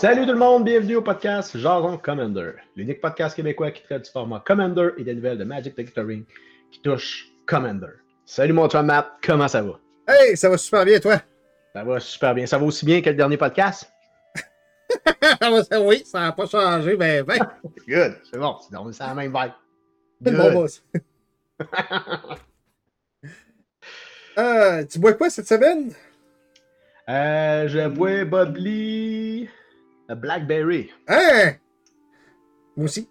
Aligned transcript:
Salut 0.00 0.24
tout 0.24 0.32
le 0.32 0.38
monde, 0.38 0.64
bienvenue 0.64 0.96
au 0.96 1.02
podcast 1.02 1.58
Jaron 1.58 1.98
Commander, 1.98 2.52
l'unique 2.74 3.02
podcast 3.02 3.36
québécois 3.36 3.70
qui 3.70 3.82
traite 3.82 4.06
du 4.06 4.10
format 4.10 4.42
Commander 4.46 4.92
et 4.96 5.04
des 5.04 5.14
nouvelles 5.14 5.36
de 5.36 5.44
Magic 5.44 5.74
the 5.74 5.82
Gathering 5.82 6.24
qui 6.72 6.80
touchent 6.80 7.26
Commander. 7.46 7.98
Salut 8.24 8.54
mon 8.54 8.66
chum 8.66 8.86
Matt, 8.86 9.10
comment 9.22 9.46
ça 9.46 9.60
va? 9.60 9.78
Hey, 10.08 10.38
ça 10.38 10.48
va 10.48 10.56
super 10.56 10.86
bien, 10.86 10.98
toi? 11.00 11.20
Ça 11.74 11.84
va 11.84 12.00
super 12.00 12.34
bien. 12.34 12.46
Ça 12.46 12.56
va 12.56 12.64
aussi 12.64 12.86
bien 12.86 13.02
que 13.02 13.10
le 13.10 13.16
dernier 13.16 13.36
podcast? 13.36 13.92
oui, 15.82 16.02
ça 16.06 16.20
n'a 16.20 16.32
pas 16.32 16.46
changé, 16.46 16.96
mais 16.96 17.22
ben. 17.22 17.36
Good, 17.86 18.16
c'est 18.30 18.38
bon, 18.38 18.56
c'est 18.58 18.72
la 19.04 19.14
même 19.14 19.30
vibe. 19.30 19.52
C'est 20.24 20.32
bon 20.32 20.52
boss. 20.54 20.82
euh, 24.38 24.82
tu 24.86 24.98
bois 24.98 25.12
quoi 25.12 25.28
cette 25.28 25.46
semaine? 25.46 25.92
Euh, 27.06 27.68
je 27.68 27.86
bois 27.86 28.24
Bubbly 28.24 29.50
Blackberry. 30.14 30.90
Hein? 31.08 31.52
Moi 32.76 32.84
aussi. 32.86 33.08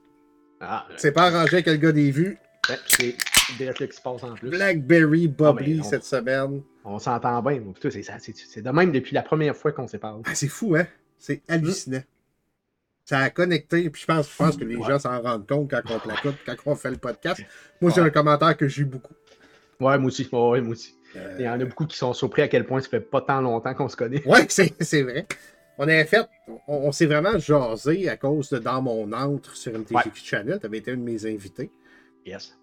Ah, 0.62 0.85
c'est 0.98 1.12
pas 1.12 1.23
arrangé 1.27 1.53
avec 1.57 1.67
le 1.67 1.76
gars 1.77 1.91
des 1.91 2.12
vues. 2.12 2.38
c'est 2.88 3.16
des 3.57 3.71
qui 3.73 3.95
se 3.95 4.02
passe 4.02 4.23
en 4.23 4.35
plus. 4.35 4.49
Blackberry 4.49 5.27
Bubbly 5.27 5.80
Ah, 5.80 5.85
on- 5.85 5.90
cette 5.90 6.04
semaine. 6.04 6.62
On 6.85 6.99
s'entend 6.99 7.41
bien. 7.41 7.62
C'est 7.82 8.04
ça, 8.04 8.13
c'est- 8.20 8.35
c'est 8.35 8.62
de 8.62 8.70
même 8.70 8.91
depuis 8.91 9.13
la 9.15 9.21
première 9.21 9.55
fois 9.55 9.71
qu'on 9.71 9.87
s'est 9.87 9.98
parlé. 9.99 10.21
Ah, 10.26 10.35
c'est 10.35 10.48
fou, 10.48 10.76
hein? 10.76 10.85
C'est 11.18 11.41
hallucinant. 11.48 12.01
Ça 13.05 13.20
a 13.20 13.29
connecté, 13.31 13.90
puis 13.90 14.02
je 14.02 14.05
pense, 14.05 14.29
je 14.31 14.35
pense 14.35 14.55
que 14.55 14.63
les 14.63 14.76
Ouais. 14.76 14.87
gens 14.87 14.99
s'en 14.99 15.20
rendent 15.21 15.48
compte 15.48 15.70
quand 15.71 15.81
on 15.90 15.99
placote, 15.99 16.35
quand 16.46 16.55
on 16.68 16.76
fait 16.76 16.91
le 16.91 16.98
podcast. 16.98 17.41
Moi, 17.81 17.91
j'ai 17.93 18.02
Ouais. 18.02 18.07
un 18.07 18.12
commentaire 18.12 18.55
que 18.55 18.68
j'ai 18.68 18.84
eu 18.84 18.85
beaucoup. 18.85 19.13
Ouais, 19.79 19.98
moi 19.98 20.07
aussi. 20.07 20.29
Ouais, 20.31 20.62
moi 20.62 20.74
aussi. 20.74 20.96
Euh, 21.15 21.35
Il 21.40 21.46
y 21.46 21.49
en 21.49 21.59
a 21.59 21.65
beaucoup 21.65 21.85
qui 21.87 21.98
sont 21.98 22.13
surpris 22.13 22.43
à 22.43 22.48
quel 22.48 22.68
point 22.68 22.81
ça 22.81 22.90
fait 22.90 22.99
pas 22.99 23.21
tant 23.21 23.41
longtemps 23.41 23.74
qu'on 23.74 23.90
se 23.90 23.96
connaît. 23.98 24.21
Ouais, 24.27 24.46
c'est 24.49 25.02
vrai. 25.02 25.26
On 25.80 25.84
avait 25.84 26.04
fait, 26.05 26.27
on, 26.48 26.60
on 26.68 26.91
s'est 26.91 27.05
vraiment 27.05 27.40
jasé 27.40 28.10
à 28.10 28.18
cause 28.18 28.49
de 28.49 28.60
Dans 28.60 28.82
mon 28.82 29.12
antre 29.13 29.55
sur 29.55 29.72
MTGQ 29.72 29.96
Ouais. 29.96 30.04
Channel. 30.13 30.60
Tu 30.60 30.66
avais 30.66 30.77
été 30.80 30.91
un 30.91 30.98
de 30.98 31.02
mes 31.02 31.26
invités. 31.26 31.71
Yes. 32.26 32.55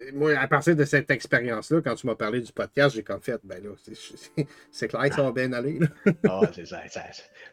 Et 0.00 0.10
Moi, 0.12 0.36
à 0.36 0.46
partir 0.48 0.74
de 0.76 0.84
cette 0.84 1.08
expérience-là, 1.10 1.80
quand 1.82 1.94
tu 1.94 2.06
m'as 2.08 2.16
parlé 2.16 2.40
du 2.40 2.52
podcast, 2.52 2.96
j'ai 2.96 3.02
comme 3.04 3.20
fait, 3.22 3.40
ben 3.44 3.62
là, 3.62 3.70
c'est- 4.72 4.88
clair 4.88 5.08
que 5.08 5.14
ça 5.14 5.22
va 5.22 5.30
bien 5.32 5.52
aller. 5.52 5.78
Ah, 6.28 6.40
c'est 6.52 6.66
ça, 6.66 6.80
ça, 6.90 7.02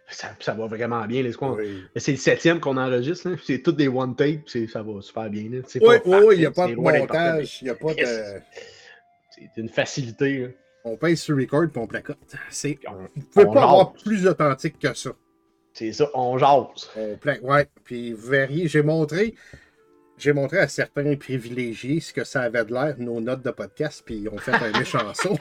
ça, 0.10 0.36
ça 0.40 0.54
va 0.56 0.66
vraiment 0.66 1.06
bien. 1.06 1.22
Les. 1.22 1.34
Oui, 1.40 1.84
C'est 1.96 2.12
le 2.14 2.18
septième 2.18 2.60
qu'on 2.60 2.78
enregistre. 2.78 3.30
là. 3.30 3.36
C'est 3.46 3.60
toutes 3.62 3.78
des 3.78 3.88
one 3.88 4.16
tape. 4.16 4.42
c'est- 4.48 4.68
Ça 4.68 4.82
va 4.82 5.02
super 5.02 5.30
bien. 5.30 5.44
là. 5.44 5.60
Oui, 5.82 5.96
oui, 6.06 6.36
il 6.36 6.40
n'y 6.40 6.46
a 6.48 6.52
pas 6.52 6.68
de 6.68 6.76
montage, 6.76 7.60
il 7.62 7.66
n'y 7.66 7.70
a 7.70 7.76
pas 7.76 7.94
de. 7.94 8.42
C'est 9.30 9.50
une 9.62 9.70
facilité. 9.70 10.38
là. 10.40 10.48
On 10.84 10.98
pèse 10.98 11.22
sur 11.22 11.38
record 11.38 11.68
puis 11.72 11.82
on 11.82 11.88
placote. 11.88 12.18
C'est... 12.50 12.80
On- 12.88 12.94
Vous 12.94 13.02
ne 13.16 13.22
pouvez 13.24 13.46
on 13.46 13.54
pas 13.54 13.64
avoir 13.64 13.94
plus 13.94 14.28
authentique 14.28 14.80
que 14.80 14.94
ça. 14.94 15.12
C'est 15.74 15.94
ça, 15.94 16.10
on 16.14 16.38
jase. 16.38 16.90
On 16.98 17.16
pla- 17.18 17.40
Ouais, 17.42 17.68
puis 17.84 18.14
vous 18.14 18.28
verriez, 18.28 18.68
j'ai 18.68 18.82
montré. 18.84 19.36
J'ai 20.18 20.34
montré 20.34 20.58
à 20.60 20.68
certains 20.68 21.16
privilégiés 21.16 22.00
ce 22.00 22.14
que 22.14 22.24
ça 22.24 22.42
avait 22.42 22.64
de 22.66 22.74
l'air, 22.74 22.96
nos 23.00 23.20
notes 23.22 23.42
de 23.42 23.50
podcast, 23.52 24.04
puis 24.06 24.18
ils 24.18 24.30
ont 24.30 24.38
fait 24.38 24.52
un 24.54 24.78
méchant 24.78 25.00
saut. 25.14 25.38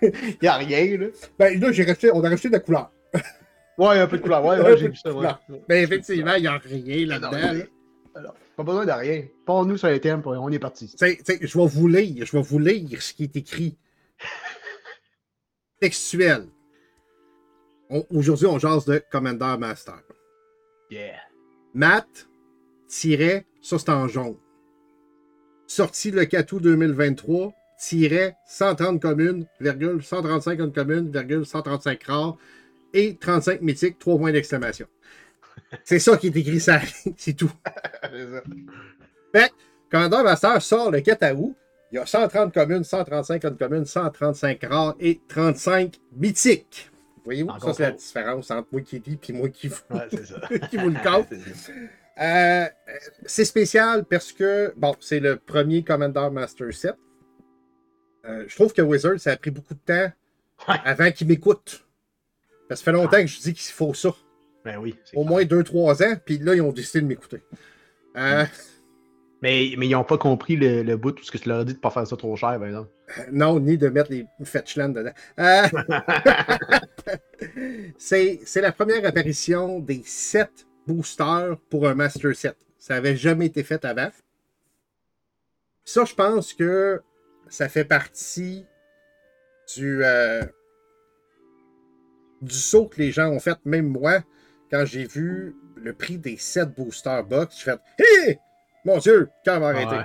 Il 0.00 0.36
n'y 0.40 0.48
a 0.48 0.54
rien. 0.56 0.96
Là. 0.98 1.06
Ben 1.38 1.60
là, 1.60 1.72
j'ai 1.72 1.84
on 2.12 2.22
a 2.24 2.28
rajouté 2.28 2.48
de 2.48 2.54
la 2.54 2.60
couleur. 2.60 2.90
Ouais, 3.76 3.98
un 3.98 4.06
peu 4.06 4.18
de 4.18 4.22
couleur. 4.22 4.44
Ouais, 4.44 4.60
ouais, 4.60 4.76
j'ai 4.76 4.88
vu 4.88 4.96
ça. 4.96 5.12
Ouais. 5.12 5.28
Mais 5.68 5.82
effectivement, 5.82 6.34
il 6.34 6.42
n'y 6.42 6.46
a 6.46 6.58
rien 6.58 7.06
là-dedans. 7.06 7.64
alors, 8.14 8.34
pas 8.58 8.64
besoin 8.64 8.86
de 8.86 8.90
rien. 8.90 9.24
Pas 9.46 9.64
nous 9.64 9.76
sur 9.76 9.86
les 9.86 10.00
thèmes, 10.00 10.20
on 10.26 10.50
est 10.50 10.58
parti. 10.58 10.92
Je 11.00 11.58
vais 11.58 11.66
vous 11.66 11.86
lire, 11.86 12.26
je 12.26 12.36
vais 12.36 12.42
vous 12.42 12.58
lire 12.58 13.00
ce 13.00 13.14
qui 13.14 13.22
est 13.22 13.36
écrit. 13.36 13.78
Textuel. 15.80 16.48
Aujourd'hui, 18.10 18.46
on 18.46 18.58
jase 18.58 18.84
de 18.84 19.00
Commander 19.12 19.54
Master. 19.60 20.02
Yeah. 20.90 21.20
Matt, 21.72 22.28
tiret, 22.88 23.46
ça 23.62 23.78
c'est 23.78 23.90
en 23.90 24.08
jaune. 24.08 24.36
Sorti 25.68 26.10
le 26.10 26.24
4 26.24 26.52
août 26.52 26.60
2023, 26.60 27.52
tiret 27.78 28.34
130 28.48 29.00
communes, 29.00 29.46
virgule, 29.60 30.02
135 30.02 30.72
communes, 30.74 31.12
virgule, 31.12 31.46
135 31.46 32.02
rares 32.02 32.36
et 32.92 33.16
35 33.18 33.60
mythiques, 33.60 34.00
3 34.00 34.18
points 34.18 34.32
d'exclamation. 34.32 34.88
C'est 35.84 35.98
ça 35.98 36.16
qui 36.16 36.28
est 36.28 36.36
écrit 36.36 36.60
ça, 36.60 36.80
c'est 37.16 37.34
tout. 37.34 37.50
C'est 38.02 38.30
ça. 38.30 38.42
Fait 39.34 39.48
que 39.50 39.54
Commander 39.90 40.22
Master 40.22 40.62
sort 40.62 40.90
le 40.90 41.00
4 41.00 41.34
août. 41.36 41.54
Il 41.90 41.96
y 41.96 41.98
a 41.98 42.04
130 42.06 42.52
communes, 42.52 42.84
135 42.84 43.56
communes, 43.58 43.84
135 43.86 44.62
rares 44.64 44.94
et 45.00 45.20
35 45.28 45.98
mythiques. 46.12 46.90
Voyez-vous, 47.24 47.50
ça 47.60 47.72
c'est 47.74 47.82
la 47.82 47.90
différence 47.92 48.50
entre 48.50 48.68
moi 48.72 48.80
qui 48.82 49.00
dis 49.00 49.18
et 49.28 49.32
moi 49.32 49.48
qui 49.48 49.68
vous, 49.68 49.76
Ouais, 49.90 50.06
c'est 50.10 50.26
ça. 50.26 50.40
qui 50.70 50.76
vous 50.76 50.88
le 50.90 51.02
compte. 51.02 51.28
Euh, 52.20 52.66
c'est 53.26 53.44
spécial 53.44 54.04
parce 54.04 54.32
que, 54.32 54.72
bon, 54.76 54.94
c'est 55.00 55.20
le 55.20 55.36
premier 55.36 55.82
Commander 55.84 56.28
Master 56.32 56.72
set. 56.74 56.94
Euh, 58.26 58.44
je 58.48 58.54
trouve 58.54 58.72
que 58.72 58.82
Wizard, 58.82 59.18
ça 59.20 59.32
a 59.32 59.36
pris 59.36 59.50
beaucoup 59.50 59.74
de 59.74 59.80
temps 59.80 60.12
Ouais. 60.68 60.74
avant 60.84 61.10
qu'il 61.12 61.28
m'écoute. 61.28 61.86
Parce 62.68 62.80
que 62.80 62.84
ça 62.86 62.92
fait 62.92 62.92
longtemps 62.98 63.20
que 63.20 63.26
je 63.28 63.40
dis 63.40 63.54
qu'il 63.54 63.72
faut 63.72 63.94
ça. 63.94 64.10
Ben 64.68 64.76
oui. 64.78 64.94
Au 65.14 65.24
clair. 65.24 65.30
moins 65.30 65.44
2-3 65.44 66.04
ans, 66.04 66.16
puis 66.26 66.36
là, 66.36 66.54
ils 66.54 66.60
ont 66.60 66.72
décidé 66.72 67.00
de 67.00 67.06
m'écouter. 67.06 67.42
Euh, 68.18 68.44
Mais, 69.40 69.72
mais 69.78 69.86
ils 69.86 69.92
n'ont 69.92 70.04
pas 70.04 70.18
compris 70.18 70.56
le, 70.56 70.82
le 70.82 70.96
bout, 70.98 71.14
parce 71.14 71.30
que 71.30 71.38
tu 71.38 71.48
leur 71.48 71.60
as 71.60 71.64
dit 71.64 71.72
de 71.72 71.78
ne 71.78 71.80
pas 71.80 71.90
faire 71.90 72.06
ça 72.06 72.16
trop 72.18 72.36
cher, 72.36 72.58
par 72.58 72.66
exemple. 72.66 72.90
Non, 73.32 73.58
ni 73.60 73.78
de 73.78 73.88
mettre 73.88 74.10
les 74.10 74.26
fetchlands 74.44 74.90
dedans. 74.90 75.12
Euh, 75.38 75.62
c'est 77.96 78.60
la 78.60 78.72
première 78.72 79.06
apparition 79.06 79.80
des 79.80 80.02
7 80.04 80.66
boosters 80.86 81.56
pour 81.70 81.88
un 81.88 81.94
Master 81.94 82.36
Set. 82.36 82.56
Ça 82.78 82.94
n'avait 82.94 83.16
jamais 83.16 83.46
été 83.46 83.62
fait 83.62 83.84
avant. 83.86 84.10
Ça, 85.86 86.04
je 86.04 86.14
pense 86.14 86.52
que 86.52 87.00
ça 87.48 87.70
fait 87.70 87.86
partie 87.86 88.66
du, 89.74 90.04
euh, 90.04 90.42
du 92.42 92.54
saut 92.54 92.86
que 92.86 93.00
les 93.00 93.12
gens 93.12 93.30
ont 93.30 93.40
fait. 93.40 93.58
Même 93.64 93.88
moi, 93.88 94.22
quand 94.70 94.84
j'ai 94.86 95.04
vu 95.06 95.54
le 95.76 95.92
prix 95.92 96.18
des 96.18 96.36
7 96.36 96.74
boosters 96.74 97.24
box, 97.24 97.58
j'ai 97.58 97.64
fait 97.72 97.80
Hé! 98.28 98.38
Mon 98.84 98.98
Dieu, 98.98 99.28
quand 99.44 99.58
va 99.60 99.68
arrêter? 99.68 99.96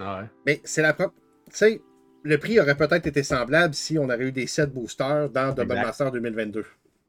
Ouais. 0.00 0.06
Ouais. 0.06 0.24
Mais 0.46 0.60
c'est 0.64 0.82
la 0.82 0.92
propre. 0.92 1.14
Tu 1.50 1.56
sais, 1.56 1.80
le 2.22 2.38
prix 2.38 2.60
aurait 2.60 2.76
peut-être 2.76 3.06
été 3.06 3.22
semblable 3.22 3.74
si 3.74 3.98
on 3.98 4.08
avait 4.10 4.28
eu 4.28 4.32
des 4.32 4.46
7 4.46 4.72
boosters 4.72 5.30
dans 5.30 5.48
Double 5.52 5.72
Exact. 5.72 5.82
Master 5.86 6.12
2022. 6.12 6.64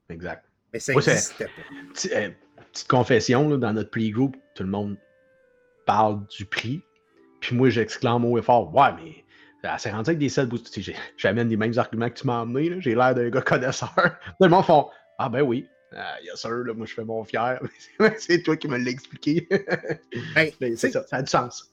Exact. 0.09 0.45
Mais 0.73 0.79
ça 0.79 0.93
n'existait 0.93 1.45
pas. 1.45 2.15
Euh, 2.15 2.29
petite 2.71 2.87
confession, 2.87 3.49
là, 3.49 3.57
dans 3.57 3.73
notre 3.73 3.89
playgroup, 3.91 4.35
tout 4.55 4.63
le 4.63 4.69
monde 4.69 4.97
parle 5.85 6.25
du 6.27 6.45
prix. 6.45 6.81
Puis 7.41 7.55
moi, 7.55 7.69
j'exclame 7.69 8.25
haut 8.25 8.37
et 8.37 8.41
fort 8.41 8.73
Ouais, 8.75 8.89
mais 8.95 9.23
c'est 9.77 9.91
rendu 9.91 10.09
avec 10.11 10.19
des 10.19 10.29
7 10.29 10.47
boosters. 10.47 10.71
Tu 10.71 10.83
sais, 10.83 10.91
j'ai- 10.93 10.99
J'amène 11.17 11.49
les 11.49 11.57
mêmes 11.57 11.73
arguments 11.77 12.09
que 12.09 12.19
tu 12.19 12.27
m'as 12.27 12.41
amené. 12.41 12.69
là. 12.69 12.75
J'ai 12.79 12.95
l'air 12.95 13.13
d'un 13.15 13.29
gars 13.29 13.41
connaisseur. 13.41 13.93
Tout 14.39 14.43
le 14.45 14.49
monde 14.49 14.65
font 14.65 14.89
Ah, 15.17 15.29
ben 15.29 15.41
oui. 15.41 15.67
Ah, 15.95 16.17
yes, 16.23 16.35
sir, 16.41 16.51
là, 16.51 16.73
moi 16.73 16.85
je 16.85 16.93
fais 16.93 17.03
mon 17.03 17.23
fier. 17.23 17.59
c'est 18.19 18.43
toi 18.43 18.55
qui 18.57 18.67
me 18.67 18.77
l'as 18.77 18.91
expliqué. 18.91 19.47
Hey, 20.35 20.53
Mais 20.61 20.71
tu 20.71 20.77
c'est 20.77 20.91
ça, 20.91 21.05
ça 21.07 21.17
a 21.17 21.21
du 21.23 21.29
sens. 21.29 21.71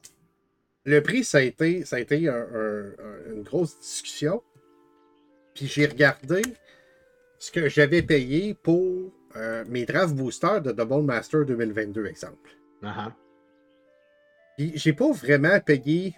le 0.84 1.02
prix, 1.02 1.22
ça 1.24 1.38
a 1.38 1.42
été, 1.42 1.84
ça 1.84 1.96
a 1.96 2.00
été 2.00 2.28
un- 2.28 2.34
un- 2.34 2.92
un- 2.98 3.32
une 3.34 3.42
grosse 3.42 3.78
discussion. 3.80 4.42
Puis 5.54 5.66
j'ai 5.66 5.86
regardé 5.86 6.42
ce 7.38 7.50
que 7.50 7.68
j'avais 7.68 8.02
payé 8.02 8.54
pour 8.54 9.12
euh, 9.36 9.64
mes 9.68 9.84
draft 9.84 10.14
boosters 10.14 10.62
de 10.62 10.72
Double 10.72 11.02
Master 11.02 11.44
2022, 11.44 12.06
exemple. 12.06 12.50
Uh-huh. 12.82 13.12
Puis 14.56 14.72
j'ai 14.76 14.94
pas 14.94 15.12
vraiment 15.12 15.60
payé. 15.60 16.14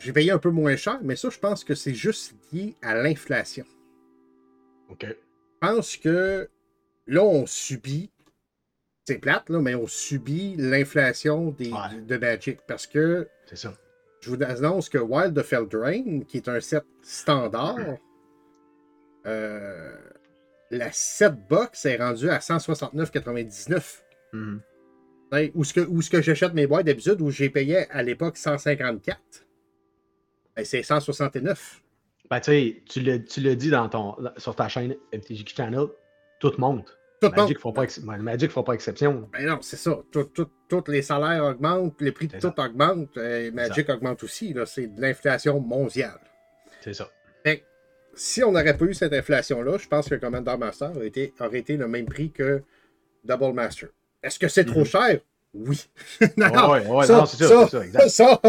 J'ai 0.00 0.12
payé 0.12 0.32
un 0.32 0.38
peu 0.38 0.50
moins 0.50 0.74
cher, 0.76 0.98
mais 1.02 1.14
ça, 1.16 1.30
je 1.30 1.38
pense 1.38 1.62
que 1.62 1.74
c'est 1.76 1.94
juste 1.94 2.34
lié 2.52 2.74
à 2.82 2.94
l'inflation. 2.96 3.64
OK. 4.90 5.06
Je 5.06 5.14
pense 5.60 5.96
que 5.96 6.48
là, 7.06 7.22
on 7.22 7.46
subit. 7.46 8.10
C'est 9.06 9.18
plate, 9.18 9.48
là, 9.50 9.60
mais 9.60 9.74
on 9.74 9.86
subit 9.86 10.56
l'inflation 10.58 11.50
des, 11.52 11.70
Ouais. 11.72 12.00
de 12.00 12.16
Magic. 12.16 12.60
Parce 12.66 12.86
que 12.86 13.28
C'est 13.46 13.56
ça. 13.56 13.74
je 14.20 14.30
vous 14.30 14.42
annonce 14.42 14.88
que 14.88 14.98
Wild 14.98 15.38
of 15.38 15.52
Eldraine, 15.52 16.24
qui 16.24 16.38
est 16.38 16.48
un 16.48 16.60
set 16.60 16.84
standard, 17.02 17.76
euh, 19.26 19.94
la 20.70 20.90
7 20.92 21.34
box 21.48 21.84
est 21.86 21.96
rendue 21.96 22.30
à 22.30 22.40
169,99. 22.40 24.04
Mhm. 24.32 24.60
Hey, 25.32 25.50
Où 25.54 25.64
ce 25.64 25.72
que, 25.74 25.80
où 25.80 26.02
ce 26.02 26.10
que 26.10 26.22
j'achète 26.22 26.54
mes 26.54 26.66
boîtes 26.66 26.86
d'habitude, 26.86 27.20
où 27.20 27.30
j'ai 27.30 27.50
payé 27.50 27.90
à 27.90 28.02
l'époque 28.02 28.36
154, 28.36 29.20
ben, 30.54 30.64
c'est 30.64 30.82
169. 30.82 31.82
Ben, 32.30 32.40
tu 32.40 32.44
sais, 32.50 32.82
tu 32.88 33.00
l'as- 33.00 33.18
tu 33.18 33.40
l'as 33.40 33.54
dit 33.56 33.70
dans 33.70 33.88
ton, 33.88 34.16
sur 34.36 34.54
ta 34.56 34.68
chaîne 34.68 34.96
MTGQ 35.12 35.54
Channel, 35.56 35.86
tout 36.40 36.52
monte. 36.58 36.95
Tout. 37.20 37.30
Magic 37.34 37.56
ne 37.56 37.60
fera, 37.60 37.72
pas 37.72 37.82
Magic 38.18 38.52
exception. 38.74 39.28
Ben 39.32 39.46
non, 39.46 39.58
c'est 39.62 39.76
ça. 39.76 39.98
Tout- 40.12 40.24
tout- 40.24 40.50
Tous 40.68 40.84
les 40.88 41.00
salaires 41.02 41.44
augmentent, 41.44 42.00
les 42.00 42.10
prix 42.12 42.26
de 42.26 42.38
tout 42.38 42.52
augmentent. 42.60 43.16
euh, 43.18 43.50
Magic 43.52 43.88
augmente 43.88 44.22
aussi. 44.24 44.54
C'est 44.66 44.88
de 44.88 45.00
l'inflation 45.00 45.60
mondiale. 45.60 46.18
C'est 46.80 46.92
ça. 46.92 47.08
Fait 47.44 47.58
que 47.60 47.64
si 48.14 48.42
on 48.42 48.50
n'aurait 48.50 48.76
pas 48.76 48.84
eu 48.86 48.92
cette 48.94 49.12
inflation-là, 49.12 49.78
je 49.78 49.86
pense 49.86 50.08
que 50.08 50.16
Commander 50.16 50.56
Master 50.58 50.90
aurait 50.96 51.06
été, 51.06 51.32
aurait 51.40 51.58
été 51.60 51.76
le 51.76 51.86
même 51.86 52.06
prix 52.06 52.32
que 52.32 52.62
Double 53.24 53.52
Master. 53.52 53.90
Est-ce 54.22 54.38
que 54.40 54.48
c'est 54.48 54.64
trop 54.64 54.80
Mhm. 54.80 54.84
cher? 54.86 55.20
Oui. 55.54 55.88
non, 56.36 56.46
Ouais, 56.70 56.80
ouais, 56.80 56.86
ouais, 56.96 57.06
ça, 57.06 57.12
non, 57.18 57.26
c'est 57.26 57.36
ça, 57.44 57.48
ça, 57.68 57.82
c'est 57.82 58.08
ça, 58.08 58.40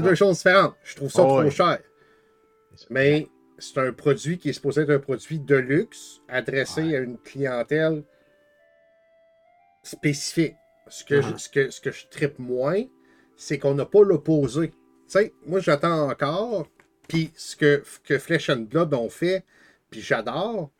deux 0.00 0.10
Ouais. 0.10 0.16
choses 0.16 0.36
différentes. 0.36 0.74
Je 0.84 0.94
trouve 0.96 1.10
ça 1.10 1.22
trop 1.22 1.50
cher. 1.50 1.78
Mais 2.90 3.28
c'est 3.60 3.78
un 3.78 3.92
produit 3.92 4.38
qui 4.38 4.48
est 4.50 4.52
supposé 4.52 4.82
être 4.82 4.90
un 4.90 4.98
produit 4.98 5.38
de 5.38 5.56
luxe, 5.56 6.20
adressé 6.28 6.82
Ouais. 6.82 6.96
à 6.96 7.00
une 7.00 7.18
clientèle 7.18 8.02
spécifique. 9.82 10.56
Ce 10.88 11.04
que, 11.04 11.20
je, 11.20 11.28
Mhm. 11.28 11.38
ce 11.38 11.48
que, 11.48 11.70
ce 11.70 11.80
que 11.80 11.90
je 11.92 12.06
tripe 12.08 12.38
moins, 12.38 12.82
c'est 13.36 13.58
qu'on 13.58 13.74
n'a 13.74 13.86
pas 13.86 14.02
l'opposé. 14.02 14.70
Tu 14.70 14.76
sais, 15.08 15.32
moi 15.46 15.60
j'attends 15.60 16.10
encore, 16.10 16.66
puis 17.08 17.32
ce 17.36 17.54
que, 17.56 17.82
que 18.04 18.18
Flesh 18.18 18.50
and 18.50 18.66
Blood 18.70 18.92
ont 18.94 19.08
fait, 19.08 19.44
puis 19.90 20.00
j'adore, 20.00 20.70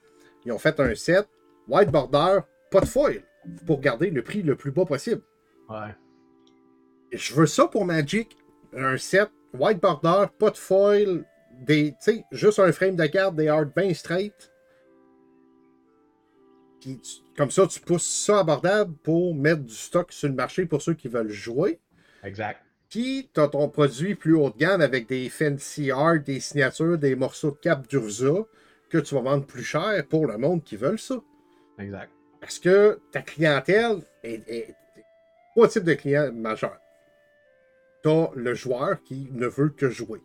ils 0.44 0.52
ont 0.52 0.58
fait 0.58 0.78
un 0.80 0.94
set, 0.94 1.28
white 1.68 1.90
border, 1.90 2.40
pas 2.70 2.80
de 2.80 2.86
foil, 2.86 3.22
pour 3.66 3.80
garder 3.80 4.10
le 4.10 4.22
prix 4.22 4.42
le 4.42 4.56
plus 4.56 4.70
bas 4.72 4.84
possible. 4.84 5.22
Ouais. 5.68 5.94
Je 7.12 7.34
veux 7.34 7.46
ça 7.46 7.66
pour 7.66 7.84
Magic. 7.84 8.36
Un 8.72 8.96
set, 8.98 9.30
white 9.54 9.80
border, 9.80 10.26
pas 10.38 10.50
de 10.50 10.56
foil, 10.56 11.24
des, 11.60 11.90
tu 11.92 11.96
sais, 12.00 12.24
juste 12.32 12.58
un 12.58 12.72
frame 12.72 12.96
de 12.96 13.06
carte, 13.06 13.36
des 13.36 13.48
hard 13.48 13.72
bien 13.74 13.92
straight. 13.94 14.52
Puis 16.80 16.98
tu- 16.98 17.20
comme 17.36 17.50
ça, 17.50 17.66
tu 17.66 17.80
pousses 17.80 18.08
ça 18.24 18.40
abordable 18.40 18.94
pour 19.02 19.34
mettre 19.34 19.62
du 19.62 19.74
stock 19.74 20.12
sur 20.12 20.28
le 20.28 20.34
marché 20.34 20.64
pour 20.66 20.80
ceux 20.80 20.94
qui 20.94 21.08
veulent 21.08 21.30
jouer. 21.30 21.78
Exact. 22.24 22.60
Puis 22.88 23.30
tu 23.32 23.40
as 23.40 23.48
ton 23.48 23.68
produit 23.68 24.14
plus 24.14 24.34
haut 24.34 24.50
de 24.50 24.56
gamme 24.56 24.80
avec 24.80 25.06
des 25.08 25.28
fancy 25.28 25.90
art, 25.90 26.20
des 26.20 26.40
signatures, 26.40 26.98
des 26.98 27.14
morceaux 27.14 27.50
de 27.52 27.56
cap 27.58 27.86
d'Urza 27.86 28.46
que 28.88 28.98
tu 28.98 29.14
vas 29.14 29.20
vendre 29.20 29.46
plus 29.46 29.62
cher 29.62 30.04
pour 30.08 30.26
le 30.26 30.36
monde 30.38 30.64
qui 30.64 30.76
veulent 30.76 30.98
ça. 30.98 31.16
Exact. 31.78 32.10
Parce 32.40 32.58
que 32.58 32.98
ta 33.12 33.22
clientèle 33.22 34.02
est, 34.24 34.42
est- 34.48 34.74
trois 35.54 35.68
types 35.68 35.84
de 35.84 35.94
clients 35.94 36.32
majeurs. 36.32 36.78
Tu 38.02 38.08
as 38.08 38.30
le 38.34 38.54
joueur 38.54 39.02
qui 39.04 39.28
ne 39.32 39.46
veut 39.46 39.68
que 39.68 39.90
jouer. 39.90 40.20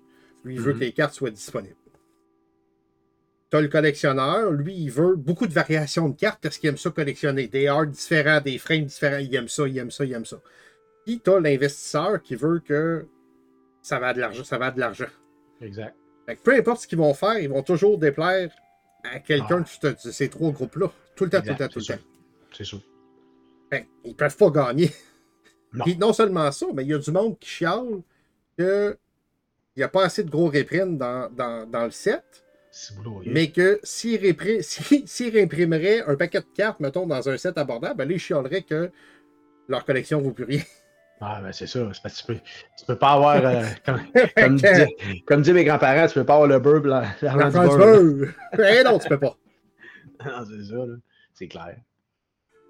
Lui, 0.46 0.56
il 0.56 0.62
veut 0.62 0.72
Mhm. 0.74 0.80
que 0.80 0.84
les 0.86 0.92
cartes 0.94 1.14
soient 1.14 1.32
disponibles. 1.32 1.76
Tu 3.52 3.58
as 3.58 3.62
le 3.62 3.68
collectionneur, 3.68 4.52
lui, 4.52 4.74
il 4.76 4.90
veut 4.90 5.16
beaucoup 5.16 5.46
de 5.48 5.54
variations 5.54 6.10
de 6.10 6.16
cartes 6.16 6.40
parce 6.42 6.58
qu'il 6.58 6.70
aime 6.70 6.78
ça 6.78 6.90
collectionner. 6.90 7.48
Des 7.48 7.68
arts 7.68 7.86
différents, 7.88 8.42
des 8.42 8.58
frames 8.58 8.86
différents, 8.86 9.18
il 9.18 9.34
aime 9.36 9.48
ça, 9.48 9.68
il 9.68 9.78
aime 9.78 9.92
ça, 9.92 10.04
il 10.06 10.14
aime 10.14 10.26
ça. 10.26 10.40
Puis 11.06 11.20
tu 11.24 11.30
as 11.30 11.40
l'investisseur 11.40 12.22
qui 12.22 12.36
veut 12.36 12.60
que 12.60 13.06
ça 13.82 14.00
va 14.00 14.14
de 14.14 14.20
l'argent, 14.20 14.44
ça 14.44 14.58
va 14.58 14.72
de 14.72 14.80
l'argent. 14.80 15.06
Exact. 15.62 15.96
Fait 16.26 16.36
que 16.38 16.42
peu 16.42 16.56
importe 16.56 16.82
ce 16.82 16.88
qu'ils 16.88 16.98
vont 16.98 17.14
faire, 17.14 17.38
ils 17.38 17.50
vont 17.50 17.62
toujours 17.62 17.98
déplaire 18.00 18.52
à 19.04 19.20
quelqu'un 19.20 19.60
Ah. 19.60 19.84
de 19.84 19.92
ce- 19.94 20.08
de 20.08 20.12
ces 20.12 20.28
trois 20.30 20.52
groupes-là. 20.52 20.92
Tout 21.16 21.26
le 21.26 21.30
temps, 21.30 21.42
tout 21.42 21.50
le 21.50 21.56
temps, 21.56 21.68
tout 21.68 21.80
le 21.80 21.86
temps. 21.86 22.02
C'est 22.52 22.64
sûr. 22.64 22.82
Fait 23.72 23.88
ils 24.04 24.16
peuvent 24.16 24.36
pas 24.38 24.50
gagner. 24.50 24.92
Non. 25.74 25.84
Puis 25.84 25.98
non 25.98 26.14
seulement 26.14 26.52
ça, 26.52 26.66
mais 26.74 26.84
il 26.84 26.90
y 26.90 26.94
a 26.94 26.98
du 26.98 27.12
monde 27.12 27.38
qui 27.38 27.50
chiale 27.50 28.02
que 28.58 28.98
n'y 29.80 29.84
a 29.84 29.90
pas 29.90 30.06
assez 30.06 30.24
de 30.24 30.30
gros 30.30 30.48
reprints 30.48 30.98
dans, 30.98 31.30
dans, 31.32 31.70
dans 31.70 31.84
le 31.86 31.92
set, 31.92 32.24
C'est 32.72 32.96
boulot. 32.96 33.18
oui. 33.20 33.30
mais 33.32 33.52
que 33.52 33.80
s'ils 33.84 34.20
si- 34.62 35.30
réimprimeraient 35.30 36.02
un 36.08 36.16
paquet 36.16 36.40
de 36.40 36.46
cartes, 36.56 36.80
mettons, 36.80 37.06
dans 37.08 37.28
un 37.30 37.38
set 37.38 37.58
abordable, 37.58 37.98
ben 37.98 38.08
là, 38.08 38.14
ils 38.16 38.20
chialeraient 38.20 38.62
que 38.64 38.90
leur 39.68 39.84
collection 39.86 40.20
ne 40.20 40.24
vaut 40.26 40.32
plus 40.32 40.46
rien. 40.46 40.62
Ah, 41.22 41.40
ben 41.42 41.52
c'est 41.54 41.68
ça. 41.68 41.80
Parce 42.04 42.22
que 42.22 42.34
tu 42.34 42.40
peux, 42.40 42.40
tu 42.78 42.86
peux 42.86 42.98
pas 42.98 43.14
avoir. 43.14 43.38
euh, 43.46 43.64
comme, 44.36 44.60
comme 45.26 45.42
disaient 45.42 45.54
mes 45.54 45.64
grands-parents, 45.64 46.08
tu 46.08 46.14
peux 46.16 46.26
pas 46.26 46.34
avoir 46.34 46.48
le 46.50 46.60
beurre 46.60 46.82
blanc. 46.82 47.04
La 47.22 47.52
France 47.52 47.78
beurre. 47.78 48.30
Eh 48.60 48.84
non, 48.84 49.00
tu 49.00 49.08
peux 49.08 49.20
pas. 49.20 49.38
Non, 50.26 50.46
c'est 50.46 50.64
ça, 50.66 50.76
là. 50.76 50.96
C'est 51.34 51.48
clair. 51.48 51.78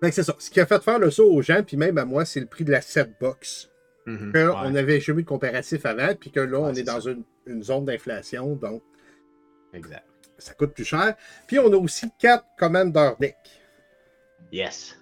Que 0.01 0.11
c'est 0.11 0.23
ça. 0.23 0.35
Ce 0.39 0.49
qui 0.51 0.59
a 0.59 0.65
fait 0.67 0.81
faire 0.83 0.99
le 0.99 1.09
saut 1.09 1.31
aux 1.31 1.41
gens, 1.41 1.63
puis 1.63 1.75
même 1.77 1.97
à 1.97 2.05
moi, 2.05 2.23
c'est 2.25 2.39
le 2.39 2.45
prix 2.45 2.63
de 2.63 2.71
la 2.71 2.81
set 2.81 3.09
box. 3.19 3.69
Qu'on 4.05 4.11
Ouais. 4.63 4.71
n'avait 4.71 4.99
jamais 4.99 5.21
eu 5.21 5.23
de 5.23 5.27
comparatif 5.27 5.85
avant, 5.85 6.13
puis 6.19 6.29
que 6.31 6.39
là, 6.39 6.59
Ouais, 6.59 6.69
on 6.71 6.73
est 6.75 6.83
dans 6.83 6.99
une, 6.99 7.23
une 7.47 7.63
zone 7.63 7.85
d'inflation, 7.85 8.55
donc 8.55 8.83
Exact. 9.73 10.05
ça 10.37 10.53
coûte 10.53 10.73
plus 10.73 10.85
cher. 10.85 11.15
Puis 11.47 11.57
on 11.59 11.71
a 11.73 11.75
aussi 11.77 12.07
quatre 12.19 12.45
Commander 12.57 13.11
Deck. 13.19 13.35
Yes. 14.51 14.97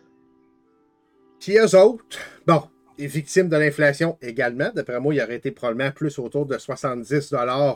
Puis 1.40 1.58
eux 1.58 1.78
autres, 1.78 2.06
bon, 2.48 2.64
est 2.98 3.08
victime 3.08 3.50
de 3.50 3.58
l'inflation 3.58 4.18
également. 4.22 4.72
D'après 4.74 5.00
moi, 5.02 5.14
il 5.14 5.22
aurait 5.22 5.36
été 5.36 5.52
probablement 5.52 5.92
plus 5.92 6.18
autour 6.20 6.46
de 6.46 6.58
70 6.58 7.34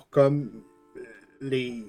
comme 0.09 0.63
euh, 0.95 1.01
les, 1.41 1.83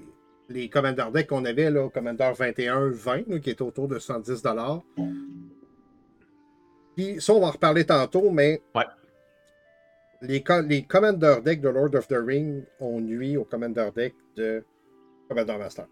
les 0.49 0.67
Commander 0.69 1.05
Deck 1.13 1.27
qu'on 1.27 1.45
avait, 1.45 1.71
là, 1.71 1.89
Commander 1.89 2.31
21-20, 2.37 3.29
là, 3.29 3.39
qui 3.39 3.49
est 3.51 3.61
autour 3.61 3.87
de 3.87 3.97
70 3.99 4.43
Puis 6.95 7.21
ça, 7.21 7.33
on 7.33 7.39
va 7.39 7.47
en 7.47 7.51
reparler 7.51 7.85
tantôt, 7.85 8.29
mais 8.31 8.61
Ouais. 8.75 8.83
Les, 10.21 10.43
les 10.67 10.83
Commander 10.83 11.35
Deck 11.43 11.61
de 11.61 11.69
Lord 11.69 11.95
of 11.95 12.07
the 12.07 12.17
Ring 12.17 12.63
ont 12.79 12.99
nuit 12.99 13.37
au 13.37 13.45
Commander 13.45 13.89
Deck 13.95 14.13
de 14.35 14.63
Commander 15.27 15.57
Master. 15.57 15.85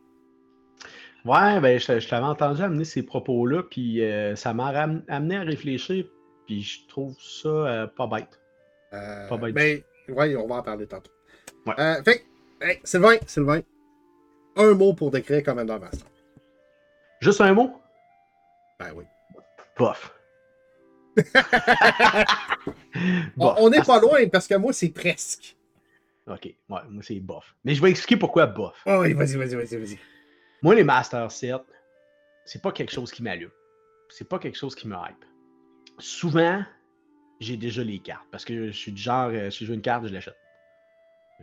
Ouais, 1.26 1.60
ben, 1.60 1.80
je, 1.80 2.00
je 2.00 2.08
t'avais 2.08 2.26
entendu 2.26 2.62
amener 2.62 2.86
ces 2.86 3.04
propos-là, 3.04 3.64
puis 3.64 4.04
euh, 4.04 4.36
ça 4.36 4.54
m'a 4.54 4.68
amené 4.68 5.38
à 5.38 5.42
réfléchir, 5.42 6.06
puis 6.46 6.62
je 6.62 6.88
trouve 6.88 7.16
ça 7.20 7.50
euh, 7.50 7.88
pas 7.88 8.08
bête. 8.08 8.40
Euh, 8.94 9.28
Pas 9.28 9.38
bête. 9.38 9.54
ben, 9.54 9.82
ouais, 10.10 10.36
on 10.36 10.48
va 10.48 10.56
en 10.56 10.64
parler 10.64 10.88
tantôt. 10.88 11.12
Ouais. 11.66 11.76
Fait 12.06 12.24
hey, 12.62 12.80
Sylvain, 12.84 13.18
Sylvain, 13.26 13.62
un 14.56 14.74
mot 14.74 14.94
pour 14.94 15.12
décrire 15.12 15.44
Commander 15.44 15.78
Master. 15.80 16.08
Juste 17.20 17.42
un 17.42 17.54
mot? 17.54 17.74
Ben 18.80 18.92
oui. 18.96 19.04
Bof. 19.78 20.17
On- 23.40 23.70
n'est 23.70 23.82
pas 23.82 24.00
loin 24.00 24.28
parce 24.30 24.48
que 24.48 24.56
moi, 24.56 24.74
c'est 24.74 24.90
presque. 24.90 25.56
Ok, 26.28 26.46
ouais, 26.46 26.56
moi 26.90 27.04
c'est 27.04 27.20
bof. 27.20 27.56
Mais 27.64 27.74
je 27.74 27.82
vais 27.82 27.90
expliquer 27.90 28.18
pourquoi 28.18 28.48
bof. 28.48 28.76
Oh, 28.86 29.00
oui, 29.02 29.14
vas-y, 29.14 29.36
vas-y, 29.36 29.56
vas-y, 29.56 29.78
vas-y. 29.78 30.00
Moi, 30.62 30.76
les 30.76 30.84
Master 30.84 31.32
Set, 31.32 31.62
c'est 32.46 32.62
pas 32.62 32.72
quelque 32.72 32.92
chose 32.92 33.12
qui 33.12 33.24
m'allume. 33.24 33.52
C'est 34.10 34.28
pas 34.28 34.40
quelque 34.40 34.58
chose 34.58 34.76
qui 34.76 34.88
me 34.88 34.96
hype. 34.96 35.26
Souvent, 36.00 36.64
j'ai 37.40 37.58
déjà 37.58 37.84
les 37.84 38.00
cartes. 38.00 38.28
Parce 38.32 38.46
que 38.46 38.68
je 38.68 38.78
suis 38.78 38.92
du 38.92 39.02
genre, 39.02 39.30
euh, 39.32 39.50
si 39.50 39.66
je 39.66 39.70
veux 39.70 39.76
une 39.76 39.82
carte, 39.82 40.08
je 40.08 40.14
l'achète. 40.14 40.38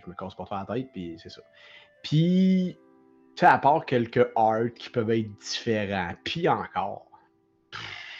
Je 0.02 0.10
me 0.10 0.14
casse 0.14 0.34
pas 0.34 0.44
trop 0.44 0.56
la 0.56 0.66
tête, 0.66 0.90
puis 0.92 1.16
c'est 1.22 1.30
ça. 1.30 1.40
Puis, 2.02 2.76
tu 3.37 3.40
sais, 3.40 3.46
à 3.46 3.58
part 3.58 3.87
quelques 3.87 4.26
arts 4.37 4.72
qui 4.75 4.90
peuvent 4.90 5.10
être 5.10 5.30
différents, 5.38 6.14
puis 6.25 6.48
encore, 6.48 7.06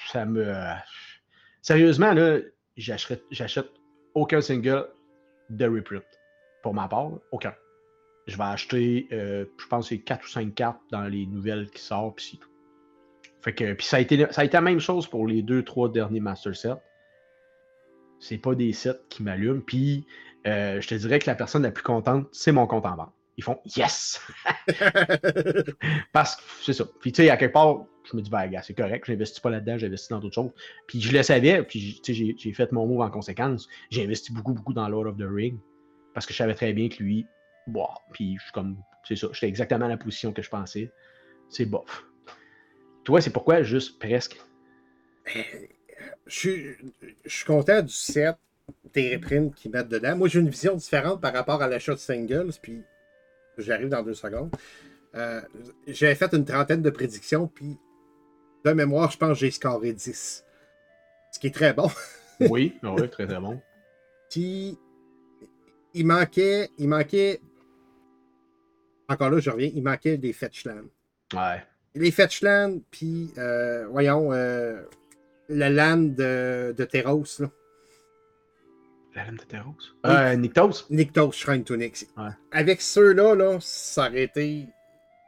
ça 0.07 0.25
me. 0.25 0.55
Sérieusement, 1.64 2.12
là, 2.12 2.40
j'achète 2.76 3.73
aucun 4.14 4.42
single 4.42 4.87
de 5.49 5.64
reprint. 5.66 6.04
Pour 6.62 6.75
ma 6.75 6.88
part, 6.88 7.12
aucun. 7.33 7.54
Je 8.26 8.37
vais 8.37 8.44
acheter, 8.44 9.09
euh, 9.12 9.47
je 9.56 9.66
pense, 9.68 9.88
que 9.88 9.94
c'est 9.94 10.02
4 10.02 10.25
ou 10.26 10.28
5 10.28 10.54
cartes 10.54 10.83
dans 10.90 11.04
les 11.04 11.25
nouvelles 11.25 11.71
qui 11.71 11.80
sortent, 11.80 12.16
puis 12.16 12.38
tout. 12.38 12.50
Fait 13.40 13.54
que, 13.54 13.73
puis 13.73 13.87
ça 13.87 13.97
a, 13.97 14.00
été, 14.00 14.26
la 14.52 14.61
même 14.61 14.78
chose 14.78 15.06
pour 15.06 15.26
les 15.26 15.40
deux, 15.40 15.62
trois 15.62 15.90
derniers 15.90 16.21
Master 16.21 16.54
Sets. 16.54 16.83
C'est 18.21 18.37
pas 18.37 18.54
des 18.54 18.75
sets 18.75 19.00
qui 19.09 19.23
m'allument. 19.23 19.62
Puis, 19.62 20.06
euh, 20.47 20.83
je 20.83 20.88
te 20.88 20.94
dirais 20.94 21.18
que 21.18 21.30
la 21.30 21.35
personne 21.35 21.62
la 21.62 21.71
plus 21.71 21.83
contente, 21.83 22.28
c'est 22.33 22.52
mon 22.52 22.66
compte 22.66 22.85
en 22.85 22.94
banque. 22.94 23.14
Ils 23.37 23.43
font 23.45 23.61
Yes! 23.76 24.21
Parce 26.12 26.37
que 26.37 26.43
c'est 26.62 26.73
ça. 26.73 26.85
Puis, 27.00 27.12
tu 27.12 27.23
sais, 27.23 27.31
à 27.31 27.37
quelque 27.37 27.53
part, 27.53 27.85
je 28.11 28.17
me 28.17 28.23
dis, 28.23 28.31
ben, 28.31 28.47
gars, 28.47 28.62
c'est 28.62 28.75
correct, 28.75 29.05
j'investis 29.07 29.41
pas 29.41 29.50
là-dedans, 29.50 29.79
j'investis 29.79 30.09
dans 30.11 30.21
d'autres 30.21 30.35
choses. 30.35 30.53
Puis, 30.87 31.00
je 31.00 31.12
le 31.12 31.23
savais, 31.23 31.62
puis, 31.64 32.00
tu 32.03 32.14
sais, 32.14 32.19
j'ai- 32.19 32.35
j'ai 32.38 32.53
fait 32.53 32.71
mon 32.73 32.87
move 32.87 33.00
en 33.00 33.11
conséquence. 33.11 33.69
J'ai 33.91 34.05
investi 34.05 34.33
beaucoup, 34.33 34.53
beaucoup 34.53 34.73
dans 34.73 34.88
Lord 34.88 35.07
of 35.07 35.17
the 35.17 35.26
Ring. 35.29 35.59
Parce 36.12 36.26
que 36.26 36.33
je 36.33 36.38
savais 36.38 36.55
très 36.55 36.73
bien 36.73 36.88
que 36.88 37.03
lui, 37.03 37.26
bon, 37.67 37.88
puis 38.12 38.37
je 38.38 38.43
suis 38.45 38.53
comme, 38.53 38.76
c'est 39.07 39.17
ça, 39.17 39.29
j'étais 39.33 39.49
exactement 39.49 39.87
à 39.87 39.88
la 39.88 39.97
position 39.97 40.33
que 40.33 40.43
je 40.43 40.49
pensais. 40.50 40.93
C'est 41.49 41.64
bof. 41.67 42.05
Toi, 43.05 43.21
c'est 43.21 43.31
pourquoi 43.31 43.62
juste 43.62 43.99
presque? 43.99 44.37
Je 45.26 46.38
suis, 46.38 46.76
je 47.25 47.37
suis 47.37 47.45
content 47.45 47.83
du 47.83 47.93
set, 47.93 48.37
des 48.93 49.17
reprints 49.17 49.55
qu'ils 49.55 49.71
mettent 49.73 49.88
dedans. 49.88 50.17
Moi, 50.17 50.29
j'ai 50.29 50.41
une 50.41 50.49
vision 50.49 50.75
différente 50.76 51.21
par 51.21 51.33
rapport 51.33 51.61
à 51.62 51.69
l'achat 51.69 51.93
de 51.93 51.99
singles, 51.99 52.50
puis 52.62 52.83
j'arrive 53.58 53.88
dans 53.88 54.02
deux 54.02 54.14
secondes. 54.14 54.50
Euh, 55.14 55.40
J'avais 55.87 56.14
fait 56.14 56.32
une 56.34 56.44
trentaine 56.44 56.82
de 56.82 56.90
prédictions, 56.90 57.46
puis 57.46 57.78
de 58.64 58.73
mémoire, 58.73 59.11
je 59.11 59.18
pense 59.18 59.30
que 59.30 59.34
j'ai 59.34 59.50
scoré 59.50 59.92
10. 59.92 60.44
Ce 61.32 61.38
qui 61.38 61.49
est 61.49 61.54
très 61.54 61.73
bon. 61.73 61.90
Oui, 62.40 62.75
oui, 62.82 63.08
très 63.11 63.28
très 63.28 63.38
bon. 63.38 63.61
Puis, 64.28 64.76
il 65.94 66.04
manquait, 66.04 66.68
il 66.78 66.88
manquait, 66.88 67.40
encore 69.08 69.30
là, 69.30 69.38
je 69.38 69.50
reviens, 69.50 69.70
il 69.73 69.84
manquait 69.84 70.16
des 70.18 70.32
fetchlands. 70.32 70.82
Ouais. 71.32 71.62
Les 71.94 72.11
fetchlands, 72.11 72.80
puis, 72.90 73.32
euh, 73.38 73.87
voyons, 73.87 74.32
euh, 74.32 74.82
le 75.49 75.68
land 75.68 75.99
de, 75.99 76.75
de 76.76 76.84
Terros, 76.84 77.25
là. 77.38 77.49
La 79.14 79.25
lame 79.25 79.37
de 79.37 79.44
Terros. 79.44 79.75
Euh, 80.06 80.35
Nyctos. 80.37 80.87
Nyctos 80.90 81.33
Shrine 81.33 81.62
to 81.64 81.76
Nyx. 81.76 82.06
Ouais. 82.16 82.30
Avec 82.50 82.80
ceux-là, 82.80 83.35
là, 83.35 83.59
ça 83.61 84.09
aurait 84.09 84.25
été 84.25 84.66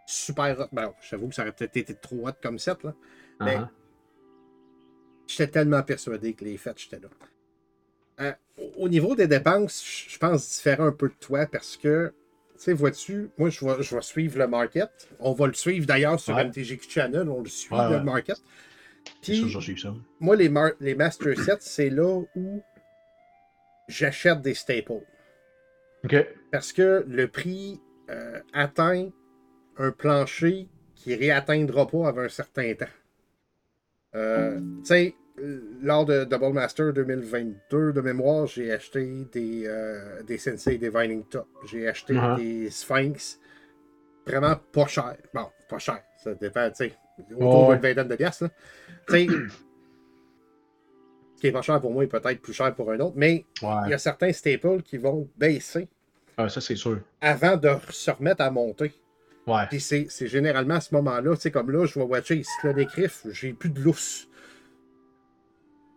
super 0.06 0.58
hot. 0.60 0.66
Ben, 0.72 0.92
j'avoue 1.08 1.28
que 1.28 1.34
ça 1.34 1.42
aurait 1.42 1.52
peut-être 1.52 1.76
été 1.76 1.94
trop 1.94 2.26
hot 2.28 2.32
comme 2.42 2.58
set, 2.58 2.82
là. 2.82 2.94
Mais 3.40 3.56
Uh-huh. 3.56 3.68
j'étais 5.26 5.48
tellement 5.48 5.82
persuadé 5.82 6.32
que 6.34 6.44
les 6.44 6.56
fêtes, 6.56 6.78
j'étais 6.78 6.98
là. 7.00 7.08
Euh, 8.20 8.32
au 8.76 8.88
niveau 8.88 9.14
des 9.14 9.26
dépenses, 9.26 9.84
je 10.08 10.18
pense 10.18 10.48
différent 10.56 10.86
un 10.86 10.92
peu 10.92 11.08
de 11.08 11.14
toi 11.20 11.46
parce 11.46 11.76
que, 11.76 12.12
tu 12.54 12.62
sais, 12.62 12.72
vois-tu, 12.72 13.28
moi, 13.36 13.50
je 13.50 13.64
vais, 13.64 13.82
je 13.82 13.94
vais 13.94 14.02
suivre 14.02 14.38
le 14.38 14.48
market. 14.48 14.90
On 15.20 15.32
va 15.32 15.46
le 15.46 15.52
suivre 15.52 15.86
d'ailleurs 15.86 16.18
sur 16.18 16.34
Ouais. 16.34 16.44
MTGQ 16.46 16.88
Channel, 16.88 17.28
on 17.28 17.42
le 17.42 17.48
suit, 17.48 17.74
Ouais, 17.74 17.84
le 17.90 17.96
ouais. 17.96 18.02
market. 18.02 18.40
Puis, 19.22 19.36
sûr, 19.48 19.62
ça. 19.78 19.94
moi, 20.18 20.34
les, 20.34 20.48
mar- 20.48 20.72
les 20.80 20.94
Master 20.94 21.38
Sets, 21.38 21.58
c'est 21.60 21.90
là 21.90 22.22
où 22.34 22.62
j'achète 23.88 24.40
des 24.42 24.54
staples. 24.54 25.02
OK. 26.04 26.26
Parce 26.52 26.72
que 26.72 27.04
le 27.08 27.28
prix 27.28 27.80
euh, 28.10 28.40
atteint 28.52 29.10
un 29.78 29.90
plancher 29.90 30.68
qui 30.94 31.10
ne 31.10 31.18
réatteindra 31.18 31.86
pas 31.86 32.08
avant 32.08 32.22
un 32.22 32.28
certain 32.28 32.72
temps. 32.74 32.86
Euh, 34.14 34.58
tu 34.78 34.84
sais, 34.86 35.14
lors 35.82 36.04
de 36.06 36.24
Double 36.24 36.52
Master 36.54 36.92
2022, 36.92 37.92
de 37.92 38.00
mémoire, 38.00 38.46
j'ai 38.46 38.72
acheté 38.72 39.26
des, 39.32 39.64
euh, 39.66 40.22
des 40.22 40.38
Sensei 40.38 40.78
Divining 40.78 41.24
Top. 41.24 41.46
J'ai 41.66 41.86
acheté 41.88 42.14
Uh-huh. 42.14 42.36
des 42.36 42.70
Sphinx 42.70 43.38
vraiment 44.26 44.56
pas 44.72 44.86
cher. 44.86 45.16
Bon, 45.34 45.46
pas 45.68 45.78
cher. 45.78 46.02
Ça 46.16 46.34
dépend, 46.34 46.68
tu 46.70 46.76
sais, 46.76 46.92
autour 47.34 47.68
Ouais. 47.68 47.74
d'une 47.76 47.82
vingtaine 47.82 48.08
de 48.08 48.16
piastres. 48.16 48.48
Tu 49.08 49.14
sais, 49.14 49.26
ce 51.36 51.40
qui 51.40 51.46
est 51.48 51.52
pas 51.52 51.62
cher 51.62 51.80
pour 51.80 51.92
moi 51.92 52.02
est 52.04 52.08
peut-être 52.08 52.40
plus 52.40 52.52
cher 52.52 52.74
pour 52.74 52.90
un 52.90 52.98
autre, 53.00 53.14
mais 53.16 53.44
il 53.62 53.90
y 53.90 53.94
a 53.94 53.98
certains 53.98 54.32
staples 54.32 54.82
qui 54.82 54.96
vont 54.98 55.28
baisser 55.36 55.86
Ah, 56.36 56.48
ça, 56.48 56.60
c'est 56.60 56.76
sûr. 56.76 57.00
avant 57.20 57.56
de 57.56 57.70
se 57.90 58.10
remettre 58.10 58.42
à 58.42 58.50
monter. 58.50 58.92
Ouais. 59.46 59.64
Puis 59.68 59.80
c'est 59.80 60.08
généralement 60.26 60.74
à 60.74 60.80
ce 60.80 60.92
moment-là, 60.96 61.36
tu 61.36 61.42
sais, 61.42 61.50
comme 61.52 61.70
là, 61.70 61.86
je 61.86 61.98
vais 61.98 62.04
watcher 62.04 62.36
ici 62.36 62.50
là, 62.64 62.72
des 62.72 62.86
griffes, 62.86 63.24
j'ai 63.30 63.52
plus 63.52 63.70
de 63.70 63.80
lousse. 63.80 64.28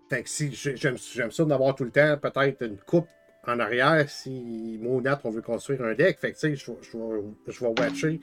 Fait 0.10 0.24
que 0.24 0.30
si 0.30 0.52
j'ai- 0.54 0.76
j'aime 0.76 0.98
ça 1.32 1.46
d'avoir 1.46 1.76
tout 1.76 1.84
le 1.84 1.92
temps 1.92 2.18
peut-être 2.18 2.64
une 2.64 2.78
coupe 2.78 3.08
en 3.48 3.60
arrière 3.60 4.10
si 4.10 4.78
moi 4.82 4.96
ou 4.98 5.02
Nat 5.02 5.20
on 5.24 5.30
veut 5.30 5.42
construire 5.42 5.82
un 5.84 5.94
deck. 5.94 6.20
Fait 6.20 6.32
que 6.32 6.38
tu 6.38 6.42
sais, 6.42 6.56
je, 6.56 6.72
vais- 6.72 6.78
je, 6.82 6.98
vais- 6.98 7.24
je 7.48 7.60
vais 7.60 7.74
watcher 7.80 8.20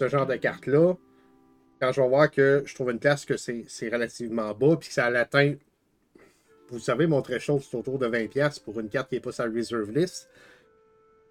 ce 0.00 0.08
genre 0.08 0.26
de 0.26 0.36
carte-là. 0.36 0.94
Quand 1.80 1.92
je 1.92 2.00
vais 2.00 2.08
voir 2.08 2.30
que 2.30 2.62
je 2.66 2.74
trouve 2.74 2.90
une 2.90 2.98
classe 2.98 3.24
que 3.24 3.36
c'est 3.36 3.64
c'est 3.68 3.88
relativement 3.88 4.52
bas, 4.54 4.76
puis 4.76 4.88
que 4.88 4.94
ça 4.94 5.08
l'atteint. 5.10 5.54
Vous 6.70 6.78
savez, 6.78 7.06
mon 7.06 7.22
threshold, 7.22 7.62
c'est 7.62 7.76
autour 7.76 7.98
de 7.98 8.06
20$ 8.06 8.62
pour 8.62 8.78
une 8.80 8.88
carte 8.88 9.08
qui 9.08 9.14
n'est 9.16 9.20
pas 9.20 9.32
sur 9.32 9.46
la 9.46 9.52
reserve 9.52 9.90
list. 9.90 10.28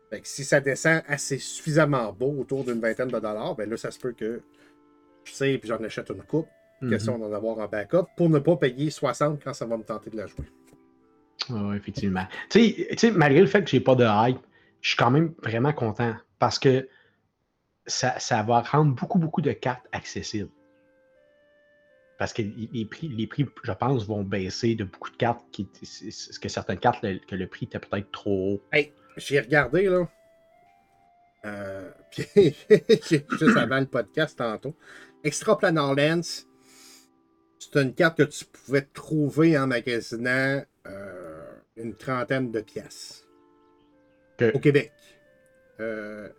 Fait 0.09 0.21
que 0.21 0.27
si 0.27 0.43
ça 0.43 0.59
descend 0.59 1.01
assez 1.07 1.37
suffisamment 1.37 2.11
bas, 2.13 2.25
autour 2.25 2.63
d'une 2.63 2.79
vingtaine 2.79 3.09
de 3.09 3.19
dollars, 3.19 3.55
ben 3.55 3.69
là, 3.69 3.77
ça 3.77 3.91
se 3.91 3.99
peut 3.99 4.13
que 4.13 4.41
je 5.25 5.33
sais 5.33 5.57
puis 5.57 5.67
j'en 5.67 5.83
achète 5.83 6.09
une 6.09 6.23
coupe. 6.23 6.47
Mhm. 6.81 6.89
Question 6.91 7.17
d'en 7.17 7.31
avoir 7.33 7.57
en 7.59 7.67
backup 7.67 8.05
pour 8.15 8.29
ne 8.29 8.39
pas 8.39 8.55
payer 8.55 8.89
60 8.89 9.43
quand 9.43 9.53
ça 9.53 9.65
va 9.65 9.77
me 9.77 9.83
tenter 9.83 10.09
de 10.09 10.17
la 10.17 10.27
jouer. 10.27 10.45
Ouais, 11.49 11.77
effectivement. 11.77 12.25
Tu 12.49 12.59
sais- 12.59 12.87
tu 12.91 12.97
sais, 12.97 13.11
malgré 13.11 13.41
le 13.41 13.47
fait 13.47 13.63
que 13.63 13.69
j'ai 13.69 13.79
pas 13.79 13.95
de 13.95 14.05
hype, 14.05 14.39
je 14.81 14.89
suis 14.89 14.97
quand 14.97 15.11
même 15.11 15.33
vraiment 15.43 15.73
content 15.73 16.15
parce 16.39 16.59
que 16.59 16.87
ça, 17.85 18.19
ça 18.19 18.43
va 18.43 18.61
rendre 18.61 18.93
beaucoup, 18.93 19.17
beaucoup 19.17 19.41
de 19.41 19.51
cartes 19.51 19.85
accessibles. 19.91 20.49
Parce 22.17 22.33
que 22.33 22.41
les 22.41 22.85
prix, 22.85 23.09
les 23.09 23.27
prix, 23.27 23.45
je 23.63 23.71
pense, 23.71 24.07
vont 24.07 24.23
baisser 24.23 24.73
de 24.75 24.83
beaucoup 24.83 25.11
de 25.11 25.17
cartes 25.17 25.45
qui, 25.51 25.67
c'est- 25.83 26.39
que 26.39 26.49
certaines 26.49 26.79
cartes, 26.79 27.03
le- 27.03 27.19
que 27.19 27.35
le 27.35 27.47
prix 27.47 27.65
était 27.67 27.77
peut-être 27.79 28.11
trop 28.11 28.53
haut. 28.55 28.63
Hey, 28.71 28.91
j'ai 29.17 29.39
regardé, 29.39 29.83
là. 29.83 30.09
Euh, 31.45 31.91
puis, 32.11 32.25
juste 33.39 33.57
avant 33.57 33.79
le 33.79 33.85
podcast 33.85 34.37
tantôt. 34.37 34.75
Extraplanar 35.23 35.93
Lens, 35.93 36.47
c'est 37.59 37.75
une 37.79 37.93
carte 37.93 38.17
que 38.17 38.23
tu 38.23 38.45
pouvais 38.45 38.81
trouver 38.81 39.57
en 39.57 39.67
magasinant 39.67 40.63
euh, 40.87 41.51
une 41.75 41.95
trentaine 41.95 42.51
de 42.51 42.61
pièces. 42.61 43.27
Au 44.53 44.59
Québec. 44.59 44.91
Euh, 45.79 46.29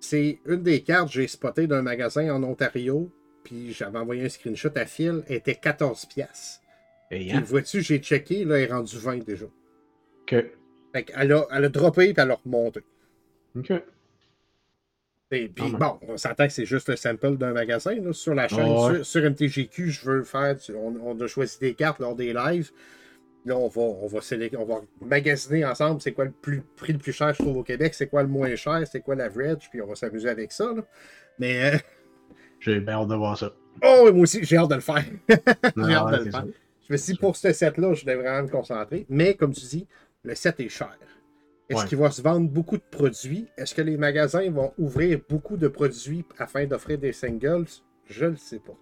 c'est 0.00 0.40
une 0.46 0.62
des 0.62 0.82
cartes 0.82 1.08
que 1.08 1.14
j'ai 1.14 1.28
spotées 1.28 1.66
d'un 1.66 1.82
magasin 1.82 2.34
en 2.34 2.42
Ontario, 2.42 3.10
puis 3.44 3.72
j'avais 3.72 3.98
envoyé 3.98 4.24
un 4.24 4.28
screenshot 4.28 4.70
à 4.76 4.86
Phil, 4.86 5.22
elle 5.28 5.36
était 5.36 5.54
14 5.54 6.06
pièces. 6.06 6.60
Et, 7.10 7.20
Puis 7.20 7.32
hein, 7.32 7.42
vois-tu, 7.44 7.80
j'ai 7.82 7.98
checké, 7.98 8.44
là, 8.44 8.58
elle 8.58 8.68
est 8.68 8.72
rendue 8.72 8.98
20 8.98 9.24
déjà. 9.24 9.46
que, 10.26 10.50
Fait 10.92 11.04
qu'elle 11.04 11.32
a, 11.32 11.46
elle 11.52 11.64
a 11.64 11.68
droppé, 11.68 12.12
puis 12.12 12.22
elle 12.22 12.30
a 12.30 12.38
remonté. 12.44 12.80
ok. 13.56 13.72
Et 15.30 15.48
puis, 15.48 15.70
bon, 15.72 15.98
on 16.08 16.16
s'entend 16.16 16.46
que 16.46 16.52
c'est 16.54 16.64
juste 16.64 16.88
le 16.88 16.96
sample 16.96 17.36
d'un 17.36 17.52
magasin. 17.52 17.94
là, 17.94 18.14
sur 18.14 18.34
la 18.34 18.48
chaîne, 18.48 18.70
ouais. 18.70 19.04
sur, 19.04 19.06
sur 19.06 19.30
MTGQ, 19.30 19.90
je 19.90 20.06
veux 20.06 20.22
faire. 20.22 20.56
On, 20.74 20.96
on 21.02 21.20
a 21.20 21.26
choisi 21.26 21.58
des 21.58 21.74
cartes 21.74 21.98
lors 21.98 22.16
des 22.16 22.32
lives. 22.32 22.70
Là, 23.44 23.56
on 23.56 23.68
va, 23.68 23.82
on 23.82 24.06
va, 24.06 24.20
on 24.58 24.64
va 24.64 24.80
magasiner 25.00 25.64
ensemble 25.64 26.00
c'est 26.00 26.12
quoi 26.12 26.24
le 26.24 26.32
plus, 26.32 26.62
prix 26.76 26.92
le 26.92 26.98
plus 26.98 27.12
cher, 27.12 27.32
je 27.34 27.42
trouve, 27.42 27.58
au 27.58 27.62
Québec, 27.62 27.94
c'est 27.94 28.08
quoi 28.08 28.22
le 28.22 28.28
moins 28.28 28.54
cher, 28.56 28.82
c'est 28.90 29.00
quoi 29.00 29.14
l'average, 29.14 29.70
puis 29.70 29.80
on 29.80 29.86
va 29.86 29.94
s'amuser 29.94 30.28
avec 30.28 30.50
ça. 30.50 30.72
là. 30.74 30.82
Mais, 31.38 31.74
euh, 31.74 31.78
J'ai 32.60 32.80
bien 32.80 32.94
hâte 32.94 33.08
de 33.08 33.14
voir 33.14 33.36
ça. 33.38 33.52
oh, 33.84 34.02
oui, 34.06 34.12
moi 34.12 34.22
aussi, 34.22 34.44
j'ai 34.44 34.56
hâte 34.56 34.70
de 34.70 34.74
le 34.74 34.80
faire. 34.80 35.04
J'ai 35.28 35.34
hâte 35.94 36.06
ouais, 36.06 36.18
de 36.18 36.24
le 36.24 36.30
faire. 36.30 36.32
ça. 36.32 36.44
Je 36.88 36.92
me 36.92 36.96
suis 36.96 37.12
dit, 37.12 37.18
pour 37.18 37.36
ce 37.36 37.52
set-là, 37.52 37.92
je 37.94 38.04
devrais 38.04 38.16
vraiment 38.16 38.42
me 38.44 38.48
concentrer. 38.48 39.04
Mais, 39.08 39.34
comme 39.34 39.52
tu 39.52 39.60
dis, 39.66 39.86
le 40.24 40.34
set 40.34 40.58
est 40.60 40.68
cher. 40.68 40.96
Est-ce 41.68 41.80
Ouais. 41.82 41.86
qu'il 41.86 41.98
va 41.98 42.10
se 42.10 42.22
vendre 42.22 42.48
beaucoup 42.48 42.78
de 42.78 42.82
produits? 42.90 43.46
Est-ce 43.58 43.74
que 43.74 43.82
les 43.82 43.98
magasins 43.98 44.50
vont 44.50 44.72
ouvrir 44.78 45.20
beaucoup 45.28 45.58
de 45.58 45.68
produits 45.68 46.24
afin 46.38 46.64
d'offrir 46.66 46.98
des 46.98 47.12
singles? 47.12 47.66
Je 48.06 48.24
ne 48.24 48.36
sais 48.36 48.58
pas. 48.58 48.76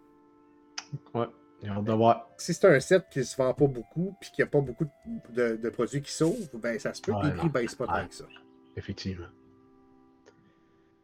Ouais, 1.19 1.27
j'ai 1.63 1.69
hâte 1.69 1.83
de 1.85 1.93
voir. 1.93 2.31
Si 2.39 2.55
c'est 2.55 2.67
un 2.69 2.79
set 2.79 3.05
qui 3.11 3.19
ne 3.19 3.25
se 3.25 3.37
vend 3.37 3.53
pas 3.53 3.67
beaucoup 3.67 4.15
puis 4.21 4.31
qu'il 4.31 4.45
n'y 4.45 4.49
a 4.49 4.51
pas 4.53 4.61
beaucoup 4.61 4.87
de, 5.35 5.57
de 5.57 5.69
produits 5.69 6.01
qui 6.01 6.13
s'ouvrent, 6.13 6.57
ben 6.59 6.79
ça 6.79 6.95
se 6.95 7.03
peut 7.03 7.11
que 7.11 7.17
Ouais, 7.19 7.25
les 7.25 7.33
prix 7.33 7.49
ne 7.49 7.53
baissent 7.53 7.75
pas 7.75 7.87
tant 7.89 8.07
que 8.07 8.15
ça. 8.15 8.25
Effectivement. 8.77 9.27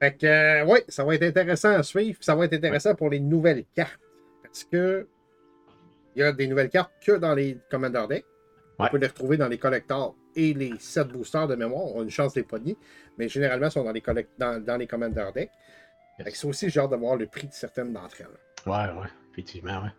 Fait 0.02 0.16
que, 0.18 0.26
euh, 0.26 0.64
ouais, 0.64 0.85
ça 0.88 1.04
va 1.04 1.14
être 1.14 1.23
intéressant 1.23 1.71
à 1.75 1.85
suivre. 1.85 2.18
Ça 2.23 2.35
va 2.35 2.47
être 2.47 2.54
intéressant 2.54 2.92
pour 2.97 3.09
les 3.09 3.21
nouvelles 3.21 3.64
cartes. 3.73 4.00
Parce 4.42 4.64
que 4.64 5.06
il 6.16 6.21
y 6.21 6.23
a 6.25 6.32
des 6.32 6.49
nouvelles 6.49 6.71
cartes 6.71 6.90
que 7.06 7.12
dans 7.12 7.35
les 7.37 7.56
Commander 7.71 8.02
Deck. 8.09 8.25
On 8.80 8.82
Ouais. 8.85 8.90
peut 8.90 8.97
les 8.97 9.06
retrouver 9.06 9.37
dans 9.37 9.47
les 9.47 9.59
collectors 9.59 10.16
et 10.35 10.54
les 10.54 10.73
7 10.80 11.06
boosters 11.06 11.47
de 11.47 11.54
mémoire. 11.54 11.85
On 11.94 12.00
a 12.00 12.02
une 12.02 12.11
chance 12.11 12.35
de 12.35 12.40
les 12.40 12.44
pogner. 12.47 12.76
Mais 13.16 13.28
généralement, 13.28 13.68
ils 13.68 13.71
sont 13.71 13.85
dans 13.85 13.92
les, 13.92 14.00
collect- 14.00 14.30
dans, 14.38 14.61
dans 14.61 14.76
les 14.76 14.88
Commander 14.88 15.26
Deck. 15.37 15.50
Fait 16.16 16.32
que 16.32 16.37
c'est 16.37 16.49
aussi 16.49 16.68
genre 16.68 16.88
de 16.88 16.97
voir 16.97 17.14
le 17.14 17.26
prix 17.26 17.47
de 17.47 17.52
certaines 17.52 17.92
d'entre 17.92 18.16
elles. 18.23 18.26
Ouais, 18.71 19.00
ouais, 19.00 19.09
effectivement, 19.32 19.82
ouais. 19.85 19.90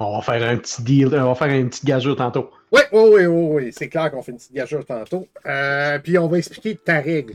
On 0.00 0.16
va 0.16 0.22
faire 0.22 0.42
un 0.50 0.56
petit 0.56 0.82
deal, 0.82 1.06
on 1.14 1.26
va 1.32 1.34
faire 1.36 1.48
une 1.56 1.68
petite 1.68 1.84
gageure 1.84 2.16
tantôt. 2.16 2.50
Oui, 2.72 2.80
oui, 2.92 3.02
oui, 3.12 3.26
oui, 3.26 3.48
oui. 3.66 3.72
C'est 3.72 3.88
clair 3.88 4.10
qu'on 4.10 4.20
fait 4.22 4.32
une 4.32 4.38
petite 4.38 4.52
gageure 4.52 4.84
tantôt. 4.84 5.28
Euh, 5.46 6.00
puis 6.00 6.18
on 6.18 6.26
va 6.26 6.38
expliquer 6.38 6.74
ta 6.76 6.98
règle. 7.00 7.34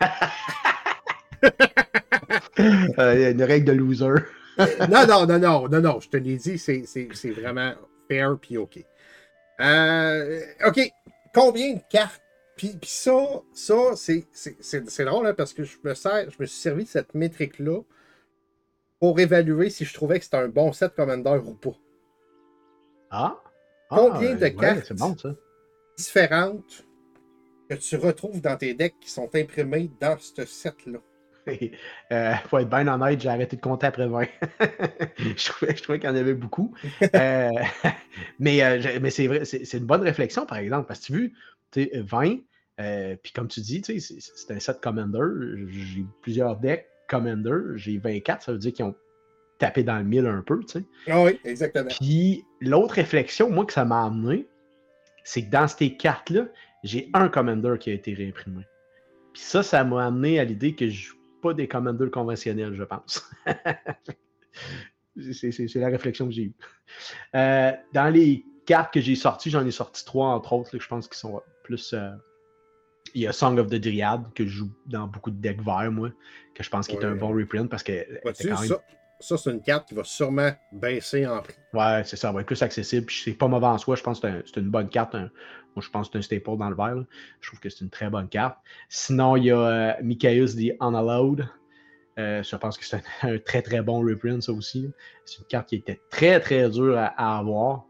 Euh, 2.98 3.14
il 3.14 3.20
y 3.20 3.24
a 3.24 3.30
une 3.30 3.42
règle 3.42 3.66
de 3.66 3.72
loser. 3.72 4.14
non, 4.58 5.06
non, 5.06 5.26
non, 5.26 5.38
non, 5.38 5.68
non, 5.68 5.80
non, 5.80 6.00
je 6.00 6.08
te 6.08 6.16
l'ai 6.16 6.36
dit, 6.36 6.58
c'est, 6.58 6.84
c'est, 6.86 7.08
c'est 7.12 7.30
vraiment 7.30 7.74
fair 8.08 8.36
puis 8.40 8.56
OK. 8.58 8.84
Euh, 9.60 10.40
OK, 10.66 10.80
combien 11.32 11.74
de 11.74 11.80
cartes? 11.88 12.20
Puis, 12.56 12.76
puis 12.80 12.90
ça, 12.90 13.42
ça 13.54 13.94
c'est, 13.94 14.26
c'est, 14.32 14.56
c'est, 14.60 14.90
c'est 14.90 15.04
drôle 15.04 15.26
hein, 15.28 15.34
parce 15.34 15.52
que 15.52 15.62
je 15.62 15.76
me, 15.84 15.94
sers, 15.94 16.28
je 16.30 16.36
me 16.40 16.46
suis 16.46 16.58
servi 16.60 16.84
de 16.84 16.88
cette 16.88 17.14
métrique-là 17.14 17.80
pour 18.98 19.20
évaluer 19.20 19.70
si 19.70 19.84
je 19.84 19.94
trouvais 19.94 20.18
que 20.18 20.24
c'était 20.24 20.38
un 20.38 20.48
bon 20.48 20.72
set 20.72 20.94
Commander 20.96 21.40
ou 21.44 21.54
pas. 21.54 21.76
Ah? 23.10 23.36
Combien 23.88 24.32
Ah, 24.32 24.34
de 24.34 24.40
ouais, 24.40 24.54
cartes? 24.54 24.84
C'est 24.88 24.98
bon, 24.98 25.16
ça. 25.16 25.34
Différentes 25.96 26.84
que 27.70 27.74
tu 27.76 27.96
retrouves 27.96 28.40
dans 28.40 28.56
tes 28.56 28.74
decks 28.74 28.98
qui 29.00 29.10
sont 29.10 29.30
imprimées 29.34 29.90
dans 30.00 30.18
ce 30.18 30.44
set-là? 30.44 30.98
Euh, 32.10 32.32
faut 32.48 32.58
être 32.58 32.70
bien 32.70 32.88
honnête, 32.88 33.20
j'ai 33.20 33.28
arrêté 33.28 33.56
de 33.56 33.60
compter 33.60 33.86
après 33.86 34.08
20. 34.08 34.24
je 35.18 35.48
trouvais, 35.50 35.76
je 35.76 35.82
trouvais 35.82 35.98
qu'il 35.98 36.08
y 36.08 36.12
en 36.12 36.16
avait 36.16 36.32
beaucoup. 36.32 36.74
Euh, 37.02 37.50
mais 38.38 38.62
euh, 38.62 38.98
mais 39.02 39.10
c'est 39.10 39.26
vrai, 39.26 39.44
c'est 39.44 39.74
une 39.74 39.84
bonne 39.84 40.00
réflexion, 40.00 40.46
par 40.46 40.56
exemple, 40.56 40.86
parce 40.86 41.00
que 41.00 41.04
tu 41.06 41.12
vu, 41.12 41.34
tu 41.70 41.84
sais, 41.84 41.90
20, 42.00 42.38
euh, 42.80 43.16
puis 43.22 43.32
comme 43.32 43.48
tu 43.48 43.60
dis, 43.60 43.82
c'est 43.84 44.50
un 44.50 44.58
set 44.58 44.80
Commander, 44.80 45.66
j'ai 45.68 46.04
plusieurs 46.22 46.56
decks 46.56 46.86
Commander, 47.08 47.76
j'ai 47.76 47.98
24, 47.98 48.42
ça 48.42 48.52
veut 48.52 48.58
dire 48.58 48.72
qu'ils 48.72 48.86
ont 48.86 48.94
tapé 49.58 49.82
dans 49.82 49.98
le 49.98 50.04
mille 50.04 50.26
un 50.26 50.42
peu, 50.42 50.60
tu 50.60 50.78
sais. 50.78 50.84
Ah 51.08 51.22
oui, 51.22 51.38
exactement. 51.44 51.90
Puis 52.00 52.44
l'autre 52.60 52.94
réflexion, 52.94 53.50
moi, 53.50 53.66
que 53.66 53.72
ça 53.72 53.84
m'a 53.84 54.04
amené, 54.04 54.46
c'est 55.24 55.44
que 55.44 55.50
dans 55.50 55.66
ces 55.68 55.96
cartes-là, 55.96 56.46
j'ai 56.84 57.10
un 57.12 57.28
Commander 57.28 57.74
qui 57.78 57.90
a 57.90 57.92
été 57.92 58.14
réimprimé. 58.14 58.64
Puis 59.32 59.42
ça, 59.42 59.62
ça 59.62 59.84
m'a 59.84 60.06
amené 60.06 60.38
à 60.38 60.44
l'idée 60.44 60.74
que 60.74 60.88
je 60.88 61.12
pas 61.40 61.54
des 61.54 61.68
Commanders 61.68 62.10
conventionnels, 62.10 62.74
je 62.74 62.84
pense. 62.84 63.30
c'est 65.32 65.74
la 65.76 65.88
réflexion 65.88 66.26
que 66.26 66.32
j'ai 66.32 66.44
eue. 66.44 66.54
Euh, 67.34 67.72
dans 67.92 68.12
les 68.12 68.44
cartes 68.66 68.92
que 68.92 69.00
j'ai 69.00 69.14
sorties, 69.14 69.50
j'en 69.50 69.66
ai 69.66 69.70
sorti 69.70 70.04
trois, 70.04 70.28
entre 70.28 70.52
autres, 70.52 70.70
là, 70.72 70.78
que 70.78 70.84
je 70.84 70.88
pense 70.88 71.08
qui 71.08 71.18
sont 71.18 71.40
plus, 71.64 71.92
euh, 71.92 72.10
il 73.14 73.22
y 73.22 73.26
a 73.26 73.32
Song 73.32 73.58
of 73.58 73.68
the 73.68 73.76
Dryad 73.76 74.32
que 74.34 74.44
je 74.44 74.50
joue 74.50 74.70
dans 74.86 75.06
beaucoup 75.06 75.30
de 75.30 75.40
decks 75.40 75.62
verts, 75.62 75.90
moi, 75.90 76.10
que 76.54 76.62
je 76.62 76.70
pense 76.70 76.86
qu'il 76.86 76.98
est 76.98 77.04
un 77.04 77.14
bon 77.14 77.28
reprint 77.28 77.68
parce 77.68 77.82
que. 77.82 78.06
Vois-tu, 78.22 78.48
quand 78.48 78.60
même- 78.60 78.68
ça, 78.68 78.82
ça 79.20 79.36
c'est 79.36 79.50
une 79.50 79.60
carte 79.62 79.88
qui 79.88 79.94
va 79.94 80.04
sûrement 80.04 80.50
baisser 80.72 81.26
en 81.26 81.40
prix. 81.42 81.54
Ouais, 81.74 82.02
c'est 82.04 82.16
ça, 82.16 82.28
elle 82.28 82.34
va 82.34 82.40
être 82.40 82.46
plus 82.46 82.62
accessible. 82.62 83.06
Puis 83.06 83.20
c'est 83.24 83.32
pas 83.34 83.48
mauvais 83.48 83.66
en 83.66 83.78
soi. 83.78 83.96
Je 83.96 84.02
pense 84.02 84.20
que 84.20 84.28
c'est 84.28 84.34
un- 84.34 84.42
c'est 84.44 84.60
une 84.60 84.70
bonne 84.70 84.88
carte. 84.88 85.14
un- 85.14 85.30
moi, 85.76 85.82
je 85.84 85.90
pense 85.90 86.08
que 86.08 86.12
c'est 86.12 86.18
un 86.18 86.22
staple 86.40 86.56
dans 86.58 86.70
le 86.70 86.76
vert. 86.76 86.94
là. 86.96 87.04
Je 87.40 87.48
trouve 87.48 87.60
que 87.60 87.68
c'est 87.68 87.80
une 87.84 87.90
très 87.90 88.10
bonne 88.10 88.28
carte. 88.28 88.58
Sinon, 88.88 89.36
il 89.36 89.44
y 89.44 89.50
a 89.50 89.58
euh, 89.58 89.92
Michaeus 90.02 90.56
Unallowed. 90.80 91.46
Euh, 92.18 92.42
je 92.42 92.56
pense 92.56 92.76
que 92.78 92.84
c'est 92.84 92.96
un, 92.96 93.02
un 93.34 93.38
très 93.38 93.62
très 93.62 93.80
bon 93.82 94.00
reprint, 94.00 94.42
ça 94.42 94.52
aussi. 94.52 94.90
C'est 95.24 95.38
une 95.38 95.44
carte 95.46 95.68
qui 95.68 95.76
était 95.76 96.00
très 96.10 96.40
très 96.40 96.68
dure 96.70 96.98
à, 96.98 97.06
à 97.16 97.38
avoir. 97.38 97.84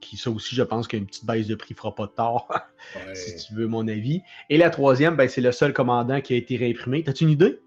Qui, 0.00 0.16
ça 0.16 0.30
aussi, 0.30 0.54
je 0.54 0.62
pense 0.62 0.86
qu'une 0.86 1.06
petite 1.06 1.26
baisse 1.26 1.46
de 1.48 1.56
prix 1.56 1.74
fera 1.74 1.92
pas 1.94 2.06
de 2.06 2.12
tort, 2.12 2.48
Ouais. 3.06 3.14
si 3.16 3.34
tu 3.46 3.54
veux 3.54 3.66
mon 3.66 3.86
avis. 3.88 4.22
Et 4.48 4.56
la 4.56 4.70
troisième, 4.70 5.16
ben, 5.16 5.28
c'est 5.28 5.40
le 5.40 5.50
seul 5.50 5.72
commandant 5.72 6.20
qui 6.20 6.34
a 6.34 6.36
été 6.36 6.56
réimprimé. 6.56 7.02
T'as-tu 7.02 7.24
une 7.24 7.30
idée? 7.30 7.60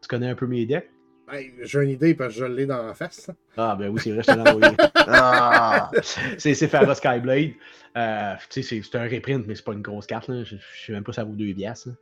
Tu 0.00 0.08
connais 0.08 0.28
un 0.28 0.34
peu 0.34 0.46
mes 0.46 0.64
decks? 0.64 0.90
Ben, 1.30 1.44
J'ai 1.62 1.82
une 1.82 1.90
idée 1.90 2.14
parce 2.14 2.34
que 2.34 2.40
je 2.40 2.44
l'ai 2.46 2.66
dans 2.66 2.86
la 2.86 2.94
face. 2.94 3.28
là. 3.28 3.34
Ah, 3.56 3.76
ben 3.76 3.88
oui, 3.88 4.00
c'est 4.02 4.10
vrai, 4.12 4.22
je 4.22 4.32
te 4.32 4.36
l'ai 4.36 4.50
envoyé. 4.50 4.76
Ah! 5.10 5.90
c'est 6.38 6.54
c'est 6.54 6.68
Pharaoh 6.68 6.94
Skyblade. 6.94 7.52
Euh, 7.96 8.34
tu 8.50 8.62
sais, 8.62 8.62
c'est 8.62 8.82
c'est 8.82 8.98
un 8.98 9.08
reprint, 9.08 9.46
mais 9.46 9.54
c'est 9.54 9.64
pas 9.64 9.72
une 9.72 9.82
grosse 9.82 10.06
carte. 10.06 10.28
Là. 10.28 10.44
Je, 10.44 10.56
je 10.56 10.86
sais 10.86 10.92
même 10.92 11.04
pas 11.04 11.12
si 11.12 11.16
ça 11.16 11.24
vaut 11.24 11.34
2 11.34 11.54
piastres. 11.54 11.88
là. 11.88 11.94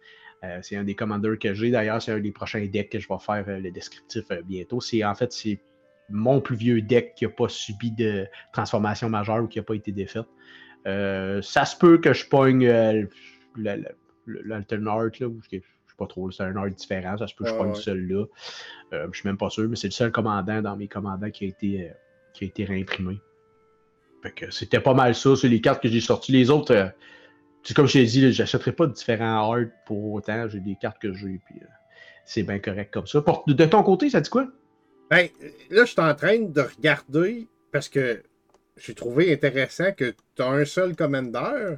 Euh, 0.44 0.58
c'est 0.62 0.76
un 0.76 0.84
des 0.84 0.94
commanders 0.94 1.38
que 1.38 1.54
j'ai. 1.54 1.70
D'ailleurs, 1.70 2.02
c'est 2.02 2.12
un 2.12 2.20
des 2.20 2.32
prochains 2.32 2.64
decks 2.66 2.90
que 2.90 2.98
je 2.98 3.08
vais 3.08 3.18
faire 3.18 3.44
euh, 3.48 3.58
le 3.58 3.70
descriptif 3.70 4.24
euh, 4.30 4.42
bientôt. 4.44 4.80
C'est 4.80 5.02
en 5.04 5.14
fait 5.14 5.32
c'est 5.32 5.60
mon 6.10 6.40
plus 6.40 6.56
vieux 6.56 6.82
deck 6.82 7.14
qui 7.16 7.24
n'a 7.24 7.30
pas 7.30 7.48
subi 7.48 7.90
de 7.90 8.26
transformation 8.52 9.08
majeure 9.08 9.42
ou 9.42 9.46
qui 9.48 9.58
n'a 9.58 9.64
pas 9.64 9.74
été 9.74 9.92
défaite. 9.92 10.26
Euh, 10.86 11.40
ça 11.42 11.64
se 11.64 11.76
peut 11.76 11.98
que 11.98 12.12
je 12.12 12.26
pogne 12.28 12.66
euh, 12.66 13.04
l'Altern 14.26 14.86
Art, 14.88 15.10
là, 15.20 15.26
ou 15.26 15.40
je 15.50 15.58
je 15.58 15.60
sais 15.96 16.04
pas 16.04 16.06
trop, 16.06 16.30
c'est 16.30 16.42
un 16.42 16.56
art 16.56 16.70
différent. 16.70 17.16
Ça 17.18 17.26
se 17.26 17.34
peut 17.34 17.44
que 17.44 17.50
je 17.50 17.54
pogne 17.56 17.70
ouais. 17.70 17.74
celui-là. 17.74 18.24
Euh, 18.92 19.08
je 19.12 19.20
suis 19.20 19.28
même 19.28 19.38
pas 19.38 19.50
sûr, 19.50 19.68
mais 19.68 19.76
c'est 19.76 19.88
le 19.88 19.92
seul 19.92 20.12
commandant 20.12 20.60
dans 20.62 20.76
mes 20.76 20.88
commandants 20.88 21.30
qui 21.30 21.44
a 21.44 21.48
été, 21.48 21.88
euh, 21.88 21.92
qui 22.34 22.44
a 22.44 22.46
été 22.48 22.64
réimprimé. 22.64 23.20
Fait 24.22 24.32
que 24.32 24.50
c'était 24.50 24.80
pas 24.80 24.94
mal 24.94 25.14
ça, 25.14 25.36
c'est 25.36 25.48
les 25.48 25.60
cartes 25.60 25.82
que 25.82 25.88
j'ai 25.88 26.00
sorties. 26.00 26.32
Les 26.32 26.50
autres, 26.50 26.74
euh, 26.74 26.88
comme 27.74 27.86
je 27.86 27.94
t'ai 27.94 28.04
dit, 28.04 28.20
là, 28.20 28.30
j'achèterai 28.30 28.72
pas 28.72 28.86
de 28.86 28.92
différents 28.92 29.52
art 29.52 29.66
pour 29.86 30.12
autant. 30.12 30.48
J'ai 30.48 30.60
des 30.60 30.76
cartes 30.80 31.00
que 31.00 31.12
j'ai, 31.12 31.40
puis 31.44 31.56
euh, 31.62 31.66
c'est 32.24 32.42
bien 32.42 32.58
correct 32.58 32.92
comme 32.92 33.06
ça. 33.06 33.22
Pour- 33.22 33.44
de, 33.46 33.64
ton 33.64 33.82
côté, 33.82 34.10
ça 34.10 34.20
dit 34.20 34.30
quoi? 34.30 34.46
Ben, 35.10 35.28
là, 35.70 35.84
je 35.84 35.90
suis 35.90 36.00
en 36.00 36.14
train 36.14 36.40
de 36.40 36.60
regarder 36.60 37.46
parce 37.72 37.88
que 37.88 38.22
j'ai 38.76 38.94
trouvé 38.94 39.32
intéressant 39.32 39.92
que 39.92 40.14
tu 40.34 40.42
as 40.42 40.48
un 40.48 40.64
seul 40.64 40.96
commander, 40.96 41.76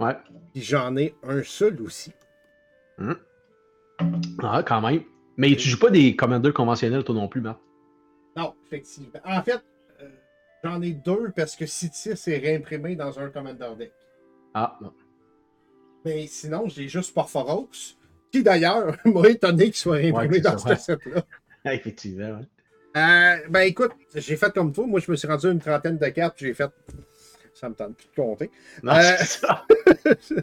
Ouais. 0.00 0.16
puis 0.52 0.62
j'en 0.62 0.96
ai 0.96 1.14
un 1.22 1.42
seul 1.42 1.80
aussi. 1.82 2.12
Ah, 4.42 4.62
quand 4.66 4.80
même. 4.80 5.02
Mais 5.36 5.54
tu 5.56 5.68
joues 5.68 5.78
pas 5.78 5.90
des 5.90 6.16
commandeurs 6.16 6.54
conventionnels, 6.54 7.04
toi 7.04 7.14
non 7.14 7.28
plus, 7.28 7.40
Marc? 7.40 7.58
Non, 8.36 8.54
effectivement. 8.66 9.20
En 9.24 9.42
fait, 9.42 9.60
euh, 10.00 10.08
j'en 10.64 10.80
ai 10.82 10.92
deux 10.92 11.30
parce 11.34 11.56
que 11.56 11.66
City 11.66 12.10
est 12.10 12.38
réimprimé 12.38 12.96
dans 12.96 13.18
un 13.18 13.28
commander 13.30 13.68
deck. 13.78 13.92
Ah, 14.54 14.76
bon. 14.80 14.92
Mais 16.04 16.26
sinon, 16.26 16.68
j'ai 16.68 16.88
juste 16.88 17.12
Porphoros, 17.14 17.68
qui 18.32 18.42
d'ailleurs 18.42 18.96
m'a 19.04 19.28
étonné 19.28 19.64
qu'il 19.66 19.74
soit 19.76 19.96
réimprimé 19.96 20.36
Ouais, 20.36 20.40
dans 20.40 20.58
ce 20.58 20.74
set-là. 20.74 21.22
Effectivement, 21.72 22.38
ouais. 22.38 22.46
Euh, 22.96 23.36
ben 23.50 23.60
écoute, 23.60 23.92
j'ai 24.14 24.36
fait 24.36 24.52
comme 24.52 24.72
toi. 24.72 24.86
Moi, 24.86 25.00
je 25.00 25.10
me 25.10 25.16
suis 25.16 25.28
rendu 25.28 25.46
à 25.46 25.50
une 25.50 25.60
trentaine 25.60 25.98
de 25.98 26.08
cartes, 26.08 26.36
j'ai 26.38 26.54
fait. 26.54 26.70
Ça 27.54 27.68
me 27.68 27.74
tente 27.74 27.96
plus 27.96 28.08
de 28.08 28.14
compter. 28.14 28.50
Non, 28.82 28.92
Euh, 28.92 29.16
c'est 29.18 29.24
ça. 29.46 29.66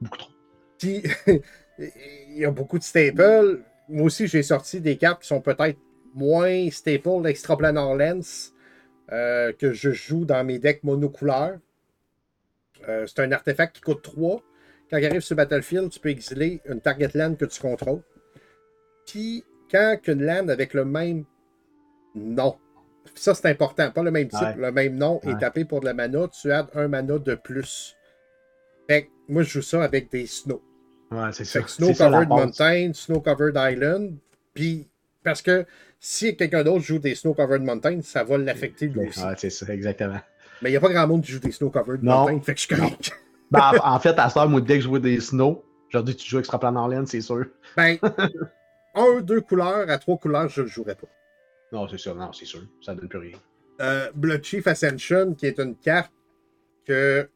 Beaucoup 0.00 0.18
trop. 0.18 0.30
Puis, 0.78 1.02
il 1.78 2.38
y 2.38 2.44
a 2.44 2.50
beaucoup 2.50 2.78
de 2.78 2.84
staples. 2.84 3.62
Moi 3.88 4.06
aussi, 4.06 4.26
j'ai 4.26 4.42
sorti 4.42 4.80
des 4.80 4.96
cartes 4.96 5.22
qui 5.22 5.28
sont 5.28 5.40
peut-être 5.40 5.78
moins 6.14 6.70
staples 6.70 7.26
extraplanar 7.26 7.94
lens 7.94 8.52
euh, 9.12 9.52
que 9.52 9.72
je 9.72 9.90
joue 9.90 10.24
dans 10.24 10.42
mes 10.44 10.58
decks 10.58 10.82
monocouleurs. 10.82 11.58
Euh, 12.88 13.06
c'est 13.06 13.20
un 13.20 13.32
artefact 13.32 13.76
qui 13.76 13.82
coûte 13.82 14.02
3. 14.02 14.42
Quand 14.90 14.98
il 14.98 15.06
arrive 15.06 15.20
sur 15.20 15.36
Battlefield, 15.36 15.90
tu 15.90 16.00
peux 16.00 16.08
exiler 16.10 16.60
une 16.66 16.80
target 16.80 17.10
land 17.14 17.34
que 17.34 17.44
tu 17.44 17.60
contrôles. 17.60 18.02
Puis, 19.06 19.44
quand 19.70 19.98
une 20.06 20.22
land 20.24 20.48
avec 20.48 20.74
le 20.74 20.84
même 20.84 21.24
nom, 22.14 22.56
ça 23.14 23.34
c'est 23.34 23.46
important, 23.48 23.90
pas 23.90 24.02
le 24.02 24.10
même 24.10 24.28
type, 24.28 24.40
Ouais. 24.40 24.56
le 24.56 24.72
même 24.72 24.96
nom 24.96 25.20
est 25.22 25.38
tapé 25.38 25.64
pour 25.64 25.80
de 25.80 25.86
la 25.86 25.94
mana, 25.94 26.28
tu 26.28 26.50
as 26.52 26.68
un 26.74 26.88
mana 26.88 27.18
de 27.18 27.34
plus. 27.34 27.96
Fait 28.88 29.04
que 29.06 29.08
moi, 29.28 29.42
je 29.42 29.50
joue 29.50 29.62
ça 29.62 29.82
avec 29.82 30.10
des 30.10 30.26
snows. 30.26 30.62
Ouais, 31.10 31.32
c'est 31.32 31.44
ça. 31.44 31.60
Snow 31.66 31.92
Covered. 31.94 32.28
Mountain, 32.28 32.92
Snow 32.92 33.20
Covered 33.20 33.56
Island. 33.56 34.16
Puis, 34.54 34.88
parce 35.22 35.42
que 35.42 35.64
si 36.00 36.36
quelqu'un 36.36 36.64
d'autre 36.64 36.84
joue 36.84 36.98
des 36.98 37.14
Snow 37.14 37.34
Covered 37.34 37.62
Mountain, 37.62 38.00
ça 38.02 38.24
va 38.24 38.38
l'affecter 38.38 38.86
lui 38.86 39.08
aussi. 39.08 39.22
Ouais, 39.22 39.34
c'est 39.36 39.50
ça, 39.50 39.72
exactement. 39.72 40.20
Mais 40.62 40.70
il 40.70 40.72
n'y 40.72 40.76
a 40.76 40.80
pas 40.80 40.88
grand 40.88 41.06
monde 41.06 41.22
qui 41.22 41.32
joue 41.32 41.38
des 41.38 41.52
Snow 41.52 41.70
Covered. 41.70 42.02
Mountain. 42.02 42.40
Fait 42.40 42.54
que 42.54 42.60
je 42.60 42.66
suis 42.66 42.74
correct. 42.74 43.12
Ben, 43.48 43.72
en, 43.84 44.00
fait, 44.00 44.18
à 44.18 44.28
ce 44.28 44.40
heure, 44.40 44.48
moi, 44.48 44.60
dès 44.60 44.78
que 44.78 44.80
je 44.80 44.88
vois 44.88 44.98
des 44.98 45.20
snow, 45.20 45.64
aujourd'hui, 45.88 46.16
tu 46.16 46.28
joues 46.28 46.40
extra 46.40 46.58
plan 46.58 46.88
laine, 46.88 47.06
c'est 47.06 47.20
sûr. 47.20 47.44
Ben, 47.76 47.96
un, 48.96 49.20
deux 49.20 49.40
couleurs, 49.40 49.88
à 49.88 49.98
trois 49.98 50.16
couleurs, 50.16 50.48
je 50.48 50.62
ne 50.62 50.66
le 50.66 50.72
jouerai 50.72 50.96
pas. 50.96 51.06
Non, 51.70 51.86
c'est 51.88 51.96
sûr, 51.96 52.16
non, 52.16 52.32
c'est 52.32 52.44
sûr. 52.44 52.62
Ça 52.84 52.96
donne 52.96 53.08
plus 53.08 53.20
rien. 53.20 53.38
Euh, 53.80 54.10
Blood 54.16 54.42
Chief 54.42 54.66
Ascension, 54.66 55.34
qui 55.34 55.46
est 55.46 55.60
une 55.60 55.76
carte 55.76 56.12
que 56.84 57.28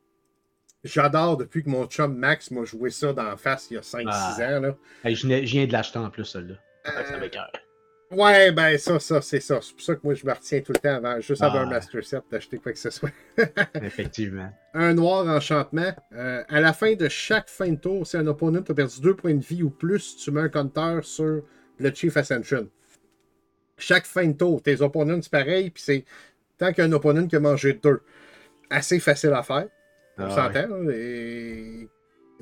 j'adore 0.85 1.37
depuis 1.37 1.62
que 1.62 1.71
mon 1.71 1.87
chum 1.87 2.16
Max 2.16 2.51
m'a 2.51 2.64
joué 2.64 2.90
ça 2.90 3.12
dans 3.12 3.25
la 3.25 3.37
face 3.37 3.69
il 3.71 3.75
y 3.75 3.77
a 3.79 3.83
5-6 3.83 4.05
Ah. 4.09 4.37
ans. 4.57 4.61
Là. 4.61 4.77
Hey, 5.05 5.14
je, 5.14 5.27
viens 5.27 5.66
de 5.66 5.73
l'acheter 5.73 5.99
en 5.99 6.11
plus, 6.11 6.25
celle-là. 6.25 6.55
Euh. 6.88 8.12
Ouais, 8.12 8.51
ben 8.51 8.77
ça, 8.77 8.99
ça, 8.99 9.23
c'est 9.23 9.38
ça. 9.38 9.61
C'est 9.62 9.73
pour 9.73 9.83
ça 9.83 9.95
que 9.95 10.01
moi, 10.03 10.14
je 10.14 10.27
me 10.27 10.33
retiens 10.33 10.61
tout 10.62 10.73
le 10.73 10.79
temps 10.81 10.97
avant, 10.97 11.21
juste 11.21 11.43
avant 11.43 11.59
Ah. 11.61 11.62
un 11.62 11.66
Master 11.71 12.03
Set, 12.05 12.23
d'acheter 12.31 12.59
quoi 12.59 12.73
que 12.73 12.79
ce 12.79 12.90
soit. 12.90 13.11
Effectivement. 13.83 14.51
un 14.75 14.95
noir 14.95 15.27
enchantement. 15.29 15.93
Euh, 16.12 16.43
à 16.49 16.61
la 16.61 16.73
fin 16.73 16.95
de 16.95 17.09
chaque 17.09 17.49
fin 17.49 17.69
de 17.71 17.77
tour, 17.77 18.05
si 18.07 18.16
un 18.16 18.27
opponent 18.27 18.64
a 18.69 18.75
perdu 18.75 19.01
deux 19.01 19.14
points 19.14 19.35
de 19.35 19.45
vie 19.45 19.62
ou 19.62 19.71
plus, 19.71 20.16
tu 20.16 20.31
mets 20.33 20.40
un 20.40 20.49
compteur 20.49 21.05
sur 21.05 21.43
le 21.79 21.95
Chief 21.95 22.16
Ascension. 22.16 22.69
Chaque 23.79 24.07
fin 24.07 24.27
de 24.27 24.33
tour, 24.33 24.61
tes 24.61 24.81
opponents, 24.83 25.21
c'est 25.23 25.31
pareil, 25.31 25.71
puis 25.71 25.83
c'est 25.83 26.05
tant 26.59 26.73
qu'un 26.73 26.90
opponent 26.93 27.27
qui 27.29 27.37
a 27.37 27.40
mangé 27.40 27.75
deux. 27.75 28.01
Assez 28.71 28.99
facile 28.99 29.33
à 29.35 29.43
faire, 29.45 29.69
on 30.20 30.24
Ah, 30.24 30.48
ouais. 30.48 30.54
s'entend. 30.62 30.76
là, 30.85 30.92
Et... 30.94 31.88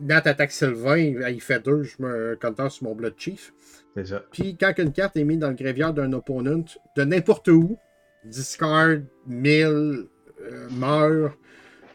Nat 0.01 0.23
attaque 0.27 0.53
Sylvain, 0.53 0.97
il 0.97 1.41
fait 1.41 1.59
deux, 1.65 1.83
je 1.83 1.97
mets 2.01 2.33
un 2.33 2.37
compteur 2.37 2.71
sur 2.71 2.85
mon 2.85 2.95
Blood 2.95 3.15
Chief. 3.17 3.53
C'est 3.97 4.07
ça. 4.07 4.23
Puis 4.31 4.57
quand 4.57 4.73
une 4.79 4.93
carte 4.93 5.17
est 5.17 5.25
mise 5.25 5.39
dans 5.39 5.49
le 5.49 5.55
graveyard 5.57 5.93
d'un 5.93 6.13
opponent, 6.13 6.65
de 6.97 7.03
n'importe 7.05 7.49
où, 7.49 7.77
discard, 8.25 8.99
mill, 9.27 10.05
euh, 10.41 10.69
meurt, 10.71 11.37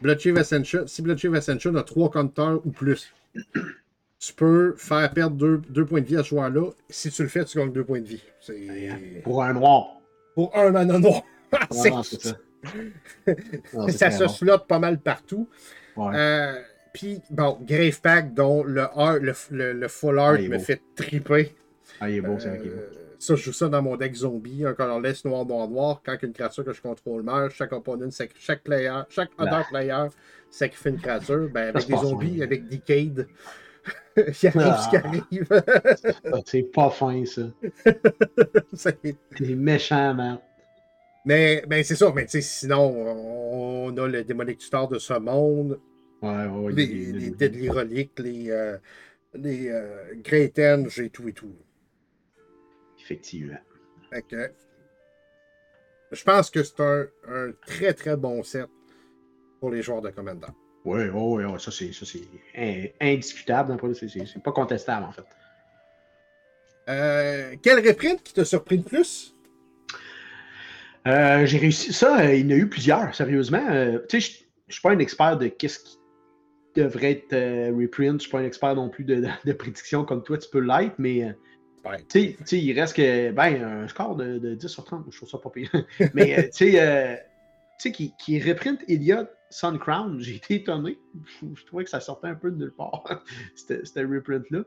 Blood 0.02 0.18
Chief 0.18 0.36
Ascension, 0.36 0.86
si 0.86 1.00
Blood 1.00 1.16
Chief 1.16 1.32
Ascension 1.32 1.74
a 1.76 1.82
trois 1.82 2.10
compteurs 2.10 2.60
ou 2.66 2.70
plus, 2.72 3.14
tu 4.18 4.32
peux 4.34 4.74
faire 4.76 5.10
perdre 5.14 5.36
deux, 5.36 5.62
deux 5.70 5.86
points 5.86 6.02
de 6.02 6.06
vie 6.06 6.16
à 6.18 6.22
ce 6.22 6.28
joueur-là. 6.30 6.70
Si 6.90 7.10
tu 7.10 7.22
le 7.22 7.28
fais, 7.28 7.44
tu 7.46 7.56
gagnes 7.56 7.72
deux 7.72 7.84
points 7.84 8.00
de 8.00 8.06
vie. 8.06 8.22
C'est 8.40 9.22
Pour 9.22 9.42
un 9.42 9.54
noir. 9.54 9.86
pour 10.34 10.54
un 10.58 10.70
mana 10.72 10.98
noir. 10.98 11.22
C'est- 11.70 11.88
Non, 11.90 12.02
c'est 12.02 12.20
ça. 12.20 12.36
Non, 13.74 13.88
ça 13.88 14.10
se 14.10 14.24
bon. 14.24 14.28
flotte 14.30 14.66
pas 14.66 14.78
mal 14.78 14.98
partout. 14.98 15.48
Ouais. 15.96 16.12
Euh, 16.14 16.60
Puis, 16.92 17.20
bon, 17.30 17.58
Grave 17.62 18.00
Pack, 18.00 18.34
dont 18.34 18.62
le, 18.64 18.82
art, 18.82 19.18
le, 19.20 19.32
le- 19.50 19.72
le 19.72 19.88
full 19.88 20.18
art 20.18 20.36
Ah, 20.38 20.42
me 20.42 20.56
beau. 20.58 20.58
fait 20.62 20.80
triper. 20.94 21.54
Ah, 22.00 22.08
il 22.10 22.16
est 22.16 22.20
beau, 22.20 22.36
c'est 22.38 22.48
vrai 22.48 22.58
qu'il 22.58 22.66
est 22.68 22.74
beau. 22.74 22.80
Euh, 22.80 22.90
ça, 23.18 23.34
je 23.36 23.42
joue 23.42 23.52
ça 23.52 23.68
dans 23.68 23.80
mon 23.80 23.96
deck 23.96 24.14
zombie, 24.14 24.64
un 24.66 24.74
colorless 24.74 25.24
noir, 25.24 25.46
noir, 25.46 25.66
noir. 25.68 26.02
Quand 26.04 26.16
une 26.22 26.32
créature 26.32 26.64
que 26.64 26.72
je 26.72 26.82
contrôle 26.82 27.22
meurt, 27.22 27.50
chaque 27.52 27.72
opponent, 27.72 28.08
chaque 28.38 28.62
player, 28.62 28.92
chaque 29.08 29.30
other 29.38 29.52
Ah. 29.62 29.66
player 29.70 30.04
sacrifie 30.50 30.88
une 30.90 31.00
créature. 31.00 31.48
Ben, 31.52 31.68
avec 31.68 31.86
des 31.86 31.96
zombies, 31.96 32.38
fin. 32.38 32.44
avec 32.44 32.68
Decade, 32.68 33.26
il 34.16 34.46
arrive 34.48 34.62
Ah. 34.66 34.78
ce 34.84 34.90
qui 34.90 34.96
arrive. 34.96 35.48
Ah, 36.32 36.38
C'est 36.44 36.62
pas 36.62 36.90
fin, 36.90 37.24
ça. 37.24 37.42
C'est 38.74 38.98
méchant, 39.40 40.14
man. 40.14 40.38
Mais 41.24 41.64
ben, 41.66 41.82
c'est 41.84 41.96
ça, 41.96 42.12
mais 42.14 42.24
tu 42.24 42.32
sais, 42.32 42.40
sinon, 42.42 42.90
on 43.88 43.96
a 43.96 44.06
le 44.08 44.24
démonique 44.24 44.58
tuteur 44.58 44.88
de 44.88 44.98
ce 44.98 45.14
monde, 45.14 45.80
Ouais, 46.22 46.46
ouais, 46.46 46.48
ouais. 46.48 46.72
les, 46.72 46.82
est- 47.10 47.12
les 47.12 47.30
Deadly 47.30 47.68
Relics, 47.68 48.18
les, 48.18 48.50
euh, 48.50 48.78
les 49.34 49.68
euh, 49.68 50.14
Great 50.16 50.58
Enge 50.58 51.00
et 51.00 51.10
tout 51.10 51.28
et 51.28 51.32
tout. 51.32 51.54
Effectivement. 53.00 53.58
Fait 54.10 54.22
que, 54.22 54.50
je 56.12 56.24
pense 56.24 56.50
que 56.50 56.62
c'est 56.62 56.80
un, 56.80 57.06
un 57.28 57.52
très 57.66 57.92
très 57.92 58.16
bon 58.16 58.42
set 58.42 58.68
pour 59.60 59.70
les 59.70 59.82
joueurs 59.82 60.00
de 60.02 60.10
Commander. 60.10 60.46
Oui, 60.84 61.04
oui, 61.12 61.44
oui, 61.44 61.60
ça 61.60 61.70
c'est 61.70 61.92
ça, 61.92 62.04
c'est 62.04 62.20
in- 62.56 62.88
indiscutable. 63.00 63.72
hein, 63.72 63.92
c'est- 63.94 64.42
pas 64.42 64.52
contestable 64.52 65.04
en 65.06 65.12
fait. 65.12 65.24
Euh, 66.88 67.56
quel 67.62 67.86
reprint 67.86 68.22
qui 68.22 68.34
t'a 68.34 68.44
surpris 68.44 68.76
le 68.76 68.82
plus? 68.82 69.33
Euh, 71.06 71.44
j'ai 71.44 71.58
réussi 71.58 71.92
ça, 71.92 72.20
euh, 72.20 72.34
il 72.34 72.50
y 72.50 72.54
en 72.54 72.56
a 72.56 72.58
eu 72.58 72.68
plusieurs, 72.68 73.14
sérieusement. 73.14 73.64
Euh, 73.70 73.98
tu 74.08 74.20
sais, 74.20 74.44
je 74.68 74.72
suis 74.72 74.82
pas 74.82 74.92
un 74.92 74.98
expert 74.98 75.36
de 75.36 75.48
qu'est-ce 75.48 75.80
qui 75.80 75.98
devrait 76.76 77.12
être 77.12 77.72
reprint. 77.72 78.08
Je 78.08 78.14
ne 78.14 78.18
suis 78.20 78.30
pas 78.30 78.38
un 78.38 78.44
expert 78.44 78.74
non 78.74 78.88
plus 78.88 79.04
de, 79.04 79.16
de, 79.16 79.28
de 79.44 79.52
prédiction 79.52 80.04
comme 80.04 80.22
toi, 80.22 80.38
tu 80.38 80.48
peux 80.48 80.60
l'être, 80.60 80.94
mais 80.98 81.34
tu 82.08 82.36
sais, 82.44 82.58
il 82.58 82.72
reste 82.78 82.96
que 82.96 83.30
ben, 83.32 83.62
un 83.62 83.88
score 83.88 84.16
de, 84.16 84.38
de 84.38 84.54
10 84.54 84.66
sur 84.66 84.84
30, 84.84 85.04
je 85.10 85.16
trouve 85.16 85.28
ça 85.28 85.38
pas 85.38 85.50
pire. 85.50 85.70
mais 86.14 86.48
tu 86.50 86.72
sais, 86.72 87.92
qui, 87.92 88.14
qui 88.18 88.40
reprint 88.40 88.80
Elliot 88.88 89.26
Sun 89.50 89.78
Crown, 89.78 90.16
j'ai 90.20 90.36
été 90.36 90.54
étonné. 90.54 90.98
Je, 91.42 91.46
je 91.54 91.66
trouvais 91.66 91.84
que 91.84 91.90
ça 91.90 92.00
sortait 92.00 92.28
un 92.28 92.34
peu 92.34 92.50
de 92.50 92.56
nulle 92.56 92.72
part, 92.72 93.04
c'était 93.54 93.84
c'était 93.84 94.04
reprint-là. 94.04 94.64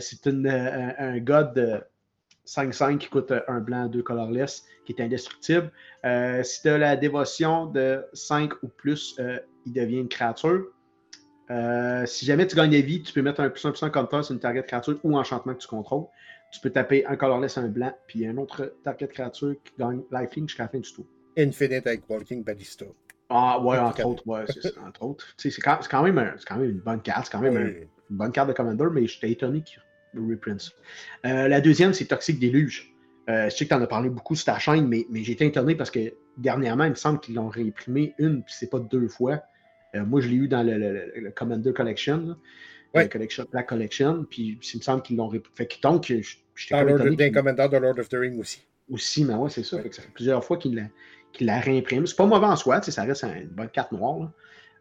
C'est 0.00 0.26
un, 0.28 0.94
un 0.98 1.18
gars 1.18 1.44
de 1.44 1.82
5-5 2.46 2.98
qui 2.98 3.08
coûte 3.08 3.32
un 3.48 3.60
blanc, 3.60 3.86
deux 3.86 4.02
colorless, 4.02 4.64
qui 4.84 4.92
est 4.92 5.02
indestructible. 5.02 5.70
Euh, 6.04 6.42
si 6.42 6.62
tu 6.62 6.68
as 6.68 6.78
la 6.78 6.96
dévotion 6.96 7.66
de 7.66 8.04
5 8.12 8.52
ou 8.62 8.68
plus, 8.68 9.16
euh, 9.18 9.38
il 9.66 9.72
devient 9.72 9.98
une 9.98 10.08
créature. 10.08 10.66
Euh, 11.50 12.04
si 12.06 12.24
jamais 12.24 12.46
tu 12.46 12.56
gagnes 12.56 12.70
des 12.70 12.82
vies, 12.82 13.02
tu 13.02 13.12
peux 13.12 13.22
mettre 13.22 13.40
un 13.40 13.50
plus 13.50 13.64
1 13.64 13.70
plus 13.70 13.82
1 13.82 13.90
counter 13.90 14.22
sur 14.22 14.32
une 14.34 14.40
target 14.40 14.62
créature 14.64 14.98
ou 15.04 15.16
enchantement 15.16 15.54
que 15.54 15.60
tu 15.60 15.68
contrôles. 15.68 16.06
Tu 16.52 16.60
peux 16.60 16.70
taper 16.70 17.04
un 17.06 17.16
colorless, 17.16 17.58
un 17.58 17.68
blanc, 17.68 17.92
puis 18.06 18.26
un 18.26 18.36
autre 18.36 18.74
target 18.82 19.08
créature 19.08 19.54
qui 19.64 19.72
gagne 19.78 20.02
lifelink 20.10 20.48
jusqu'à 20.48 20.64
la 20.64 20.68
fin 20.68 20.78
du 20.78 20.92
tour. 20.92 21.04
Infinite 21.38 21.86
avec 21.86 22.08
Walking 22.08 22.42
Ballista. 22.42 22.86
Ah 23.28 23.60
ouais, 23.60 23.76
entre 23.78 24.06
autres, 24.06 24.26
ouais, 24.26 24.44
c'est 24.48 24.78
entre 24.78 25.02
autres. 25.02 25.26
C'est 25.36 25.50
quand, 25.60 25.78
c'est 25.80 25.90
quand, 25.90 26.02
même 26.04 26.16
un- 26.18 26.34
c'est 26.38 26.46
quand 26.46 26.56
même 26.56 26.70
une 26.70 26.78
bonne 26.78 27.02
carte, 27.02 27.26
c'est 27.26 27.32
quand 27.32 27.40
même 27.40 27.56
un- 27.56 27.66
une 28.10 28.16
bonne 28.16 28.30
carte 28.32 28.48
de 28.48 28.52
Commander, 28.52 28.86
mais 28.92 29.06
j'étais 29.06 29.32
étonné 29.32 29.62
qu'il 29.62 29.80
Euh, 31.24 31.48
la 31.48 31.60
deuxième, 31.60 31.92
c'est 31.92 32.06
Toxic 32.06 32.38
Deluge. 32.40 32.92
Euh, 33.28 33.50
je 33.50 33.56
sais 33.56 33.64
que 33.64 33.70
tu 33.70 33.74
en 33.74 33.82
as 33.82 33.86
parlé 33.86 34.08
beaucoup 34.08 34.34
sur 34.36 34.44
ta 34.46 34.58
chaîne, 34.58 34.86
mais, 34.86 35.06
mais 35.10 35.22
j'ai 35.24 35.32
été 35.32 35.46
étonné 35.46 35.74
parce 35.74 35.90
que 35.90 36.14
dernièrement, 36.36 36.84
il 36.84 36.90
me 36.90 36.94
semble 36.94 37.18
qu'ils 37.20 37.34
l'ont 37.34 37.48
réimprimé 37.48 38.14
une, 38.18 38.42
puis 38.44 38.54
c'est 38.56 38.70
pas 38.70 38.78
deux 38.78 39.08
fois. 39.08 39.42
Euh, 39.94 40.04
moi, 40.04 40.20
je 40.20 40.28
l'ai 40.28 40.36
eu 40.36 40.48
dans 40.48 40.62
le, 40.62 40.78
le- 40.78 40.92
le- 40.92 41.12
le 41.20 41.30
Commander 41.32 41.72
Collection. 41.72 42.36
Ouais. 42.94 43.08
La 43.52 43.62
Collection, 43.62 44.24
puis 44.30 44.58
il 44.72 44.78
me 44.78 44.82
semble 44.82 45.02
qu'ils 45.02 45.16
l'ont 45.16 45.28
réimprimé. 45.28 45.54
Fait 45.56 45.66
que 45.66 45.80
donc, 45.82 46.04
j'étais 46.04 46.24
Lord- 46.84 47.00
étonné. 47.16 47.16
Commandant 47.32 47.68
de 47.68 47.76
Lord 47.78 47.98
of 47.98 48.08
the 48.08 48.14
Ring 48.14 48.38
aussi. 48.38 48.62
aussi, 48.90 49.24
mais 49.24 49.34
ouais, 49.34 49.50
c'est 49.50 49.64
ça. 49.64 49.76
Ouais. 49.76 49.82
Fait 49.82 49.88
que 49.90 49.96
ça 49.96 50.02
fait 50.02 50.12
plusieurs 50.14 50.44
fois 50.44 50.56
qu'il 50.56 50.76
la, 50.76 50.82
qu'il 51.32 51.46
la 51.48 51.58
réimprime. 51.58 52.06
C'est 52.06 52.16
pas 52.16 52.26
mauvais 52.26 52.46
en 52.46 52.54
soi, 52.56 52.80
ça 52.82 53.02
reste 53.02 53.24
un- 53.24 53.34
une 53.34 53.48
bonne 53.48 53.68
carte 53.70 53.90
noire. 53.92 54.18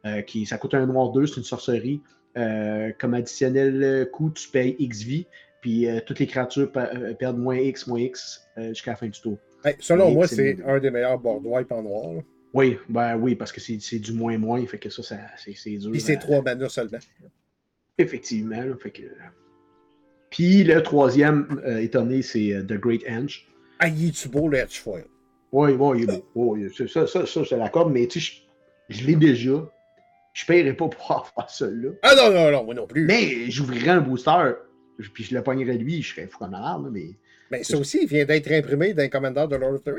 là. 0.03 0.21
Qui, 0.21 0.45
ça 0.45 0.59
coûte 0.59 0.75
un 0.75 0.85
noir 0.85 1.11
2, 1.13 1.25
c'est 1.25 1.37
une 1.37 1.43
sorcerie. 1.43 1.99
Euh, 2.37 2.91
comme 2.97 3.13
additionnel 3.13 3.81
euh, 3.81 4.05
coût, 4.05 4.29
tu 4.29 4.49
payes 4.49 4.75
XV, 4.79 5.25
puis 5.61 5.87
euh, 5.87 5.99
toutes 6.05 6.19
les 6.19 6.27
créatures 6.27 6.69
perdent 7.17 7.37
moins 7.37 7.57
X, 7.57 7.87
moins 7.87 8.01
X 8.01 8.45
euh, 8.57 8.69
jusqu'à 8.69 8.91
la 8.91 8.97
fin 8.97 9.07
du 9.07 9.19
tour. 9.21 9.37
Hey, 9.63 9.75
selon 9.79 10.11
moi, 10.11 10.27
c'est 10.27 10.57
un 10.65 10.79
des 10.79 10.91
meilleurs 10.91 11.17
board 11.17 11.43
wipe 11.45 11.71
en 11.71 11.81
noir. 11.81 12.13
là. 12.13 12.21
Oui, 12.53 12.77
ben 12.89 13.17
oui, 13.17 13.35
parce 13.35 13.51
que 13.51 13.59
c'est 13.61 13.99
du 13.99 14.13
moins 14.13 14.37
moins, 14.37 14.65
fait 14.65 14.77
que 14.77 14.89
ça, 14.89 15.01
ça 15.03 15.17
c'est 15.37 15.77
dur. 15.77 15.91
Puis 15.91 16.01
c'est 16.01 16.17
trois 16.17 16.41
mana 16.41 16.69
seulement. 16.69 16.99
Effectivement, 17.97 18.61
là, 18.61 18.75
fait 18.81 18.91
que. 18.91 19.03
Puis 20.29 20.63
le 20.63 20.81
troisième 20.83 21.61
étonné, 21.79 22.21
c'est 22.21 22.53
The 22.67 22.73
Great 22.73 23.03
Henge. 23.09 23.47
Ah, 23.79 23.87
il 23.87 24.09
est-tu 24.09 24.29
beau 24.29 24.47
le 24.47 24.57
Hedgefoil? 24.57 25.05
Oui, 25.51 25.71
oui, 25.71 26.03
il 26.03 26.09
est 26.09 26.23
beau. 26.33 26.57
C'est 26.75 26.89
ça, 26.89 27.07
ça, 27.07 27.25
ça, 27.25 27.43
je 27.43 27.55
l'accorde, 27.55 27.91
mais 27.91 28.07
tu 28.07 28.19
sais, 28.19 28.41
je, 28.89 28.97
je 28.97 29.07
l'ai 29.07 29.15
déjà. 29.15 29.69
Je 30.35 30.43
ne 30.43 30.47
paierais 30.47 30.73
pas 30.73 30.87
pour 30.89 31.11
avoir 31.11 31.49
celui-là. 31.49 31.91
Ah 32.03 32.13
non, 32.15 32.29
non, 32.29 32.51
non, 32.51 32.63
moi 32.65 32.75
non 32.75 32.85
plus. 32.85 33.05
Mais, 33.05 33.33
Mais 33.45 33.49
j'ouvrirais 33.51 33.91
un 33.91 34.01
booster, 34.01 34.51
puis 35.13 35.23
je 35.23 35.33
le 35.33 35.41
pognerais 35.41 35.77
lui, 35.77 36.03
je 36.03 36.13
serais 36.13 36.27
fou 36.27 36.37
comme 36.37 36.51
malade, 36.51 36.83
là, 36.83 36.89
mais. 37.49 37.63
ça 37.63 37.77
aussi, 37.77 37.99
il 38.03 38.07
vient 38.07 38.25
d'être 38.25 38.51
imprimé 38.51 38.93
d'un 38.93 39.07
commandant 39.07 39.47
de 39.47 39.55
Lord 39.55 39.75
of 39.75 39.83
the. 39.83 39.91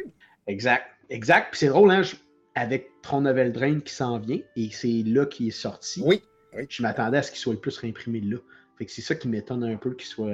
Exact. 0.46 0.84
Exact. 1.10 1.48
Puis 1.50 1.60
c'est 1.60 1.68
drôle, 1.68 1.90
hein, 1.90 2.02
je- 2.02 2.16
avec 2.54 2.90
Tron 3.02 3.22
Novel 3.22 3.50
Drain 3.52 3.80
qui 3.80 3.92
s'en 3.94 4.18
vient, 4.18 4.38
et 4.56 4.68
c'est 4.72 5.02
là 5.06 5.24
qu'il 5.26 5.48
est 5.48 5.50
sorti. 5.50 6.02
Oui, 6.04 6.22
oui. 6.54 6.66
Je 6.68 6.82
m'attendais 6.82 7.18
à 7.18 7.22
ce 7.22 7.30
qu'il 7.30 7.40
soit 7.40 7.54
le 7.54 7.60
plus 7.60 7.76
réimprimé 7.78 8.20
là. 8.20 8.36
Fait 8.78 8.84
que 8.84 8.92
c'est 8.92 9.02
ça 9.02 9.14
qui 9.14 9.28
m'étonne 9.28 9.64
un 9.64 9.76
peu 9.76 9.94
qu'il 9.94 10.06
soit. 10.06 10.32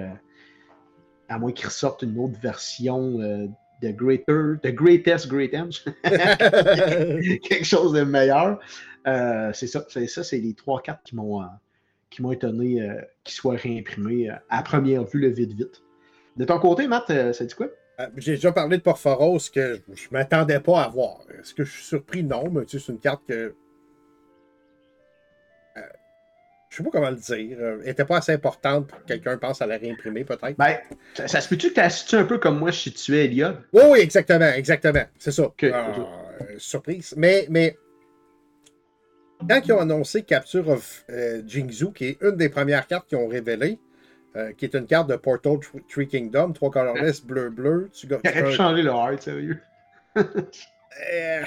À 1.28 1.38
moins 1.38 1.52
qu'il 1.52 1.66
ressorte 1.66 2.02
une 2.02 2.18
autre 2.18 2.38
version 2.40 3.20
euh, 3.20 3.46
de 3.82 3.90
Greater, 3.90 4.56
de 4.62 4.70
Greatest 4.70 5.28
Great 5.28 5.52
quelque 6.02 7.64
chose 7.64 7.92
de 7.92 8.02
meilleur. 8.02 8.60
Euh, 9.06 9.52
c'est 9.52 9.66
ça, 9.66 9.84
c'est 9.88 10.06
ça, 10.06 10.22
c'est 10.22 10.38
les 10.38 10.54
trois 10.54 10.80
cartes 10.80 11.02
qui 11.04 11.16
m'ont 11.16 11.42
euh, 11.42 11.46
qui 12.10 12.22
m'ont 12.22 12.32
étonné 12.32 12.80
euh, 12.82 13.00
qu'ils 13.24 13.34
soient 13.34 13.56
réimprimés 13.56 14.30
euh, 14.30 14.34
à 14.48 14.62
première 14.62 15.04
vue 15.04 15.18
le 15.18 15.28
vite 15.28 15.52
vite. 15.52 15.82
De 16.36 16.44
ton 16.44 16.58
côté, 16.58 16.86
Matt, 16.86 17.08
ça 17.32 17.44
dit 17.44 17.54
quoi? 17.54 17.68
J'ai 18.16 18.34
déjà 18.34 18.52
parlé 18.52 18.78
de 18.78 18.82
Porphoros 18.82 19.50
que 19.52 19.80
je 19.92 20.08
ne 20.08 20.12
m'attendais 20.12 20.60
pas 20.60 20.82
à 20.82 20.88
voir. 20.88 21.20
Est-ce 21.38 21.52
que 21.52 21.64
je 21.64 21.72
suis 21.72 21.84
surpris? 21.84 22.22
Non, 22.24 22.50
mais 22.50 22.64
tu 22.64 22.78
sais, 22.78 22.86
c'est 22.86 22.92
une 22.92 23.00
carte 23.00 23.22
que. 23.28 23.54
Je 26.70 26.78
sais 26.78 26.84
pas 26.84 26.90
comment 26.90 27.10
le 27.10 27.16
dire. 27.16 27.58
Elle 27.60 27.84
n'était 27.84 28.06
pas 28.06 28.16
assez 28.16 28.32
importante 28.32 28.86
pour 28.86 28.98
que 29.00 29.04
quelqu'un 29.04 29.36
pense 29.36 29.60
à 29.60 29.66
la 29.66 29.76
réimprimer, 29.76 30.24
peut-être. 30.24 30.56
Ben, 30.56 30.78
ça, 31.12 31.28
ça 31.28 31.42
se 31.42 31.48
peut-tu 31.50 31.68
que 31.68 31.74
tu 31.74 31.80
as 31.80 31.90
situé 31.90 32.16
un 32.16 32.24
peu 32.24 32.38
comme 32.38 32.58
moi 32.58 32.70
je 32.70 32.78
situais 32.78 33.26
Eliod? 33.26 33.58
Oui, 33.74 33.82
oui, 33.90 33.98
exactement, 34.00 34.50
exactement. 34.52 35.04
C'est 35.18 35.32
ça. 35.32 35.52
Euh, 35.64 36.04
surprise. 36.56 37.12
Mais, 37.18 37.46
mais 37.50 37.76
quand 39.48 39.61
ils 39.64 39.72
ont 39.72 39.81
annoncé 39.81 40.22
Capture 40.22 40.68
of 40.68 41.05
euh, 41.11 41.42
Jingzhou, 41.46 41.92
qui 41.92 42.07
est 42.07 42.18
une 42.22 42.37
des 42.37 42.48
premières 42.48 42.87
cartes 42.87 43.09
qu'ils 43.09 43.18
ont 43.18 43.28
révélées, 43.28 43.78
euh, 44.37 44.52
qui 44.52 44.64
est 44.64 44.74
une 44.74 44.87
carte 44.87 45.09
de 45.09 45.16
Portal 45.16 45.59
Tree 45.88 46.09
Kingdom, 46.09 46.52
trois 46.52 46.70
colorless, 46.70 47.22
bleu, 47.24 47.50
bleu, 47.50 47.90
tu, 47.92 48.07
tu 48.07 48.14
aurait 48.14 48.44
pu 48.44 48.52
changer 48.52 48.83
le 48.83 48.90
art, 48.90 49.20
sérieux. 49.20 49.61
Euh, 50.16 51.42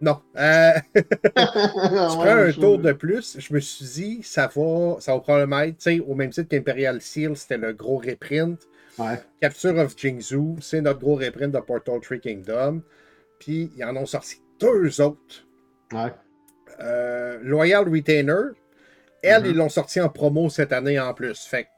non. 0.00 0.20
Euh, 0.36 0.72
tu 0.94 1.02
prends 1.32 2.24
un 2.24 2.52
tour 2.52 2.78
de 2.78 2.92
plus, 2.92 3.38
je 3.38 3.54
me 3.54 3.60
suis 3.60 3.84
dit, 3.84 4.22
ça 4.22 4.50
va, 4.54 4.96
ça 4.98 5.14
va 5.14 5.20
probablement 5.20 5.60
être, 5.60 5.78
tu 5.78 5.82
sais, 5.82 6.00
au 6.00 6.14
même 6.14 6.30
titre 6.30 6.48
qu'Imperial 6.48 7.00
Seal, 7.00 7.36
c'était 7.36 7.58
le 7.58 7.72
gros 7.72 7.98
reprint. 7.98 8.60
Ouais. 8.98 9.20
Capture 9.40 9.78
of 9.78 9.96
Jingzhou, 9.96 10.56
c'est 10.60 10.80
notre 10.80 10.98
gros 10.98 11.16
reprint 11.16 11.52
de 11.52 11.60
Portal 11.60 12.00
Tree 12.00 12.20
Kingdom. 12.20 12.82
Puis, 13.38 13.70
ils 13.76 13.84
en 13.84 13.96
ont 13.96 14.06
sorti 14.06 14.42
deux 14.58 15.00
autres. 15.00 15.46
Ouais. 15.92 16.12
Euh, 16.80 17.38
Loyal 17.42 17.88
Retainer, 17.88 18.52
elle, 19.22 19.42
Mhm. 19.42 19.50
ils 19.50 19.56
l'ont 19.56 19.68
sorti 19.68 20.00
en 20.00 20.08
promo 20.08 20.48
cette 20.50 20.72
année 20.72 20.98
en 20.98 21.14
plus. 21.14 21.38
Fait 21.46 21.64
que, 21.64 21.68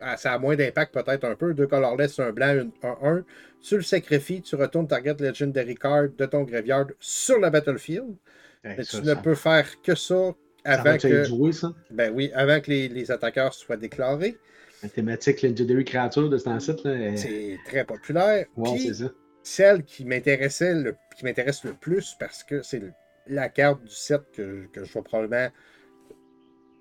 ah, 0.00 0.16
ça 0.16 0.32
a 0.32 0.38
moins 0.38 0.56
d'impact 0.56 0.92
peut-être 0.94 1.24
un 1.24 1.34
peu. 1.36 1.54
Deux 1.54 1.66
colorless, 1.66 2.18
un 2.18 2.32
blanc, 2.32 2.52
une- 2.54 2.72
un 2.82 2.96
1. 3.02 3.24
Tu 3.62 3.76
le 3.76 3.82
sacrifies, 3.82 4.42
tu 4.42 4.56
retournes 4.56 4.88
Target 4.88 5.16
Legendary 5.20 5.74
Card 5.76 6.08
de 6.18 6.26
ton 6.26 6.42
graveyard 6.42 6.86
sur 6.98 7.38
la 7.38 7.50
battlefield. 7.50 8.16
Hey, 8.64 8.74
Mais 8.78 8.84
ça, 8.84 8.98
tu 8.98 9.04
ne 9.04 9.14
ça- 9.14 9.16
peux 9.16 9.34
faire 9.34 9.66
que 9.82 9.94
ça 9.94 10.32
ça 10.64 10.72
avant 10.72 10.92
être 10.92 11.02
que, 11.08 11.24
joué, 11.24 11.52
ça? 11.52 11.72
ben 11.90 12.12
oui, 12.14 12.30
avant 12.34 12.60
que 12.60 12.70
les, 12.70 12.88
les 12.88 13.10
attaqueurs 13.10 13.52
soient 13.54 13.76
déclarés. 13.76 14.36
La 14.82 14.88
thématique 14.88 15.42
Legendary 15.42 15.84
Creature 15.84 16.28
de 16.28 16.38
ce 16.38 16.58
site 16.58 16.84
là. 16.84 16.92
est- 16.94 17.16
C'est 17.16 17.58
très 17.66 17.84
populaire. 17.84 18.46
Puis, 18.64 18.92
ça. 18.94 19.04
celle 19.44 19.84
qui 19.84 20.04
m'intéressait 20.04 20.74
le, 20.74 20.94
qui 21.16 21.24
m'intéresse 21.24 21.62
le 21.64 21.72
plus 21.74 22.16
parce 22.18 22.42
que 22.44 22.62
c'est 22.62 22.78
le- 22.80 22.92
la 23.26 23.48
carte 23.48 23.84
du 23.84 23.94
set 23.94 24.22
que, 24.32 24.66
que 24.72 24.84
je 24.84 24.92
vais 24.92 25.02
probablement, 25.02 25.48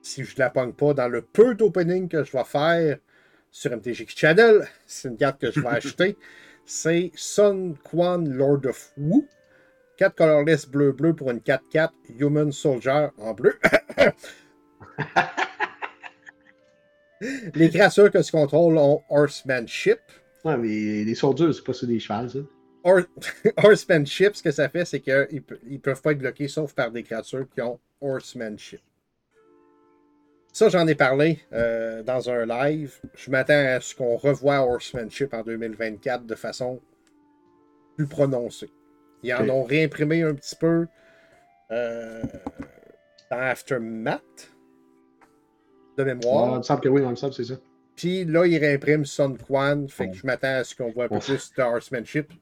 si 0.02 0.24
je 0.24 0.38
la 0.38 0.50
pogne 0.50 0.74
pas 0.74 0.94
dans 0.94 1.08
le 1.08 1.22
peu 1.22 1.56
d'opening 1.56 2.08
que 2.08 2.24
je 2.24 2.32
vais 2.32 2.44
faire 2.44 2.98
sur 3.52 3.72
MTG 3.72 4.08
Channel, 4.08 4.68
c'est 4.86 5.10
une 5.10 5.18
carte 5.18 5.42
que 5.42 5.52
je 5.52 5.60
vais 5.60 5.68
acheter. 5.68 6.18
C'est 6.66 7.12
Sun 7.16 7.76
Quan 7.84 8.20
Lord 8.20 8.66
of 8.66 8.94
Wu. 8.98 9.28
4 9.98 10.16
colorless 10.16 10.68
bleu-bleu 10.68 11.14
pour 11.14 11.30
une 11.30 11.40
4-4 11.40 11.90
Human 12.18 12.52
Soldier 12.52 13.10
en 13.18 13.34
bleu. 13.34 13.54
Les 17.54 17.70
créatures 17.70 18.10
que 18.10 18.18
tu 18.18 18.32
contrôles 18.32 18.80
ont 18.80 19.04
Horsemanship. 19.10 20.00
Ouais, 20.44 20.58
mais 20.58 21.04
les 21.04 21.14
soldats, 21.14 21.54
c'est 21.54 21.64
pas 21.64 21.74
sur 21.74 21.88
des 21.88 22.00
chevals, 22.00 22.32
ça. 22.32 22.40
Hor- 22.84 23.06
Horsemanship, 23.58 24.36
ce 24.36 24.44
que 24.44 24.52
ça 24.52 24.70
fait, 24.70 24.86
c'est 24.86 25.00
qu'ils 25.00 25.44
ne 25.70 25.78
peuvent 25.78 26.02
pas 26.02 26.12
être 26.12 26.18
bloqués 26.20 26.48
sauf 26.48 26.74
par 26.74 26.92
des 26.92 27.04
créatures 27.04 27.48
qui 27.50 27.62
ont 27.62 27.80
Horsemanship. 28.02 28.82
Ça, 30.54 30.68
j'en 30.68 30.86
ai 30.88 30.96
parlé 30.96 31.40
euh, 31.54 32.04
dans 32.04 32.30
un 32.30 32.46
live. 32.46 33.00
Je 33.16 33.32
m'attends 33.32 33.54
à 33.54 33.80
ce 33.80 33.96
qu'on 33.96 34.18
revoie 34.18 34.58
Horsemanship 34.60 35.34
en 35.34 35.44
2024 35.44 36.26
de 36.26 36.36
façon 36.36 36.82
plus 37.96 38.08
prononcée. 38.08 38.70
Ils 39.24 39.34
en 39.34 39.48
ont 39.50 39.64
réimprimé 39.64 40.24
un 40.24 40.34
petit 40.34 40.56
peu 40.56 40.88
euh, 41.72 42.22
dans 43.30 43.38
Aftermath 43.38 44.52
de 45.98 46.04
mémoire. 46.04 46.56
Il 46.56 46.58
me 46.58 46.64
oui, 46.90 47.02
c'est 47.32 47.44
ça. 47.46 47.54
Puis 47.96 48.26
là, 48.26 48.46
il 48.46 48.58
réimprime 48.58 49.06
Sun 49.06 49.38
Quan. 49.38 49.88
Fait 49.88 50.10
que 50.10 50.16
je 50.16 50.26
m'attends 50.26 50.56
à 50.56 50.64
ce 50.64 50.76
qu'on 50.76 50.92
voit 50.92 51.06
un 51.06 51.10
peu 51.10 51.20
plus 51.20 51.52
de 51.56 51.62
horsemanship. 51.62 52.34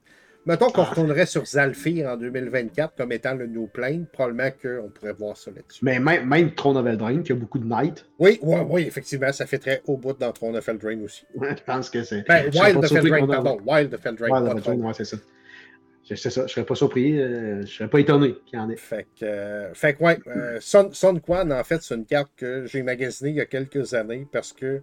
Mettons 0.50 0.72
qu'on 0.72 0.82
Ah. 0.82 0.86
retournerait 0.86 1.28
sur 1.28 1.46
Zalfir 1.46 2.10
en 2.10 2.18
2024 2.18 2.96
comme 2.96 3.12
étant 3.12 3.36
le 3.36 3.46
new 3.46 3.68
plane. 3.68 4.08
Probablement 4.12 4.50
qu'on 4.62 4.90
pourrait 4.90 5.14
voir 5.14 5.38
ça 5.38 5.52
là-dessus. 5.52 5.86
Mais 5.86 6.00
même, 6.00 6.28
même 6.28 6.56
Throne 6.56 6.76
of 6.76 6.88
Eldraine, 6.88 7.22
qui 7.22 7.32
a 7.32 7.36
beaucoup 7.36 7.60
de 7.60 7.66
Night, 7.66 8.04
Oui, 8.18 8.40
oui, 8.42 8.58
oui, 8.68 8.82
effectivement, 8.82 9.32
ça 9.32 9.46
fait 9.46 9.60
très 9.60 9.84
haut 9.86 9.96
bout 9.96 10.18
dans 10.18 10.32
Throne 10.32 10.58
of 10.58 10.68
Eldraine 10.68 11.04
aussi. 11.04 11.24
je 11.40 11.64
pense 11.64 11.92
que 11.92 12.04
c'est. 12.04 12.28
Ben, 12.28 12.50
Wild 12.52 12.78
of 12.84 12.92
Eldraine, 12.92 13.28
pardon. 13.28 13.58
Wild 13.64 13.94
of 13.94 14.04
Eldraine. 14.04 14.32
Wild 14.34 14.44
of 14.48 14.56
Eldraine, 14.56 14.64
Throne. 14.80 14.86
ouais, 14.88 14.94
c'est 14.96 15.06
ça. 15.06 15.18
C'est 16.04 16.32
ça, 16.32 16.48
je 16.48 16.52
serais 16.54 16.66
pas 16.66 16.74
surpris, 16.74 17.22
euh, 17.22 17.62
je 17.62 17.68
serais 17.68 17.88
pas 17.90 18.00
étonné 18.00 18.36
qu'il 18.48 18.58
y 18.58 18.60
en 18.60 18.68
ait. 18.72 18.76
Fait 18.78 19.06
que, 19.20 19.26
euh, 19.26 19.74
fait 19.76 19.94
que 19.94 20.04
ouais, 20.04 20.18
euh, 20.26 20.58
Sun, 20.60 20.92
Sun 20.92 21.22
Quan, 21.22 21.52
en 21.52 21.64
fait, 21.64 21.84
c'est 21.84 21.94
une 21.94 22.08
carte 22.08 22.32
que 22.36 22.66
j'ai 22.66 22.82
magasinée 22.82 23.30
il 23.30 23.36
y 23.36 23.42
a 23.42 23.46
quelques 23.46 23.94
années 23.94 24.26
parce 24.32 24.52
que 24.52 24.82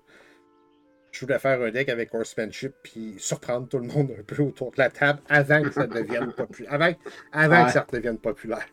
je 1.17 1.25
voulais 1.25 1.39
faire 1.39 1.61
un 1.63 1.71
deck 1.71 1.89
avec 1.89 2.13
Horsemanship 2.15 2.73
puis 2.83 3.15
surprendre 3.19 3.69
tout 3.69 3.79
le 3.79 3.87
monde 3.87 4.13
un 4.19 4.23
peu 4.23 4.43
autour 4.43 4.71
de 4.73 4.79
la 4.79 4.91
table 4.91 5.21
avant 5.29 5.63
que 5.63 5.71
ça 5.71 5.87
devienne 5.87 6.33
populaire. 6.33 6.73
Avant, 6.75 6.93
avant 7.33 7.61
Ouais. 7.61 7.67
que 7.67 7.73
ça 7.73 7.87
devienne 7.91 8.19
populaire. 8.19 8.67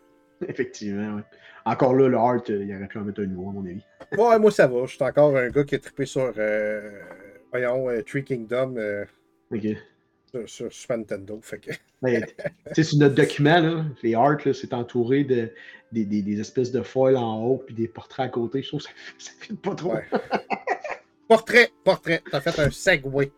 Effectivement, 0.47 1.15
ouais. 1.17 1.21
Encore 1.65 1.93
là, 1.95 2.09
le 2.09 2.17
Art, 2.17 2.41
euh, 2.49 2.63
il 2.65 2.75
aurait 2.75 2.87
pu 2.87 2.97
en 2.97 3.03
mettre 3.05 3.21
un 3.21 3.25
nouveau, 3.25 3.49
à 3.49 3.53
mon 3.53 3.65
avis. 3.65 3.83
Ouais, 4.17 4.37
moi 4.39 4.51
ça 4.51 4.67
va. 4.67 4.85
Je 4.85 4.95
suis 4.95 5.03
encore 5.03 5.37
un 5.37 5.47
gars 5.49 5.63
qui 5.63 5.75
est 5.75 5.79
trippé 5.79 6.05
sur, 6.05 6.33
euh, 6.37 6.91
voyons, 7.51 7.89
euh, 7.89 8.01
Tree 8.01 8.25
Kingdom 8.25 8.75
euh, 8.75 9.05
Ok. 9.51 9.65
sur, 10.29 10.49
sur 10.49 10.73
Super 10.73 10.97
Nintendo. 10.97 11.39
Fait 11.41 11.59
que, 11.59 11.71
sais, 12.73 12.83
sur 12.83 12.97
notre 12.99 13.15
document, 13.15 13.59
là, 13.61 13.85
les 14.03 14.15
art, 14.15 14.37
là, 14.45 14.53
c'est 14.53 14.73
entouré 14.73 15.23
de, 15.23 15.49
des, 15.93 16.03
des- 16.03 16.21
des 16.21 16.39
espèces 16.41 16.73
de 16.73 16.81
foils 16.81 17.15
en 17.15 17.41
haut 17.41 17.63
puis 17.65 17.73
des 17.73 17.87
portraits 17.87 18.25
à 18.25 18.29
côté. 18.29 18.61
Je 18.61 18.67
trouve 18.67 18.81
que 18.81 18.87
ça, 18.87 18.91
ça 19.17 19.31
fait 19.39 19.55
pas 19.55 19.75
trop. 19.75 19.93
Ouais. 19.93 20.03
portrait, 21.33 21.71
portrait. 21.83 22.21
T'as 22.29 22.41
fait 22.41 22.59
un 22.59 22.69
segway. 22.69 23.31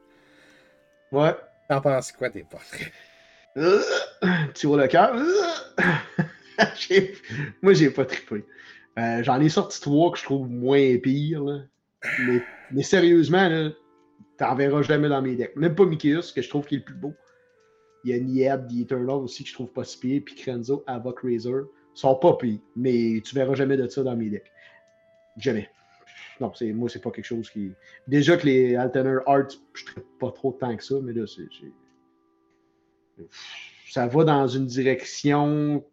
Ouais. 1.12 1.34
T'en 1.70 1.80
penses 1.82 2.12
quoi 2.12 2.30
des 2.30 2.44
portraits? 2.44 2.92
Euh, 3.58 3.82
tu 4.54 4.68
vois 4.68 4.82
le 4.82 4.88
cœur? 4.88 5.16
Euh. 5.16 5.82
Moi, 7.62 7.74
j'ai 7.74 7.90
pas 7.90 8.06
trippé. 8.06 8.44
Euh, 9.00 9.24
J'en 9.24 9.40
ai 9.40 9.48
sorti 9.50 9.80
trois 9.80 10.12
que 10.12 10.18
je 10.18 10.24
trouve 10.24 10.50
moins 10.50 10.98
pires. 10.98 11.44
là. 11.44 11.62
Mais, 12.20 12.44
mais 12.72 12.84
sérieusement, 12.84 13.72
t'en 14.38 14.56
verras 14.56 14.82
jamais 14.82 15.08
dans 15.10 15.22
mes 15.22 15.36
decks. 15.36 15.56
Même 15.56 15.74
pas 15.74 15.86
Mickeyus, 15.86 16.34
que 16.36 16.42
je 16.42 16.50
trouve 16.50 16.66
qui 16.66 16.76
est 16.76 16.80
le 16.80 16.84
plus 16.84 16.96
beau. 16.96 17.14
Il 18.04 18.12
y 18.12 18.14
a 18.14 18.20
Nied, 18.20 18.68
The 18.68 18.82
Eternal 18.82 19.16
aussi, 19.16 19.44
que 19.44 19.50
je 19.50 19.54
trouve 19.56 19.72
pas 19.72 19.86
si 19.86 19.98
pire. 19.98 20.22
Puis 20.26 20.36
Krenzo, 20.36 20.84
Avoc 20.86 21.22
Razor. 21.24 21.64
Ils 21.96 22.00
sont 22.00 22.16
pas 22.16 22.36
pires. 22.36 22.60
Mais 22.76 23.22
tu 23.26 23.34
verras 23.36 23.56
jamais 23.56 23.78
de 23.78 23.88
ça 23.88 24.04
dans 24.04 24.16
mes 24.18 24.30
decks. 24.30 24.52
Jamais. 25.38 25.70
Non, 26.42 26.54
c'est, 26.54 26.72
moi, 26.74 26.90
c'est 26.90 27.02
pas 27.02 27.12
quelque 27.12 27.26
chose 27.26 27.50
qui. 27.50 27.72
Déjà 28.08 28.36
que 28.38 28.46
les 28.46 28.76
Alterner 28.76 29.20
Arts, 29.26 29.48
je 29.74 29.86
traite 29.86 30.06
pas 30.20 30.32
trop 30.32 30.52
de 30.52 30.58
temps 30.58 30.76
que 30.76 30.84
ça, 30.84 30.96
mais 31.02 31.14
là, 31.14 31.26
c'est. 31.28 31.48
c'est- 33.18 33.26
Ça 33.90 34.08
va 34.08 34.24
dans 34.26 34.48
une 34.48 34.66
direction 34.66 35.84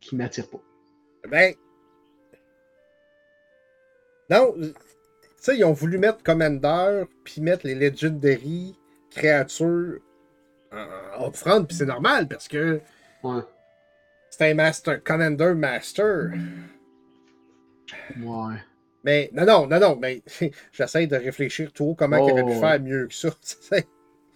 qui 0.00 0.16
m'attire 0.16 0.50
pas. 0.50 0.60
Ben. 1.30 1.54
Non, 4.28 4.54
tu 4.58 4.72
sais, 5.36 5.56
ils 5.56 5.64
ont 5.64 5.72
voulu 5.72 5.96
mettre 5.98 6.22
Commander, 6.22 7.04
puis 7.24 7.40
mettre 7.40 7.66
les 7.66 7.74
Legendary 7.74 8.78
créatures 9.10 10.00
en 10.72 11.28
upfront, 11.28 11.64
puis 11.64 11.76
c'est 11.76 11.86
normal 11.86 12.28
parce 12.28 12.48
que 12.48 12.80
Ouais. 13.22 13.40
c'est 14.30 14.50
un 14.50 14.54
Master, 14.54 15.02
Commander 15.02 15.54
Master. 15.54 16.30
Ouais. 18.20 18.54
Mais 19.04 19.30
non, 19.32 19.44
non, 19.44 19.66
non, 19.66 19.80
non, 19.80 19.96
mais 20.00 20.22
j'essaie 20.72 21.06
de 21.06 21.16
réfléchir 21.16 21.72
tout 21.72 21.84
haut 21.86 21.94
comment 21.94 22.18
Oh, 22.20 22.28
il 22.28 22.32
aurait 22.32 22.44
pu 22.44 22.50
ouais. 22.50 22.60
faire 22.60 22.80
mieux 22.80 23.06
que 23.08 23.14
ça. 23.14 23.30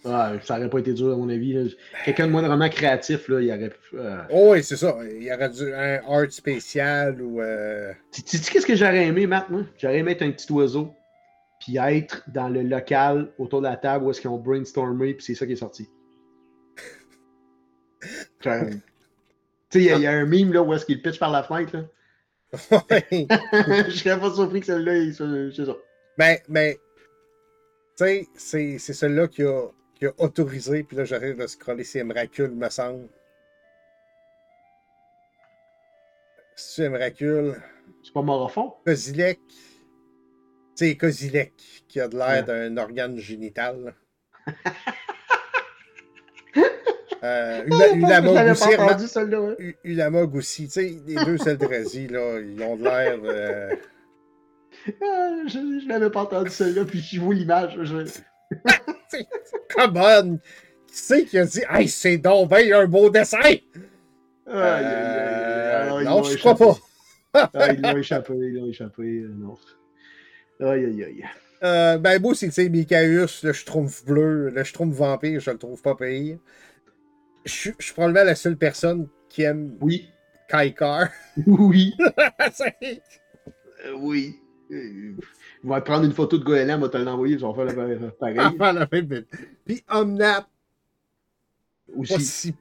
Ouais, 0.05 0.39
ça 0.43 0.57
aurait 0.57 0.69
pas 0.69 0.77
été 0.79 0.93
dur, 0.93 1.11
à 1.11 1.17
mon 1.17 1.27
avis. 1.27 1.75
Quelqu'un 2.05 2.27
de 2.27 2.31
moins 2.31 2.43
vraiment 2.43 2.69
créatif, 2.69 3.27
là, 3.27 3.41
il 3.41 3.49
aurait 3.49 3.71
pu. 3.71 3.95
euh, 3.95 4.21
oh, 4.29 4.51
oui, 4.53 4.63
c'est 4.63 4.77
ça. 4.77 4.95
Il 5.03 5.23
y 5.23 5.33
aurait 5.33 5.49
dû 5.49 5.73
un 5.73 5.99
art 6.07 6.31
spécial 6.31 7.19
ou. 7.21 7.41
euh, 7.41 7.91
Tu 8.11 8.21
sais 8.37 8.51
qu'est-ce 8.51 8.65
que 8.65 8.75
j'aurais 8.75 9.07
aimé, 9.07 9.25
Matt? 9.27 9.49
moi? 9.49 9.63
J'aurais 9.77 9.97
aimé 9.97 10.11
être 10.11 10.21
un 10.21 10.31
petit 10.31 10.49
oiseau, 10.53 10.93
puis 11.59 11.77
être 11.77 12.23
dans 12.29 12.47
le 12.47 12.61
local 12.61 13.31
autour 13.39 13.59
de 13.61 13.67
la 13.67 13.75
table 13.75 14.05
où 14.05 14.11
est-ce 14.11 14.21
qu'ils 14.21 14.29
ont 14.29 14.37
brainstormé, 14.37 15.15
puis 15.15 15.25
c'est 15.25 15.35
ça 15.35 15.45
qui 15.47 15.53
est 15.53 15.57
sorti. 15.57 15.89
Tu 19.69 19.79
sais, 19.79 19.79
il 19.79 19.83
y, 19.83 19.89
a- 19.91 19.95
il 19.97 20.01
y 20.03 20.07
a 20.07 20.11
un 20.11 20.25
meme 20.25 20.53
là, 20.53 20.61
où 20.61 20.73
est-ce 20.73 20.85
qu'il 20.85 21.01
pitch 21.01 21.19
par 21.19 21.31
la 21.31 21.43
fenêtre. 21.43 21.75
Là. 21.75 21.83
Je 22.53 22.57
serais 23.91 24.19
pas 24.19 24.33
surpris 24.33 24.61
que 24.61 24.65
celle-là, 24.67 24.97
il 24.97 25.13
soit. 25.13 25.27
C'est 25.55 25.65
ça. 25.65 25.75
Mais, 26.17 26.41
mais, 26.47 26.79
tu 27.97 28.05
sais, 28.05 28.27
c'est, 28.35 28.77
c'est 28.79 28.93
celui-là 28.93 29.27
qui 29.27 29.43
a, 29.43 29.67
qui 29.95 30.05
a 30.05 30.11
autorisé, 30.17 30.83
puis 30.83 30.97
là, 30.97 31.03
j'arrive 31.03 31.37
de 31.37 31.47
scroller 31.47 31.83
ses 31.83 32.03
Miracule, 32.03 32.51
me 32.51 32.69
semble. 32.69 33.09
C'est 36.55 36.89
Miracule. 36.89 37.61
C'est 38.03 38.13
pas 38.13 38.21
Morofon? 38.21 38.73
Kozilek. 38.85 39.39
C'est 40.75 40.95
Kozilek 40.95 41.53
qui 41.87 41.99
a 41.99 42.07
de 42.07 42.17
l'air 42.17 42.27
Ouais. 42.27 42.43
d'un 42.43 42.77
organe 42.77 43.17
génital. 43.17 43.95
euh, 47.23 47.63
Ulamog 47.95 48.51
aussi. 48.51 48.75
entendu, 48.75 49.07
Ulamog. 49.83 50.41
Tu 50.41 50.67
sais, 50.69 50.95
les 51.05 51.15
deux 51.25 51.47
Eldrazi, 51.47 52.07
là, 52.07 52.39
ils 52.39 52.61
ont 52.63 52.75
de 52.75 52.83
l'air. 52.83 53.19
euh, 53.23 53.75
Ah, 55.01 55.31
je 55.47 55.79
je 55.83 55.87
l'avais 55.87 56.09
pas 56.09 56.21
entendu 56.21 56.49
celle-là, 56.49 56.85
puis 56.85 56.99
je 56.99 57.19
vois 57.19 57.33
l'image. 57.33 57.77
je- 57.83 58.21
Come 59.75 59.97
on! 59.97 60.37
Qui 60.87 60.95
c'est 60.95 61.25
qui 61.25 61.37
a 61.37 61.45
dit 61.45 61.61
Hey, 61.69 61.87
c'est 61.87 62.17
donc 62.17 62.49
ben 62.49 62.71
un 62.73 62.85
beau 62.87 63.09
dessin? 63.09 63.39
Euh, 64.47 65.99
Ah, 65.99 66.03
non, 66.03 66.17
l'ont 66.17 66.23
je 66.23 66.37
crois 66.37 66.53
échappé. 66.53 66.65
pas. 66.65 66.77
Ah, 67.53 67.71
ils 67.71 67.81
l'ont 67.81 67.97
échappé, 67.97 68.33
ils 68.35 68.53
l'ont 68.55 68.67
échappé. 68.69 69.03
non. 69.03 69.57
Aïe, 70.59 70.85
aïe, 70.85 71.03
aïe. 71.03 71.23
Euh, 71.63 71.97
ben, 71.97 72.19
moi, 72.21 72.33
c'est, 72.33 72.47
tu 72.47 72.53
sais, 72.53 72.69
Mikaeus, 72.69 73.41
le 73.43 73.51
Schtroumpf 73.53 74.05
bleu, 74.05 74.49
le 74.49 74.63
Schtroumpf 74.63 74.95
vampire, 74.95 75.39
je 75.39 75.51
le 75.51 75.57
trouve 75.57 75.81
pas 75.81 75.95
pire. 75.95 76.37
Je 77.47 77.71
suis 77.79 77.93
probablement 77.93 78.25
la 78.25 78.35
seule 78.35 78.57
personne 78.57 79.07
qui 79.29 79.43
aime 79.43 79.75
Oui, 79.81 80.09
oui, 81.47 81.93
C'est- 82.53 83.01
euh, 83.85 83.93
oui. 83.97 84.39
Euh, 84.71 85.13
Ils 85.63 85.67
vont 85.69 85.75
te 85.79 85.85
prendre 85.85 86.03
une 86.05 86.11
photo 86.13 86.37
de 86.37 86.43
Goéland, 86.43 86.77
va 86.79 86.89
te 86.89 86.97
l'envoyer, 86.97 87.35
ils 87.35 87.39
vont 87.39 87.53
faire 87.53 87.65
le 87.65 88.09
pareil. 88.19 88.35
La 88.59 88.87
même. 88.91 89.23
Puis 89.65 89.83
Omnat, 89.89 90.41
pas 90.41 90.47
Aussi. 91.97 92.21
si 92.25 92.55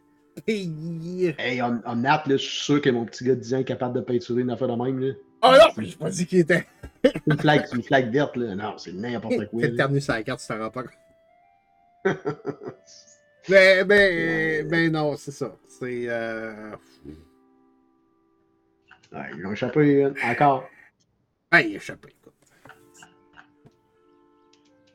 pire. 0.44 1.34
Hey, 1.38 1.60
on, 1.62 1.80
on 1.84 2.02
là, 2.02 2.22
je 2.26 2.36
suis 2.36 2.64
sûr 2.64 2.80
que 2.80 2.90
mon 2.90 3.04
petit 3.06 3.24
gars 3.24 3.34
de 3.34 3.40
10 3.40 3.54
ans 3.54 3.58
est 3.58 3.64
capable 3.64 3.94
de 3.96 4.00
peinturer 4.00 4.42
une 4.42 4.50
affaire 4.50 4.68
de 4.68 4.80
même. 4.82 5.00
Là. 5.00 5.14
Ah 5.42 5.58
non, 5.76 5.82
j'ai 5.82 5.96
pas 5.96 6.10
dit 6.10 6.26
qu'il 6.26 6.38
était. 6.40 6.66
Une 7.26 7.38
flag, 7.38 7.66
une 7.74 7.82
flag 7.82 8.12
verte, 8.12 8.36
là. 8.36 8.54
Non, 8.54 8.78
c'est 8.78 8.92
n'importe 8.92 9.46
quoi. 9.48 9.60
T'es 9.62 9.68
là. 9.68 9.76
terminé 9.76 10.00
sur 10.00 10.12
la 10.14 10.22
carte, 10.22 10.40
tu 10.40 10.46
t'en 10.46 10.58
rends 10.58 10.70
pas 10.70 10.82
compte. 10.84 10.92
Mais, 13.48 13.84
mais, 13.84 14.64
mais 14.64 14.90
non, 14.90 15.16
c'est 15.16 15.30
ça. 15.32 15.56
C'est. 15.68 16.06
Euh... 16.08 16.72
Ouais, 19.12 19.20
ils 19.34 19.40
l'ont 19.40 19.52
échappé 19.52 20.04
euh, 20.04 20.12
encore. 20.24 20.68
Ah, 21.50 21.62
il 21.62 21.74
a 21.74 21.76
échappé. 21.76 22.08
écoute. 22.08 22.32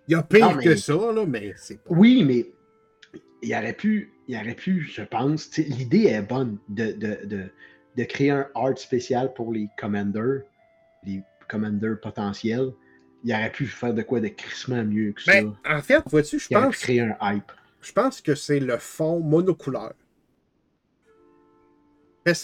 Il 0.07 0.11
y 0.11 0.15
a 0.15 0.23
pire 0.23 0.49
Non, 0.49 0.55
mais- 0.57 0.63
que 0.63 0.75
ça, 0.75 0.93
là, 0.93 1.25
mais 1.25 1.53
c'est 1.55 1.81
pas. 1.81 1.89
Oui, 1.93 2.23
mais 2.25 2.45
il 3.41 3.55
aurait 3.55 3.73
pu, 3.73 4.11
il 4.27 4.35
aurait 4.35 4.55
pu, 4.55 4.81
je 4.81 5.01
pense, 5.03 5.55
l'idée 5.57 6.07
est 6.07 6.21
bonne 6.21 6.57
de, 6.67 6.91
de, 6.91 7.25
de, 7.25 7.43
de 7.97 8.03
créer 8.03 8.31
un 8.31 8.47
art 8.53 8.77
spécial 8.77 9.33
pour 9.33 9.53
les 9.53 9.69
commanders, 9.79 10.41
les 11.05 11.23
commanders 11.47 11.99
potentiels. 12.01 12.71
Il 13.23 13.33
aurait 13.33 13.51
pu 13.51 13.65
faire 13.67 13.93
de 13.93 14.01
quoi 14.01 14.19
de 14.19 14.27
crissement 14.27 14.83
mieux 14.83 15.13
que 15.13 15.21
ça. 15.21 15.41
Mais 15.41 15.47
en 15.69 15.81
fait, 15.81 16.03
vois-tu, 16.07 16.39
je 16.39 16.47
il 16.49 16.57
aurait 16.57 16.65
pu 16.67 16.71
pense, 16.73 16.81
créer 16.81 17.01
un 17.01 17.15
hype. 17.21 17.51
Je 17.81 17.91
pense 17.91 18.21
que 18.21 18.35
c'est 18.35 18.59
le 18.59 18.77
fond 18.77 19.19
monocouleur. 19.19 19.93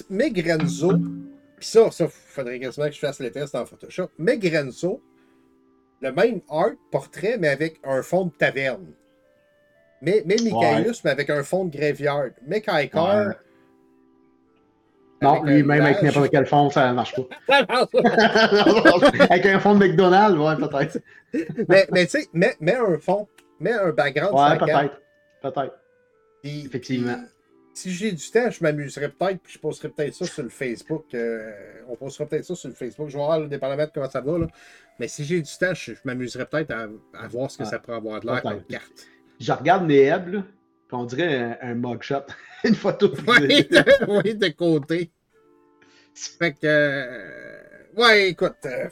Megrenzo, 0.09 0.93
pis 1.59 1.67
ça, 1.67 1.91
ça, 1.91 2.07
faudrait 2.07 2.59
quasiment 2.59 2.87
que 2.87 2.93
je 2.93 2.99
fasse 2.99 3.19
les 3.19 3.31
tests 3.31 3.55
en 3.55 3.65
Photoshop. 3.65 4.09
Megrenzo, 4.17 5.01
le 6.01 6.11
même 6.11 6.41
art 6.49 6.71
portrait, 6.91 7.37
mais 7.37 7.49
avec 7.49 7.79
un 7.83 8.01
fond 8.01 8.25
de 8.25 8.31
taverne. 8.31 8.87
Mais, 10.01 10.23
mais 10.25 10.35
Michaeus, 10.41 11.01
mais 11.03 11.11
avec 11.11 11.29
un 11.29 11.43
fond 11.43 11.65
de 11.65 11.75
graveyard. 11.75 12.31
Mais 12.45 12.61
Kaikar. 12.61 13.27
Ouais. 13.27 13.33
Non, 15.19 15.43
lui-même 15.43 15.81
avec 15.81 16.03
n'importe 16.03 16.29
quel 16.29 16.45
fond, 16.45 16.69
ça 16.69 16.93
marche 16.93 17.15
pas. 17.15 17.65
mais, 19.13 19.21
avec 19.31 19.45
un 19.47 19.59
fond 19.59 19.73
de 19.73 19.87
McDonald's, 19.87 20.37
ouais, 20.37 20.67
peut-être. 20.67 20.99
mais 21.91 22.05
tu 22.05 22.19
sais, 22.19 22.27
mets, 22.33 22.55
mets 22.59 22.75
un 22.75 22.99
fond, 22.99 23.27
mets 23.59 23.73
un 23.73 23.91
background 23.91 24.35
Ouais, 24.35 24.57
peut-être. 24.59 25.01
Peut-être. 25.41 25.77
Effectivement. 26.43 27.23
Si 27.73 27.91
j'ai 27.91 28.11
du 28.11 28.31
temps, 28.31 28.49
je 28.49 28.63
m'amuserais 28.63 29.09
peut-être, 29.09 29.39
puis 29.39 29.53
je 29.53 29.59
posterai 29.59 29.89
peut-être 29.89 30.15
ça 30.15 30.25
sur 30.25 30.41
le 30.43 30.49
Facebook. 30.49 31.05
euh, 31.13 31.51
on 31.87 31.95
postera 31.95 32.25
peut-être 32.27 32.45
ça 32.45 32.55
sur 32.55 32.69
le 32.69 32.73
Facebook. 32.75 33.09
Je 33.09 33.17
vais 33.17 33.23
voir, 33.23 33.39
dépendamment 33.47 33.85
de 33.85 33.91
comment 33.93 34.09
ça 34.09 34.21
va. 34.21 34.39
Là. 34.39 34.47
Mais 34.99 35.07
si 35.07 35.23
j'ai 35.23 35.39
du 35.41 35.51
temps, 35.59 35.73
je, 35.75 35.93
je 35.93 35.99
m'amuserais 36.03 36.45
peut-être 36.47 36.71
à, 36.71 36.87
à 37.13 37.27
voir 37.27 37.51
ce 37.51 37.57
que 37.59 37.63
Ouais. 37.63 37.69
ça 37.69 37.77
pourrait 37.77 37.97
avoir 37.97 38.19
de 38.19 38.25
l'air 38.25 38.41
comme 38.41 38.63
carte. 38.63 39.07
Je 39.39 39.51
regarde 39.51 39.85
Neheb, 39.87 40.27
là, 40.33 40.41
puis 40.87 40.97
on 40.97 41.05
dirait 41.05 41.35
un, 41.37 41.57
un 41.61 41.75
mugshot. 41.75 42.23
Une 42.63 42.73
photo. 42.75 43.11
Oui, 43.27 43.47
de, 43.47 44.05
oui, 44.23 44.33
de 44.35 44.47
côté. 44.49 45.11
Fait 46.15 46.53
que. 46.53 46.57
euh, 46.63 47.83
ouais, 47.95 48.29
écoute. 48.29 48.55
euh. 48.65 48.89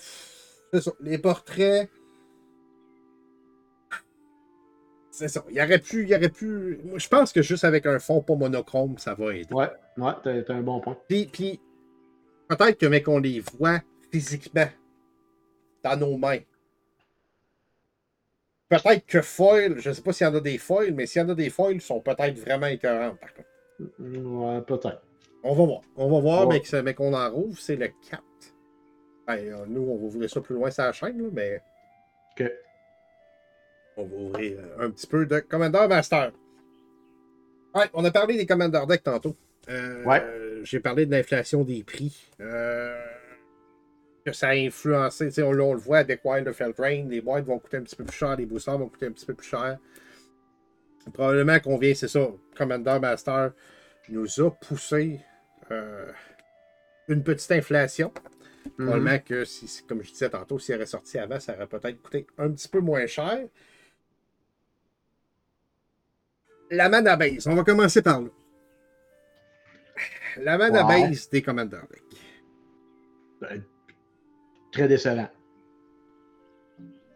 Les 0.99 1.17
portraits. 1.17 1.89
C'est 5.17 5.29
ça. 5.29 5.45
Il 5.49 5.61
aurait 5.61 5.79
pu. 5.79 6.05
Il 6.05 6.13
aurait 6.13 6.27
pu. 6.27 6.77
Moi, 6.83 6.97
je 6.99 7.07
pense 7.07 7.31
que 7.31 7.41
juste 7.41 7.63
avec 7.63 7.85
un 7.85 7.99
fond 7.99 8.21
pas 8.21 8.35
monochrome, 8.35 8.97
ça 8.97 9.13
va 9.13 9.33
aider. 9.33 9.53
Ouais, 9.53 9.69
ouais, 9.97 10.11
t'as 10.21 10.41
t'as 10.43 10.53
un 10.53 10.61
bon 10.61 10.81
point. 10.81 10.97
Puis, 11.07 11.29
puis 11.31 11.61
peut-être 12.49 12.77
que, 12.77 12.85
mais 12.85 13.01
qu'on 13.01 13.19
les 13.19 13.39
voit 13.39 13.79
physiquement 14.11 14.67
dans 15.83 15.95
nos 15.97 16.17
mains. 16.17 16.39
Peut-être 18.67 19.05
que 19.05 19.21
foil, 19.21 19.79
je 19.79 19.87
ne 19.89 19.93
sais 19.93 20.01
pas 20.01 20.11
s'il 20.11 20.27
y 20.27 20.29
en 20.29 20.35
a 20.35 20.41
des 20.41 20.57
foils, 20.57 20.93
mais 20.93 21.05
s'il 21.05 21.21
y 21.21 21.25
en 21.25 21.29
a 21.29 21.35
des 21.35 21.49
foils, 21.49 21.75
ils 21.75 21.81
sont 21.81 22.01
peut-être 22.01 22.37
vraiment 22.37 22.67
écœurants, 22.67 23.15
par 23.15 23.33
contre. 23.33 23.47
Ouais, 23.99 24.61
peut-être. 24.63 25.01
On 25.43 25.53
va 25.55 25.65
voir. 25.65 25.81
On 25.95 26.09
va 26.09 26.19
voir, 26.19 26.47
Ouais. 26.47 26.61
mais, 26.73 26.81
mais 26.81 26.93
qu'on 26.93 27.13
en 27.13 27.29
rouvre, 27.31 27.57
c'est 27.57 27.77
le 27.77 27.87
4. 28.09 28.21
Ben, 29.27 29.37
euh, 29.37 29.65
nous, 29.67 29.81
on 29.83 29.95
va 29.97 30.03
ouvrir 30.07 30.29
ça 30.29 30.41
plus 30.41 30.55
loin 30.55 30.71
sur 30.71 30.83
la 30.83 30.91
chaîne, 30.91 31.21
là, 31.21 31.29
mais 31.31 31.61
Ok. 32.37 32.51
On 33.97 34.05
va 34.05 34.15
ouvrir 34.15 34.57
euh, 34.59 34.85
un 34.87 34.89
petit 34.91 35.07
peu 35.07 35.25
de 35.25 35.39
Commander 35.39 35.85
Master. 35.87 36.31
Ouais, 37.73 37.85
on 37.93 38.03
a 38.05 38.11
parlé 38.11 38.37
des 38.37 38.45
Commander 38.45 38.81
Deck 38.87 39.03
tantôt. 39.03 39.35
Euh, 39.69 40.03
Ouais. 40.05 40.23
J'ai 40.63 40.79
parlé 40.79 41.05
de 41.05 41.11
l'inflation 41.11 41.63
des 41.63 41.83
prix. 41.83 42.31
Euh, 42.41 42.99
que 44.25 44.31
ça 44.33 44.49
a 44.49 44.53
influencé. 44.55 45.29
On, 45.43 45.49
on 45.59 45.73
le 45.73 45.79
voit 45.79 45.99
avec 45.99 46.21
Wild 46.25 46.47
of 46.47 46.55
Feldrain, 46.55 47.05
les 47.07 47.21
boîtes 47.21 47.45
vont 47.45 47.59
coûter 47.59 47.77
un 47.77 47.83
petit 47.83 47.95
peu 47.95 48.03
plus 48.05 48.17
cher, 48.17 48.35
les 48.35 48.45
boosters 48.45 48.77
vont 48.77 48.89
coûter 48.89 49.05
un 49.07 49.11
petit 49.11 49.25
peu 49.25 49.33
plus 49.35 49.47
cher. 49.47 49.77
Probablement 51.13 51.59
qu'on 51.59 51.77
vient, 51.77 51.93
c'est 51.93 52.07
ça, 52.07 52.27
Commander 52.57 52.97
Master 52.99 53.51
nous 54.09 54.41
a 54.41 54.49
poussé 54.51 55.19
euh, 55.71 56.11
une 57.07 57.23
petite 57.23 57.51
inflation. 57.51 58.11
Mhm. 58.79 58.85
Probablement 58.87 59.19
que, 59.19 59.45
si, 59.45 59.67
si- 59.67 59.83
comme 59.85 60.01
je 60.03 60.11
disais 60.11 60.29
tantôt, 60.29 60.57
s'il 60.57 60.73
aurait 60.75 60.87
sorti 60.87 61.19
avant, 61.19 61.39
ça 61.39 61.53
aurait 61.53 61.67
peut-être 61.67 62.01
coûté 62.01 62.25
un 62.39 62.49
petit 62.49 62.67
peu 62.67 62.79
moins 62.79 63.05
cher. 63.05 63.39
La 66.71 66.89
mana 66.89 67.15
base, 67.15 67.47
on 67.47 67.55
va 67.55 67.63
commencer 67.63 68.01
par 68.01 68.21
là. 68.21 68.27
La 70.37 70.57
mana 70.57 70.85
Ouais. 70.85 71.07
base 71.09 71.29
des 71.29 71.41
Commander 71.41 71.79
Deck. 71.89 72.03
Ben, 73.41 73.63
très 74.71 74.87
décevant. 74.87 75.29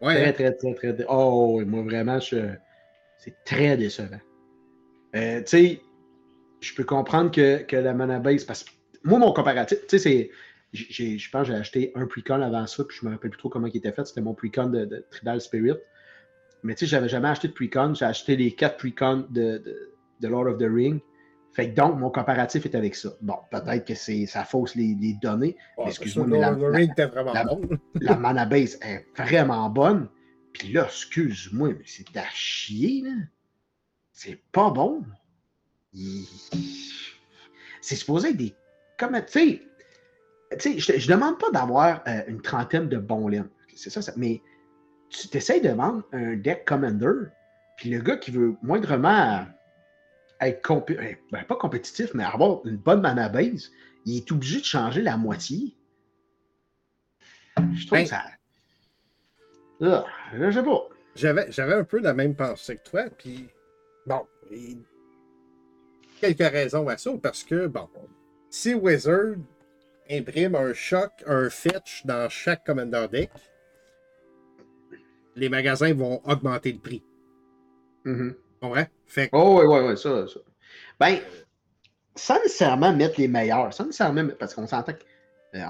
Ouais, 0.01 0.13
Très, 0.15 0.27
hein? 0.27 0.31
très, 0.33 0.51
très, 0.53 0.73
très. 0.75 0.93
dé- 0.93 1.05
Oh, 1.09 1.62
moi, 1.65 1.81
vraiment, 1.83 2.19
je... 2.19 2.38
c'est 3.17 3.35
très 3.43 3.75
décevant. 3.75 4.19
Euh, 5.15 5.39
tu 5.41 5.47
sais, 5.47 5.81
je 6.62 6.73
peux 6.73 6.85
comprendre 6.85 7.31
que, 7.31 7.63
que 7.63 7.75
la 7.75 7.93
mana 7.93 8.19
base, 8.19 8.45
parce 8.45 8.63
que 8.63 8.69
moi, 9.03 9.19
mon 9.19 9.33
comparatif, 9.33 9.79
tu 9.88 9.97
sais, 9.97 9.99
c'est. 9.99 10.31
Je 10.71 11.29
pense 11.31 11.47
que 11.47 11.53
j'ai 11.53 11.59
acheté 11.59 11.91
un 11.95 12.05
precon 12.05 12.41
avant 12.43 12.67
ça, 12.67 12.83
puis 12.85 12.95
je 13.01 13.05
me 13.05 13.12
rappelle 13.12 13.31
plus 13.31 13.39
trop 13.39 13.49
comment 13.49 13.65
il 13.67 13.75
était 13.75 13.91
fait. 13.91 14.05
C'était 14.05 14.21
mon 14.21 14.35
precon 14.35 14.67
de, 14.67 14.85
de 14.85 15.03
Tribal 15.09 15.41
Spirit. 15.41 15.77
Mais 16.63 16.76
tu 16.76 16.80
sais, 16.82 16.86
j'avais 16.88 17.10
jamais 17.10 17.30
acheté 17.30 17.48
de 17.48 17.54
precon. 17.54 17.93
J'ai 17.93 18.06
acheté 18.06 18.36
les 18.36 18.52
quatre 18.54 18.78
precons 18.78 19.26
de, 19.30 19.58
de, 19.60 19.93
de 20.19 20.28
Lord 20.28 20.48
of 20.48 20.58
the 20.58 20.67
Ring. 20.69 21.00
Fait 21.52 21.69
que 21.72 21.76
donc, 21.76 21.98
mon 21.98 22.10
comparatif 22.12 22.65
est 22.65 22.76
avec 22.76 22.95
ça. 22.95 23.10
Bon, 23.22 23.36
peut-être 23.50 23.86
que 23.86 23.95
c'est 23.95 24.26
ça 24.28 24.43
fausse 24.45 24.76
les, 24.76 24.95
les 25.00 25.13
données. 25.22 25.58
Ouais, 25.78 25.88
excuse-moi, 25.88 26.28
mais 26.28 26.39
la- 26.39 26.52
Lord 26.52 26.63
of 26.63 26.72
the 26.74 26.76
Ring 26.76 26.91
était 26.91 27.06
vraiment 27.08 27.34
la- 27.34 27.43
bon. 27.45 27.62
la 28.02 28.15
mana 28.17 28.45
base 28.45 28.78
est 28.82 29.06
vraiment 29.17 29.69
bonne. 29.69 30.10
Puis 30.54 30.74
là, 30.74 30.86
excuse-moi, 30.86 31.69
mais 31.69 31.84
c'est 31.86 32.15
à 32.17 32.26
chier, 32.34 33.02
là. 33.04 33.12
C'est 34.12 34.41
pas 34.52 34.69
bon. 34.69 35.04
Il- 35.93 36.26
C'est 37.82 37.95
supposé 37.95 38.30
être 38.30 38.38
des. 38.38 38.54
Comme, 38.98 39.19
tu 39.26 39.62
sais, 40.60 40.80
je, 40.80 41.00
je 41.00 41.08
demande 41.12 41.39
pas 41.39 41.50
d'avoir 41.52 42.04
euh, 42.08 42.22
une 42.28 42.41
trentaine 42.41 42.89
de 42.89 42.98
bons 42.98 43.28
laines. 43.28 43.50
C'est 43.76 43.89
ça, 43.89 44.02
ça, 44.02 44.12
mais 44.17 44.41
tu 45.10 45.28
t'essayes 45.28 45.62
de 45.62 45.69
vendre 45.69 46.04
un 46.12 46.36
deck 46.36 46.65
commander, 46.65 47.30
puis 47.78 47.89
le 47.89 48.00
gars 48.02 48.17
qui 48.17 48.32
veut 48.32 48.56
moindrement 48.62 49.45
être 50.41 50.65
compé- 50.65 50.98
euh, 50.98 51.15
ben, 51.32 51.43
pas 51.43 51.56
compétitif, 51.56 52.13
mais 52.13 52.24
avoir 52.24 52.65
une 52.65 52.78
bonne 52.78 53.02
mana 53.02 53.28
base, 53.30 53.72
il 54.06 54.17
est 54.17 54.32
obligé 54.32 54.60
de 54.60 54.65
changer 54.65 55.02
la 55.02 55.17
moitié. 55.17 55.76
Je 57.74 57.86
trouve 57.88 58.00
Ben- 58.00 58.06
ça. 58.06 58.24
Ah, 59.82 60.06
je 60.34 60.52
sais 60.52 60.63
pas. 60.63 60.89
J'avais, 61.15 61.52
j'avais 61.52 61.74
un 61.74 61.84
peu 61.84 62.00
la 62.00 62.13
même 62.13 62.36
pensée 62.36 62.78
que 62.78 62.89
toi, 62.89 63.06
puis 63.17 63.50
bon, 64.06 64.26
il- 64.52 64.84
quelques 66.22 66.39
raisons 66.52 66.88
à 66.88 66.98
ça, 66.98 67.12
parce 67.22 67.43
que 67.43 67.67
bon, 67.67 67.89
si 68.50 68.74
Wizard 68.74 69.36
imprime 70.10 70.56
un 70.56 70.74
choc, 70.74 71.12
un 71.26 71.50
fetch 71.50 72.06
dans 72.06 72.30
chaque 72.30 72.65
Commander 72.65 73.08
Deck, 73.12 73.32
les 75.39 75.49
magasins 75.49 75.93
vont 75.93 76.21
augmenter 76.25 76.71
le 76.71 76.80
prix. 76.80 77.04
Comprends? 78.62 78.86
Fait 79.06 79.25
que, 79.28 79.36
Oh, 79.36 79.62
oui, 79.62 79.65
oui, 79.67 79.89
oui, 79.89 79.97
ça, 79.97 80.28
ça. 80.28 80.39
Ben, 80.99 81.19
sans 82.15 82.36
nécessairement 82.36 82.93
mettre 82.93 83.19
les 83.19 83.28
meilleurs, 83.28 83.73
sans 83.73 83.86
nécessairement, 83.86 84.23
mettre- 84.23 84.38
parce 84.38 84.54
qu'on 84.54 84.67
s'entend 84.67 84.93
que 84.93 84.99
euh, 85.58 85.62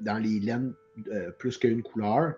dans 0.00 0.18
les 0.18 0.40
laines, 0.40 0.74
euh, 1.08 1.30
plus 1.32 1.56
qu'une 1.58 1.82
couleur, 1.82 2.34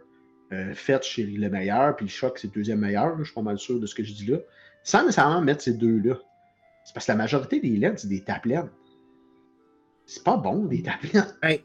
euh, 0.52 0.74
Fetch, 0.74 1.16
c'est 1.16 1.22
le 1.24 1.50
meilleur, 1.50 1.96
puis 1.96 2.08
Choc, 2.08 2.38
c'est 2.38 2.48
le 2.48 2.52
deuxième 2.54 2.80
meilleur, 2.80 3.10
là, 3.10 3.16
je 3.18 3.24
suis 3.24 3.34
pas 3.34 3.42
mal 3.42 3.58
sûr 3.58 3.78
de 3.80 3.86
ce 3.86 3.94
que 3.94 4.04
je 4.04 4.12
dis 4.14 4.26
là. 4.26 4.38
Sans 4.82 5.00
nécessairement 5.02 5.40
mettre 5.42 5.62
ces 5.62 5.74
deux-là. 5.74 6.14
C'est 6.84 6.94
parce 6.94 7.04
que 7.06 7.12
la 7.12 7.16
majorité 7.18 7.60
des 7.60 7.76
laines, 7.76 7.98
c'est 7.98 8.08
des 8.08 8.22
tapes-laines. 8.24 8.70
C'est 10.06 10.24
pas 10.24 10.36
bon, 10.38 10.64
des 10.64 10.82
tapes-laines. 10.82 11.36
hey, 11.42 11.62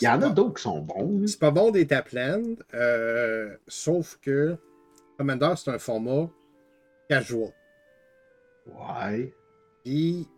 Il 0.00 0.04
y 0.04 0.08
en 0.08 0.22
a 0.22 0.30
d'autres 0.30 0.54
qui 0.54 0.62
sont 0.62 0.80
bons. 0.80 1.26
C'est 1.26 1.40
pas 1.40 1.50
bon 1.50 1.70
des 1.70 1.86
Tapland, 1.86 2.56
euh, 2.74 3.56
sauf 3.66 4.18
que 4.22 4.56
Commander, 5.16 5.54
c'est 5.56 5.70
un 5.70 5.78
format 5.78 6.28
casual. 7.08 7.52
Ouais. 8.66 9.34
Puis, 9.84 10.28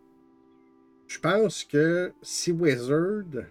je 1.06 1.18
pense 1.18 1.64
que 1.64 2.12
si 2.22 2.52
Wizard 2.52 3.44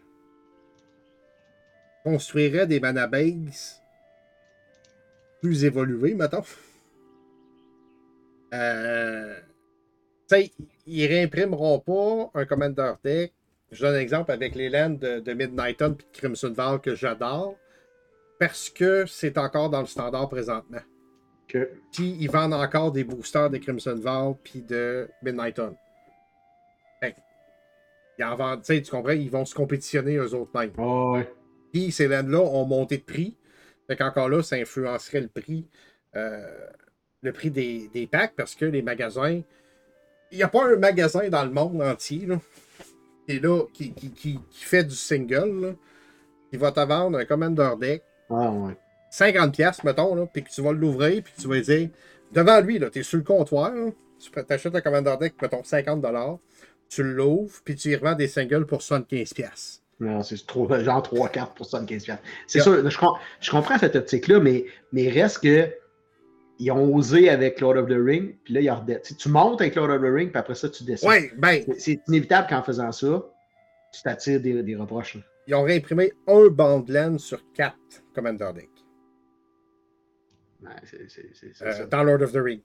construirait 2.04 2.66
des 2.66 2.80
mana 2.80 3.06
bases 3.06 3.82
plus 5.42 5.66
évoluées, 5.66 6.16
mettons, 6.16 6.44
euh, 8.54 9.36
tu 10.30 10.36
sais, 10.36 10.52
ils 10.88 11.06
réimprimeront 11.06 11.80
pas 11.80 12.40
un 12.40 12.46
Commander 12.46 12.94
Deck. 13.04 13.34
Je 13.72 13.86
donne 13.86 13.96
un 13.96 14.00
exemple 14.00 14.32
avec 14.32 14.56
les 14.56 14.70
lands 14.70 14.90
de, 14.90 15.20
de 15.20 15.34
Midnighton 15.34 15.96
et 16.00 16.04
de 16.04 16.18
Crimson 16.18 16.52
Val 16.52 16.80
que 16.80 16.96
j'adore, 16.96 17.56
parce 18.40 18.70
que 18.70 19.06
c'est 19.06 19.38
encore 19.38 19.70
dans 19.70 19.82
le 19.82 19.86
standard 19.86 20.30
présentement. 20.30 20.82
Que... 21.48 21.70
Puis 21.92 22.16
ils 22.20 22.30
vendent 22.30 22.54
encore 22.54 22.92
des 22.92 23.04
boosters 23.04 23.50
de 23.50 23.58
Crimson 23.58 23.96
Val 23.96 24.36
puis 24.44 24.62
de 24.62 25.08
Midnighton. 25.22 25.76
Fait 27.02 27.12
que, 27.12 27.18
ils 28.18 28.26
en 28.26 28.36
vendent, 28.36 28.64
tu 28.64 28.82
comprends, 28.84 29.12
ils 29.12 29.30
vont 29.30 29.46
se 29.46 29.56
compétitionner 29.56 30.16
eux 30.16 30.34
autres 30.34 30.52
mêmes. 30.58 30.72
Oh, 30.78 31.14
ouais. 31.16 31.32
Puis 31.72 31.92
ces 31.92 32.08
lands-là 32.08 32.40
ont 32.40 32.66
monté 32.66 32.98
de 32.98 33.04
prix. 33.04 33.36
Fait 33.88 33.96
qu'encore 33.96 34.30
là, 34.30 34.44
ça 34.44 34.56
influencerait 34.56 35.22
le 35.22 35.28
prix, 35.28 35.68
euh, 36.16 36.68
le 37.22 37.32
prix 37.32 37.50
des, 37.50 37.90
des 37.94 38.08
packs 38.08 38.36
parce 38.36 38.56
que 38.56 38.66
les 38.66 38.82
magasins. 38.82 39.42
Il 40.32 40.38
n'y 40.38 40.44
a 40.44 40.48
pas 40.48 40.66
un 40.66 40.76
magasin 40.76 41.28
dans 41.30 41.44
le 41.44 41.50
monde 41.50 41.82
entier 41.82 42.28
là, 42.28 42.40
qui, 43.30 43.36
est 43.36 43.40
là, 43.44 43.64
qui, 43.74 43.94
qui, 43.94 44.10
qui- 44.12 44.40
qui 44.50 44.64
fait 44.66 44.84
du 44.84 44.96
single, 44.96 45.62
là, 45.62 45.72
qui 46.52 46.58
va 46.58 46.72
te 46.72 46.80
vendre 46.80 47.20
un 47.20 47.26
Commander 47.26 47.72
Deck 47.80 48.04
Ah, 48.30 48.52
ouais. 48.52 48.76
50$, 49.12 49.52
piastres, 49.52 49.86
mettons, 49.86 50.16
là, 50.16 50.26
puis 50.26 50.44
que 50.44 50.50
tu 50.50 50.62
vas 50.62 50.72
l'ouvrir, 50.72 51.22
puis 51.24 51.34
tu 51.40 51.48
vas 51.48 51.60
dire, 51.60 51.90
devant 52.32 52.60
lui, 52.62 52.80
tu 52.92 53.00
es 53.00 53.04
sur 53.04 53.18
le 53.18 53.24
comptoir, 53.24 53.72
là, 53.74 53.92
tu 54.20 54.54
achètes 54.54 54.76
un 54.76 54.82
Commander 54.82 55.16
Deck, 55.20 55.36
mettons 55.42 55.62
50$, 55.64 56.40
tu 56.90 57.04
l'ouvres, 57.04 57.60
puis 57.64 57.76
tu 57.76 57.90
y 57.92 57.96
revends 57.96 58.16
des 58.16 58.28
singles 58.28 58.66
pour 58.66 58.82
75$. 58.82 59.34
piastres. 59.36 59.84
Non, 60.00 60.24
c'est 60.24 60.44
trop, 60.48 60.68
genre 60.80 61.02
3-4 61.04 61.54
pour 61.54 61.66
75 61.66 62.04
piastres. 62.06 62.24
C'est 62.48 62.60
Yeah. 62.60 62.64
sûr, 62.64 62.90
je, 62.90 62.98
je 63.46 63.52
comprends 63.52 63.78
cette 63.78 63.96
optique-là, 63.96 64.40
mais, 64.40 64.66
mais 64.94 65.10
reste 65.10 65.40
que 65.44 65.70
ils 66.60 66.72
ont 66.72 66.94
osé 66.94 67.30
avec 67.30 67.62
Lord 67.62 67.78
of 67.78 67.88
the 67.88 67.98
Ring, 67.98 68.36
puis 68.44 68.54
là, 68.54 68.62
ils 68.62 68.70
redescendent. 68.70 69.04
Tu, 69.04 69.16
tu 69.16 69.30
montes 69.30 69.62
avec 69.62 69.76
Lord 69.76 69.90
of 69.90 70.02
the 70.02 70.14
Ring, 70.14 70.30
puis 70.30 70.40
après 70.40 70.56
ça, 70.56 70.70
tu 70.70 70.84
descends. 70.84 71.08
Ouais, 71.08 71.32
ben, 71.38 71.64
c'est 71.78 72.02
inévitable 72.08 72.48
qu'en 72.50 72.62
faisant 72.62 72.92
ça, 72.92 73.26
tu 73.94 74.02
t'attires 74.02 74.42
des, 74.42 74.76
reproches. 74.76 75.18
Ils 75.48 75.56
ont 75.56 75.64
réimprimé 75.64 76.12
un 76.28 76.48
Bandland 76.50 77.18
sur 77.18 77.42
quatre 77.54 77.78
Commander 78.14 78.50
Deck. 78.54 78.70
Euh, 81.62 81.88
dans 81.88 82.04
Lord 82.04 82.22
of 82.22 82.34
the 82.34 82.42
Ring. 82.44 82.62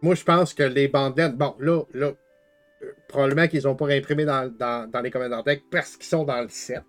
Moi, 0.00 0.14
je 0.14 0.22
pense 0.22 0.54
que 0.54 0.62
les 0.62 0.88
bandelettes, 0.88 1.36
bon, 1.36 1.56
là, 1.58 1.82
là, 1.92 2.12
euh, 2.82 2.92
probablement 3.08 3.48
qu'ils 3.48 3.64
n'ont 3.64 3.74
pas 3.74 3.86
réimprimé 3.86 4.24
dans, 4.24 4.48
dans, 4.48 4.88
dans 4.88 5.00
les 5.00 5.10
Commander 5.10 5.40
Deck 5.44 5.64
parce 5.70 5.96
qu'ils 5.96 6.06
sont 6.06 6.24
dans 6.24 6.40
le 6.40 6.48
7 6.48 6.82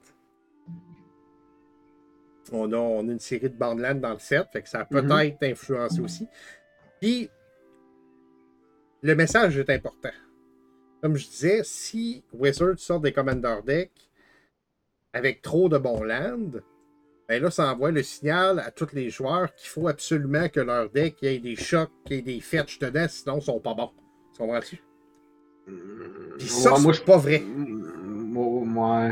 on 2.54 2.72
a 2.72 3.02
une 3.02 3.20
série 3.20 3.50
de 3.50 3.56
Borderlands 3.56 4.00
dans 4.00 4.14
le 4.14 4.20
set, 4.20 4.48
fait 4.52 4.62
que 4.62 4.70
ça 4.70 4.82
a 4.82 4.88
mhm. 4.90 5.08
peut-être 5.08 5.44
influencé 5.44 6.00
mhm. 6.00 6.06
aussi. 6.06 6.28
Puis, 7.02 7.30
le 9.02 9.16
message 9.16 9.58
est 9.58 9.70
important. 9.70 10.12
Comme 11.02 11.18
je 11.18 11.28
disais, 11.28 11.62
si 11.64 12.24
Wizard 12.32 12.80
sort 12.80 13.02
des 13.02 13.12
Commander 13.12 13.58
Deck 13.66 13.92
avec 15.12 15.42
trop 15.42 15.68
de 15.68 15.78
bons 15.78 16.04
lands, 16.04 16.62
ben 17.28 17.42
là, 17.42 17.52
ça 17.52 17.72
envoie 17.72 17.92
le 17.92 18.04
signal 18.04 18.60
à 18.60 18.72
tous 18.72 18.94
les 18.94 19.10
joueurs 19.10 19.54
qu'il 19.56 19.70
faut 19.70 19.88
absolument 19.88 20.50
que 20.50 20.60
leur 20.60 20.90
deck 20.90 21.24
ait 21.24 21.40
des 21.40 21.56
chocs, 21.56 21.92
qu'il 22.06 22.18
ait 22.18 22.22
des 22.22 22.40
fetches 22.42 22.80
dedans, 22.80 23.06
sinon 23.10 23.40
ils 23.40 23.44
sont 23.44 23.60
pas 23.60 23.74
bons. 23.74 23.92
Tu 24.34 24.40
comprends-tu? 24.40 24.84
Euh, 25.70 26.36
Puis 26.38 26.48
ça, 26.48 26.74
ouais, 26.74 26.94
c'est 26.94 27.06
pas 27.06 27.18
vrai. 27.18 27.40
Mm, 27.40 27.64
mm, 27.64 27.94
mm, 28.04 28.32
moi, 28.34 28.66
moi, 28.66 29.12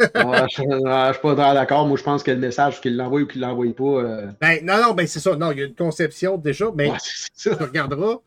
Ouais, 0.00 0.48
je, 0.50 0.62
je 0.62 1.12
suis 1.12 1.22
pas 1.22 1.34
d'accord. 1.54 1.86
Moi, 1.86 1.96
je 1.96 2.02
pense 2.02 2.22
que 2.22 2.30
le 2.30 2.38
message, 2.38 2.80
qu'il 2.80 2.96
l'envoie 2.96 3.22
ou 3.22 3.26
qu'il 3.26 3.40
l'envoie 3.40 3.72
pas. 3.74 3.84
euh, 3.84 4.26
Ben, 4.40 4.64
non, 4.64 4.80
non, 4.82 4.92
ben 4.94 5.06
c'est 5.06 5.20
ça. 5.20 5.36
Non, 5.36 5.52
il 5.52 5.58
y 5.58 5.62
a 5.62 5.66
une 5.66 5.74
conception 5.74 6.36
déjà, 6.36 6.66
mais 6.74 6.90
ouais, 6.90 6.96
ça. 7.00 7.54
tu 7.56 7.62
regarderas. 7.62 8.18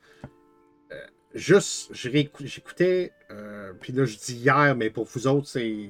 euh, 0.91 0.95
juste, 1.33 1.93
j'écoutais, 1.93 3.11
euh, 3.31 3.73
puis 3.79 3.93
là, 3.93 4.05
je 4.05 4.17
dis 4.17 4.35
hier, 4.35 4.75
mais 4.77 4.89
pour 4.89 5.05
vous 5.05 5.27
autres, 5.27 5.47
c'est 5.47 5.89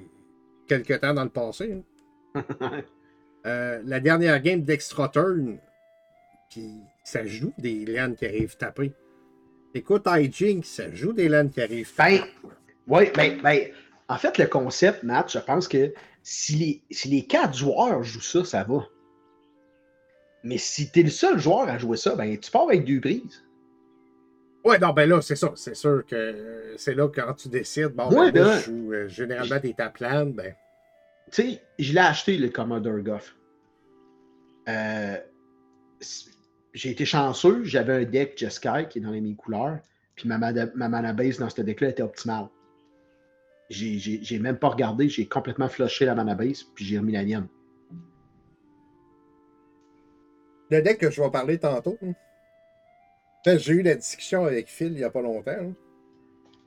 quelque 0.68 0.94
temps 0.96 1.14
dans 1.14 1.24
le 1.24 1.30
passé. 1.30 1.84
hein. 2.36 2.82
La 3.86 4.00
dernière 4.02 4.42
game 4.42 4.62
d'Extra 4.64 5.08
Turn, 5.10 5.58
puis 6.50 6.70
ça 7.06 7.26
joue 7.26 7.54
des 7.58 7.86
lands 7.86 8.14
qui 8.14 8.26
arrivent 8.26 8.58
taper. 8.58 8.92
Écoute, 9.74 10.04
iJink, 10.08 10.66
ça 10.66 10.92
joue 10.94 11.14
des 11.14 11.30
lands 11.30 11.48
qui 11.48 11.62
arrivent 11.62 11.94
taper. 11.94 12.20
Ben, 12.20 12.26
oui, 12.88 13.12
ben, 13.16 13.40
ben, 13.42 13.60
en 14.10 14.18
fait, 14.18 14.38
le 14.38 14.46
concept, 14.48 15.04
Matt, 15.04 15.32
je 15.32 15.40
pense 15.40 15.68
que 15.68 15.94
si 16.24 16.56
les, 16.56 16.82
si 16.92 17.08
les 17.10 17.26
quatre 17.26 17.56
joueurs 17.58 18.04
jouent 18.04 18.22
ça, 18.22 18.44
ça 18.46 18.64
va. 18.64 18.86
Mais 20.44 20.58
si 20.58 20.92
t'es 20.92 21.04
le 21.04 21.10
seul 21.10 21.40
joueur 21.40 21.68
à 21.68 21.78
jouer 21.78 21.98
ça, 21.98 22.16
ben, 22.16 22.38
tu 22.38 22.50
pars 22.52 22.64
avec 22.64 22.86
deux 22.86 23.02
prises. 23.02 23.44
Ouais, 24.64 24.80
non, 24.80 24.92
ben 24.94 25.10
là, 25.10 25.22
c'est 25.22 25.36
ça. 25.36 25.52
C'est 25.56 25.76
sûr 25.76 26.06
que 26.06 26.74
c'est 26.78 26.94
là 26.94 27.08
quand 27.10 27.34
tu 27.34 27.50
décides. 27.50 27.90
Bon, 27.90 28.10
Ouais, 28.10 28.32
ben, 28.32 28.44
là, 28.44 28.50
ben- 28.56 28.60
je 28.60 28.66
joue 28.66 28.94
euh, 28.94 29.08
généralement 29.08 29.60
des 29.60 29.74
tap 29.74 29.98
lands, 30.00 30.26
ben. 30.28 30.54
Tu 31.32 31.42
sais, 31.42 31.62
je 31.80 31.94
l'ai 31.94 32.00
acheté, 32.00 32.38
le 32.38 32.50
Commodore 32.50 33.00
Goff. 33.00 33.36
Euh, 34.70 35.18
j'ai 36.74 36.90
été 36.92 37.06
chanceux, 37.06 37.64
j'avais 37.64 37.94
un 37.94 38.04
deck 38.04 38.38
Jeskai 38.38 38.88
qui 38.90 39.00
est 39.00 39.02
dans 39.02 39.12
les 39.12 39.22
mêmes 39.22 39.36
couleurs, 39.36 39.80
puis 40.16 40.28
ma, 40.28 40.38
mana- 40.38 40.70
ma 40.76 40.90
mana 40.90 41.14
base 41.14 41.38
dans 41.40 41.50
ce 41.50 41.62
deck-là 41.62 41.90
était 41.90 42.04
optimale. 42.04 42.48
J'ai- 43.70 44.40
même 44.40 44.58
pas 44.58 44.70
regardé, 44.70 45.10
j'ai 45.10 45.28
complètement 45.28 45.68
flushé 45.68 46.06
la 46.06 46.16
mana 46.16 46.36
base, 46.36 46.64
puis 46.76 46.86
j'ai 46.86 46.98
remis 47.00 47.12
la 47.14 47.24
mienne. 47.24 47.48
Le 50.70 50.82
deck 50.82 50.98
que 51.00 51.10
je 51.12 51.22
vais 51.22 51.30
parler 51.32 51.58
tantôt. 51.58 51.98
hein. 52.04 52.14
J'ai 53.46 53.74
eu 53.74 53.82
la 53.82 53.96
discussion 53.96 54.46
avec 54.46 54.68
Phil 54.68 54.88
il 54.88 54.96
n'y 54.98 55.04
a 55.04 55.10
pas 55.10 55.22
longtemps. 55.22 55.52
hein. 55.52 55.74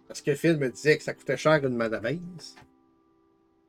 Parce 0.09 0.23
que 0.23 0.35
Phil 0.35 0.57
me 0.57 0.71
disait 0.71 0.97
que 0.97 1.03
ça 1.05 1.13
coûtait 1.15 1.37
cher 1.37 1.65
une 1.65 1.77
mana 1.77 2.01
base. 2.01 2.57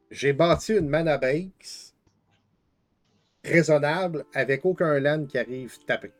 J'ai 0.09 0.33
bâti 0.33 0.73
une 0.77 0.87
mana 0.89 1.17
base 1.17 1.93
raisonnable 3.43 4.25
avec 4.33 4.65
aucun 4.65 4.99
land 4.99 5.25
qui 5.25 5.37
arrive 5.37 5.77
taper. 5.85 6.11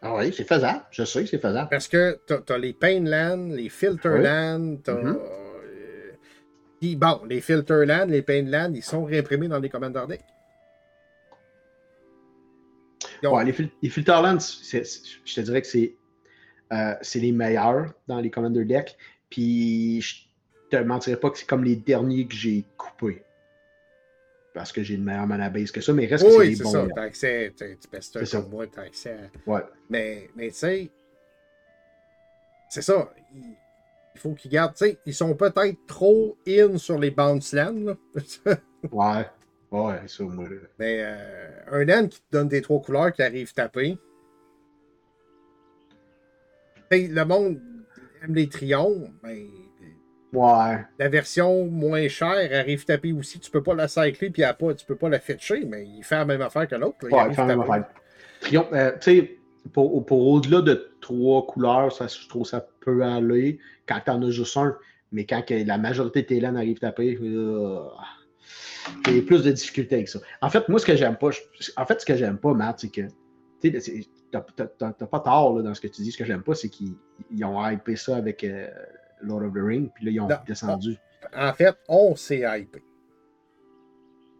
Ah 0.00 0.14
oui, 0.16 0.32
c'est 0.36 0.44
faisable, 0.44 0.84
je 0.90 1.04
sais 1.04 1.22
que 1.24 1.28
c'est 1.30 1.38
faisable. 1.38 1.68
Parce 1.70 1.86
que 1.88 2.18
t'as 2.26 2.54
as 2.54 2.58
les 2.58 2.72
pain 2.72 3.00
lands, 3.00 3.48
les 3.54 3.68
filter 3.68 4.08
Oui. 4.08 4.22
lands, 4.22 4.76
t'as. 4.82 4.94
Mhm. 4.94 5.16
euh, 5.16 5.41
Puis 6.82 6.96
bon, 6.96 7.20
les 7.28 7.40
filter 7.40 7.86
lands, 7.86 8.06
les 8.06 8.22
pain 8.22 8.42
lands, 8.42 8.72
ils 8.74 8.82
sont 8.82 9.04
réimprimés 9.04 9.46
dans 9.46 9.60
les 9.60 9.68
commander. 9.68 10.18
Donc, 13.22 13.36
Ouais, 13.36 13.44
les, 13.44 13.52
fil- 13.52 13.70
les 13.80 13.88
je 13.88 14.00
te 15.36 15.40
dirais 15.42 15.62
que 15.62 15.68
c'est 15.68 15.94
euh, 16.72 16.94
c'est 17.00 17.20
les 17.20 17.30
meilleurs 17.30 17.94
dans 18.08 18.18
les 18.18 18.30
Commander 18.30 18.64
Deck. 18.64 18.96
Puis 19.30 20.00
je 20.00 20.22
te 20.70 20.76
mentirais 20.82 21.18
pas 21.18 21.30
que 21.30 21.38
c'est 21.38 21.46
comme 21.46 21.62
les 21.62 21.76
derniers 21.76 22.26
que 22.26 22.34
j'ai 22.34 22.64
coupés. 22.76 23.22
Parce 24.52 24.72
que 24.72 24.82
j'ai 24.82 24.94
une 24.96 25.04
meilleure 25.04 25.28
mana 25.28 25.50
base 25.50 25.70
que 25.70 25.80
ça, 25.80 25.92
mais 25.92 26.06
reste 26.06 26.24
que 26.24 26.30
c'est 26.32 26.36
oui, 26.36 26.48
les 26.48 26.56
c'est 26.56 26.64
bons. 26.64 26.72
ça. 26.72 26.82
là. 26.82 26.88
T'as 26.96 27.02
accès, 27.02 27.52
t'as- 27.56 27.76
tu 27.76 27.88
pestes 27.88 28.18
C'est 28.18 28.26
ça. 28.26 28.40
comme 28.40 28.50
moi, 28.50 28.66
t'as 28.66 28.82
accès 28.82 29.12
à. 29.12 29.50
Ouais. 29.50 29.62
Mais, 29.88 30.28
mais 30.34 30.48
tu 30.48 30.54
sais, 30.56 30.90
c'est 32.70 32.82
ça. 32.82 33.14
Il, 33.32 33.54
il 34.14 34.20
faut 34.20 34.32
qu'ils 34.34 34.50
gardent, 34.50 34.74
tu 34.74 34.84
sais, 34.86 34.98
ils 35.06 35.14
sont 35.14 35.34
peut-être 35.34 35.86
trop 35.86 36.36
in 36.46 36.76
sur 36.78 36.98
les 36.98 37.10
bounce 37.10 37.52
lands. 37.52 37.96
Ouais. 38.90 39.26
Ouais, 39.70 40.00
ça, 40.06 40.24
moi. 40.24 40.44
mais 40.78 40.98
euh, 41.02 41.48
un 41.70 41.84
land 41.84 42.08
qui 42.08 42.18
te 42.20 42.24
donne 42.32 42.48
des 42.48 42.60
trois 42.60 42.80
couleurs 42.82 43.12
qui 43.12 43.22
arrive 43.22 43.52
taper. 43.54 43.96
Tu 46.90 46.98
sais, 46.98 47.08
le 47.08 47.24
monde 47.24 47.60
aime 48.22 48.34
les 48.34 48.48
trions, 48.48 49.10
mais 49.22 49.46
Ouais. 50.32 50.78
la 50.98 51.08
version 51.08 51.66
moins 51.66 52.08
chère 52.08 52.58
arrive 52.58 52.84
taper 52.84 53.12
aussi. 53.12 53.38
Tu 53.38 53.50
peux 53.50 53.62
pas 53.62 53.74
la 53.74 53.86
cycler 53.88 54.30
puis 54.30 54.42
elle 54.42 54.48
a 54.48 54.54
pas, 54.54 54.74
tu 54.74 54.84
peux 54.86 54.96
pas 54.96 55.08
la 55.10 55.20
fetcher, 55.20 55.64
mais 55.66 55.84
il 55.86 56.02
fait 56.02 56.16
la 56.16 56.24
même 56.24 56.40
affaire 56.42 56.66
que 56.66 56.74
l'autre. 56.74 56.96
Il 57.02 57.08
Ouais, 57.14 57.20
arrive 57.20 57.34
faire 57.34 57.46
la 57.46 57.56
même 57.56 57.70
affaire. 57.70 57.84
Trion- 58.40 58.68
euh, 58.72 58.92
tu 59.00 59.18
sais, 59.18 59.38
pour, 59.72 60.04
pour 60.06 60.26
au-delà 60.28 60.60
de 60.60 60.92
trois 61.00 61.46
couleurs, 61.46 61.92
ça, 61.92 62.06
je 62.06 62.28
trouve 62.28 62.42
que 62.42 62.48
ça 62.48 62.66
peut 62.80 63.02
aller 63.04 63.58
quand 63.86 64.00
t'en 64.04 64.22
as 64.22 64.30
juste 64.30 64.56
un. 64.56 64.76
Mais 65.12 65.24
quand 65.26 65.42
la 65.50 65.78
majorité 65.78 66.22
de 66.22 66.26
tes 66.26 66.40
lands 66.40 66.56
arrivent 66.56 66.78
taper, 66.78 67.18
euh, 67.22 67.80
j'ai 69.06 69.22
plus 69.22 69.42
de 69.44 69.50
difficultés 69.52 69.96
avec 69.96 70.08
ça. 70.08 70.20
En 70.40 70.48
fait, 70.48 70.68
moi, 70.68 70.78
ce 70.80 70.86
que 70.86 70.96
j'aime 70.96 71.16
pas, 71.16 71.30
je- 71.30 71.70
en 71.76 71.84
fait, 71.86 72.00
ce 72.00 72.06
que 72.06 72.16
j'aime 72.16 72.38
pas, 72.38 72.54
Matt, 72.54 72.80
c'est 72.80 72.88
que 72.88 73.02
t'as 74.30 74.40
pas 75.06 75.20
tort 75.20 75.56
là, 75.56 75.62
dans 75.62 75.74
ce 75.74 75.80
que 75.80 75.88
tu 75.88 76.02
dis. 76.02 76.12
Ce 76.12 76.18
que 76.18 76.24
j'aime 76.24 76.42
pas, 76.42 76.54
c'est 76.54 76.68
qu'ils 76.68 76.94
ils 77.30 77.44
ont 77.44 77.64
hypé 77.68 77.94
ça 77.96 78.16
avec 78.16 78.42
euh, 78.44 78.68
Lord 79.20 79.42
of 79.42 79.52
the 79.52 79.58
Ring, 79.62 79.90
puis 79.94 80.06
là, 80.06 80.10
ils 80.10 80.20
ont 80.20 80.28
Non. 80.28 80.36
descendu. 80.46 80.96
En 81.36 81.52
fait, 81.52 81.74
on 81.88 82.16
s'est 82.16 82.42
hypé. 82.58 82.82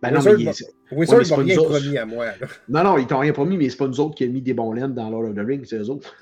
Ben 0.03 0.11
non, 0.11 0.18
Wizard 0.18 0.34
mais 0.34 0.42
il- 0.42 0.98
Wizard 0.98 1.18
mais 1.38 1.44
rien 1.53 1.59
autres. 1.59 1.78
promis 1.80 1.98
à 1.98 2.05
moi. 2.07 2.26
là. 2.26 2.46
Non, 2.68 2.82
non, 2.84 2.98
ils 2.98 3.07
t'ont 3.07 3.18
rien 3.18 3.32
promis, 3.32 3.57
mais 3.57 3.68
c'est 3.70 3.76
pas 3.76 3.86
nous 3.86 4.00
autres 4.00 4.14
qui 4.16 4.24
avons 4.24 4.32
mis 4.32 4.42
des 4.42 4.55
bons 4.55 4.72
laines 4.72 4.94
dans 4.94 5.09
Lord 5.11 5.24
of 5.30 5.34
the 5.34 5.38
Rings, 5.46 5.64
c'est 5.64 5.76
eux 5.78 5.88
autres. 5.90 6.12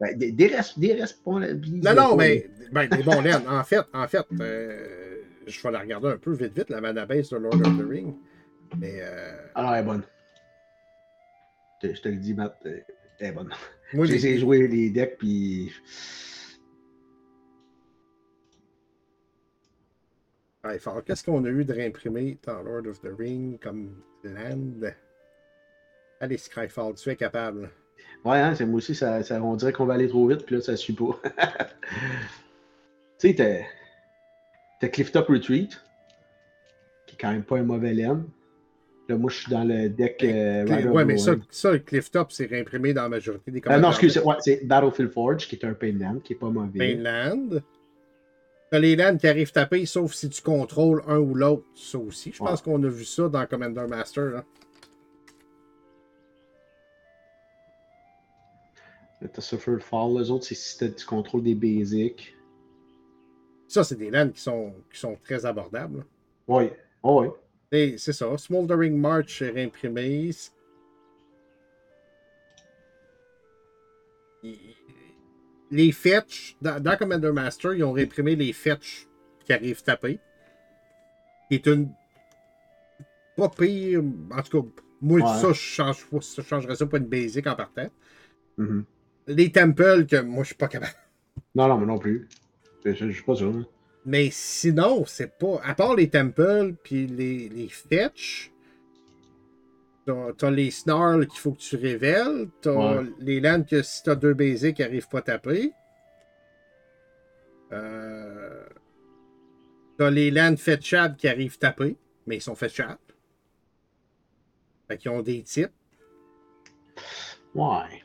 Ben, 0.00 0.16
des, 0.16 0.32
des 0.32 0.46
restes, 0.48 0.78
des. 0.78 0.96
Non, 1.26 1.94
non, 1.94 2.16
mais 2.16 2.48
ben, 2.72 2.88
des 2.88 3.02
bons 3.02 3.20
laines. 3.20 3.42
En 3.48 3.62
fait, 3.64 3.82
en 3.92 4.06
fait 4.08 4.24
euh, 4.40 5.16
je 5.46 5.62
vais 5.62 5.70
la 5.70 5.80
regarder 5.80 6.08
un 6.08 6.16
peu 6.16 6.32
vite, 6.32 6.56
vite, 6.56 6.70
la 6.70 6.80
mana 6.80 7.04
base 7.06 7.30
de 7.30 7.36
Lord 7.36 7.54
of 7.54 7.78
the 7.78 7.88
Ring. 7.88 8.14
Mais 8.78 9.00
euh, 9.00 9.32
Alors, 9.54 9.74
elle 9.74 9.82
est 9.82 9.86
bonne. 9.86 10.02
Je 11.82 11.88
te, 11.88 11.94
je 11.94 12.00
te 12.02 12.08
le 12.08 12.16
dis, 12.16 12.34
Matt, 12.34 12.56
euh, 12.66 12.78
elle 13.18 13.26
est 13.28 13.32
bonne. 13.32 13.50
moi, 13.92 14.06
J'ai 14.06 14.38
jouer 14.38 14.66
les 14.68 14.90
decks, 14.90 15.16
puis. 15.18 15.72
Ouais, 20.64 20.78
fort. 20.78 21.02
Qu'est-ce 21.04 21.24
qu'on 21.24 21.44
a 21.44 21.48
eu 21.48 21.64
de 21.64 21.72
réimprimé 21.72 22.38
dans 22.44 22.62
Lord 22.62 22.86
of 22.86 23.00
the 23.00 23.08
Ring 23.18 23.58
comme 23.60 23.96
land? 24.22 24.90
Allez, 26.20 26.38
Skyfall, 26.38 26.94
tu 26.94 27.10
es 27.10 27.16
capable. 27.16 27.68
Ouais, 28.24 28.38
hein, 28.38 28.54
c'est 28.54 28.64
moi 28.64 28.76
aussi, 28.76 28.94
ça, 28.94 29.22
ça- 29.24 29.42
on 29.42 29.56
dirait 29.56 29.72
qu'on 29.72 29.86
va 29.86 29.94
aller 29.94 30.06
trop 30.08 30.28
vite, 30.28 30.44
puis 30.46 30.54
là, 30.54 30.60
ça 30.60 30.76
suit 30.76 30.92
pas. 30.92 31.18
tu 33.18 33.28
sais, 33.28 33.34
t'as. 34.80 34.88
Clifftop 34.88 35.28
Retreat, 35.28 35.80
qui 37.06 37.14
est 37.14 37.18
quand 37.18 37.30
même 37.32 37.44
pas 37.44 37.58
un 37.58 37.62
mauvais 37.62 37.92
laine. 37.92 38.24
Là, 39.08 39.16
moi, 39.16 39.30
je 39.30 39.36
suis 39.42 39.50
dans 39.50 39.64
le 39.64 39.88
deck. 39.88 40.22
euh, 40.24 40.64
Rider 40.68 40.88
of 40.88 40.94
ouais, 40.94 41.04
mais 41.04 41.16
ça, 41.18 41.72
le 41.72 41.78
Clifftop, 41.78 42.30
c'est 42.32 42.46
réimprimé 42.46 42.92
dans 42.94 43.02
la 43.02 43.08
majorité 43.08 43.50
des 43.50 43.58
Euh, 43.58 43.62
commandes. 43.62 43.80
non, 43.82 43.90
excusez, 43.90 44.20
ouais, 44.20 44.34
c'est 44.40 44.64
Battlefield 44.64 45.10
Forge, 45.12 45.46
qui 45.48 45.56
est 45.56 45.64
un 45.64 45.74
pain 45.74 45.92
land, 45.92 46.18
qui 46.20 46.32
est 46.32 46.36
pas 46.36 46.50
mauvais. 46.50 46.78
Mainland. 46.96 47.62
T'as 48.72 48.78
les 48.78 48.96
lands 48.96 49.18
qui 49.18 49.28
arrivent 49.28 49.52
taper, 49.52 49.84
sauf 49.84 50.14
si 50.14 50.30
tu 50.30 50.40
contrôles 50.40 51.02
un 51.06 51.18
ou 51.18 51.34
l'autre. 51.34 51.66
Ça 51.74 51.98
aussi. 51.98 52.32
Je 52.32 52.42
Ouais. 52.42 52.48
pense 52.48 52.62
qu'on 52.62 52.82
a 52.82 52.88
vu 52.88 53.04
ça 53.04 53.28
dans 53.28 53.44
Commander 53.44 53.84
Master. 53.86 54.30
Là, 54.30 54.44
T'as 59.30 59.42
Fall, 59.78 60.18
les 60.18 60.30
autres, 60.30 60.46
c'est 60.46 60.54
si 60.54 60.78
t'as 60.78 60.88
du 60.88 61.04
contrôle 61.04 61.42
des 61.42 61.54
basics. 61.54 62.34
Ça, 63.68 63.84
c'est 63.84 63.96
des 63.96 64.10
lands 64.10 64.30
qui 64.30 64.40
sont, 64.40 64.72
qui 64.90 64.98
sont 64.98 65.18
très 65.22 65.44
abordables. 65.44 66.06
Oui, 66.48 66.70
oui. 67.04 67.26
C'est 67.98 68.14
ça. 68.14 68.38
Smoldering 68.38 68.96
March 68.96 69.42
est 69.42 69.50
réimprimé. 69.50 70.30
Il- 74.42 74.58
Les 75.72 75.90
fetch, 75.90 76.56
dans, 76.60 76.80
dans 76.80 76.96
Commander 76.96 77.32
Master, 77.32 77.72
ils 77.74 77.82
ont 77.82 77.92
réimprimé 77.92 78.36
les 78.36 78.52
fetch 78.52 79.08
qui 79.44 79.52
arrivent 79.52 79.82
taper. 79.82 80.20
Qui 81.48 81.56
est 81.56 81.66
une. 81.66 81.90
Pas 83.36 83.48
pire. 83.48 84.02
En 84.30 84.42
tout 84.42 84.62
cas, 84.62 84.68
moi, 85.00 85.20
Ouais. 85.20 85.40
ça, 85.40 85.48
je, 85.48 85.58
change, 85.58 86.06
je 86.36 86.42
changerais 86.42 86.76
ça 86.76 86.86
pour 86.86 86.98
une 86.98 87.06
basic 87.06 87.46
en 87.46 87.56
partant. 87.56 87.88
Mhm. 88.58 88.84
Les 89.28 89.50
temples, 89.50 90.06
que 90.06 90.20
moi, 90.20 90.42
je 90.44 90.48
suis 90.48 90.56
pas 90.56 90.68
capable. 90.68 90.92
Non, 91.54 91.66
non, 91.68 91.78
mais 91.78 91.86
non 91.86 91.98
plus. 91.98 92.28
Je, 92.84 92.92
je, 92.92 93.06
je 93.08 93.12
suis 93.12 93.22
pas 93.24 93.34
sûr. 93.34 93.48
hein. 93.54 93.66
Mais 94.04 94.28
sinon, 94.30 95.04
c'est 95.06 95.38
pas. 95.38 95.60
À 95.64 95.74
part 95.74 95.94
les 95.96 96.10
temples 96.10 96.74
puis 96.84 97.06
les, 97.06 97.48
les 97.48 97.68
fetch, 97.68 98.52
t'as 100.06 100.50
les 100.50 100.70
snarls 100.70 101.26
qu'il 101.26 101.38
faut 101.40 101.52
que 101.52 101.58
tu 101.60 101.76
révèles. 101.76 102.48
T'as 102.60 102.72
Ouais. 103.00 103.06
les 103.18 103.40
lands 103.40 103.62
que 103.62 103.82
si 103.82 104.02
t'as 104.02 104.14
deux 104.14 104.34
basics, 104.34 104.78
ils 104.78 104.82
arrivent 104.84 105.08
pas 105.08 105.18
à 105.18 105.22
taper. 105.22 105.72
Euh, 107.72 108.64
t'as 109.98 110.10
les 110.10 110.30
lands 110.30 110.56
fetchables 110.56 111.16
qui 111.16 111.28
arrivent 111.28 111.58
taper, 111.58 111.96
mais 112.26 112.36
ils 112.36 112.42
sont 112.42 112.54
fetchables. 112.54 112.98
Fait 114.88 114.98
qu'ils 114.98 115.10
ont 115.10 115.22
des 115.22 115.42
types. 115.42 115.70
Ouais. 117.54 118.02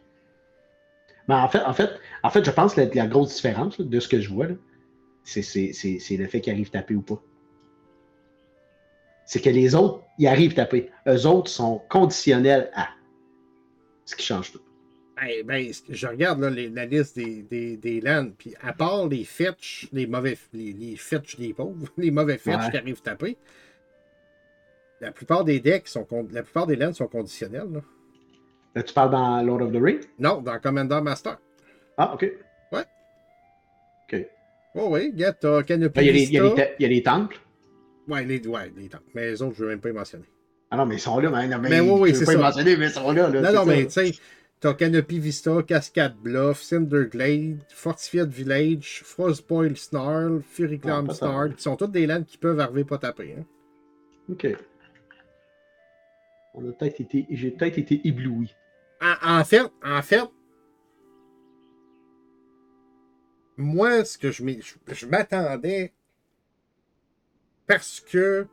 Mais 1.28 1.36
en 1.36 1.50
fait, 1.50 1.62
en 1.62 1.74
fait, 1.74 1.90
en 2.24 2.30
fait 2.30 2.46
je 2.46 2.52
pense 2.52 2.74
que 2.76 2.82
la, 2.82 2.88
la 2.94 3.08
grosse 3.08 3.36
différence 3.36 3.78
là, 3.80 3.86
de 3.86 4.00
ce 4.00 4.08
que 4.08 4.22
je 4.22 4.30
vois, 4.30 4.48
c'est 5.24 5.42
le 6.18 6.28
fait 6.28 6.40
qu'ils 6.42 6.54
arrivent 6.54 6.70
taper 6.70 6.96
ou 6.96 7.02
pas. 7.02 7.22
C'est 9.28 9.42
que 9.42 9.50
les 9.50 9.76
autres, 9.76 10.04
ils 10.18 10.26
arrivent 10.28 10.56
taper. 10.56 10.90
Eux 11.08 11.28
autres 11.28 11.52
sont 11.52 11.82
conditionnels 11.90 12.72
à. 12.74 12.88
Ce 14.06 14.16
qui 14.16 14.26
change 14.26 14.52
tout. 14.54 14.62
Ben, 15.18 15.44
ben, 15.46 15.72
je 15.90 16.08
regarde 16.08 16.40
là, 16.40 16.50
les- 16.50 16.70
la 16.70 16.86
liste 16.86 17.16
des, 17.18 17.42
des, 17.44 17.76
des 17.78 18.02
lands, 18.02 18.30
puis 18.38 18.54
à 18.62 18.72
part 18.72 19.08
les 19.08 19.24
fetch, 19.26 19.90
les 19.92 20.08
mauvais 20.08 20.38
les, 20.54 20.72
les 20.74 20.96
fetch 20.96 21.38
des 21.38 21.54
pauvres, 21.54 21.88
les 21.98 22.10
mauvais 22.12 22.38
fetch 22.38 22.56
Ouais. 22.66 22.72
qui 22.72 22.78
arrivent 22.78 23.02
taper, 23.02 23.36
la 25.02 25.12
plupart 25.12 25.44
des 25.44 25.60
decks 25.60 25.88
sont 25.88 26.08
la 26.32 26.44
plupart 26.44 26.68
des 26.68 26.76
lands 26.76 26.94
sont 26.94 27.08
conditionnels. 27.08 27.68
Là. 27.72 27.82
Là, 28.76 28.84
tu 28.84 28.94
parles 28.94 29.12
dans 29.12 29.42
Lord 29.42 29.62
of 29.64 29.72
the 29.74 29.82
Rings? 29.82 30.06
Non, 30.20 30.42
dans 30.42 30.60
Commander 30.60 31.02
Master. 31.02 31.38
Ah, 31.98 32.14
ok. 32.14 32.32
Ouais. 32.72 32.86
Ok. 34.14 34.26
Oh 34.76 34.88
oui, 34.92 35.12
regarde, 35.12 35.38
t'as 35.40 35.64
Canopy 35.64 36.00
il 36.06 36.32
y 36.80 36.86
a 36.86 36.88
les 36.88 37.04
temples. 37.04 37.40
Ouais, 38.08 38.24
les, 38.26 38.46
ouais, 38.48 38.72
les 38.78 38.88
temples. 38.90 39.04
Mais 39.14 39.32
les 39.32 39.42
autres, 39.42 39.56
je 39.56 39.62
ne 39.62 39.66
veux 39.66 39.72
même 39.74 39.82
pas 39.82 39.90
les 39.90 39.96
mentionner. 39.96 40.26
Ah 40.72 40.78
non, 40.78 40.86
mais 40.86 40.96
ils 40.96 41.00
sont 41.00 41.20
là. 41.20 41.30
Mais, 41.30 41.48
non, 41.48 41.60
mais, 41.60 41.70
Mais 41.70 41.80
oui, 41.80 42.00
oui, 42.02 42.16
c'est 42.16 42.26
pas 42.26 42.34
les 42.34 42.38
mentionner, 42.38 42.78
mais 42.78 42.86
ils 42.88 42.92
sont 42.92 43.12
là. 43.12 43.30
là 43.30 43.42
Non, 43.42 43.52
non, 43.54 43.60
ça. 43.60 43.66
mais 43.66 43.86
tu 43.86 43.92
sais, 43.92 44.12
t'as 44.60 44.74
Canopy 44.74 45.20
Vista, 45.20 45.64
Cascade 45.64 46.16
Bluff, 46.18 46.62
Cinderglade, 46.62 47.60
Fortified 47.70 48.30
Village, 48.30 49.02
Frostboil 49.06 49.78
Snarl, 49.78 50.42
Fury 50.42 50.76
Ah, 50.84 50.86
Clam 50.86 51.08
pas 51.08 51.14
Snarl, 51.14 51.56
qui 51.56 51.64
sont 51.64 51.76
toutes 51.76 51.92
des 51.92 52.08
lands 52.08 52.24
qui 52.24 52.38
peuvent 52.38 52.60
arriver 52.60 52.84
pas 52.84 52.98
taper. 52.98 53.36
Hein. 53.40 53.46
Ok. 54.30 54.48
On 56.54 56.68
a 56.68 56.72
peut-être 56.74 57.00
été. 57.02 57.26
J'ai 57.30 57.52
peut-être 57.52 57.78
été 57.78 58.02
ébloui. 58.06 58.54
En, 59.02 59.40
en 59.40 59.44
fait, 59.46 59.62
en 59.86 60.02
fait, 60.02 60.24
moi, 63.58 64.04
ce 64.06 64.18
que 64.18 64.32
je 64.32 65.06
m'attendais, 65.08 65.94
parce 67.68 68.00
que 68.00 68.48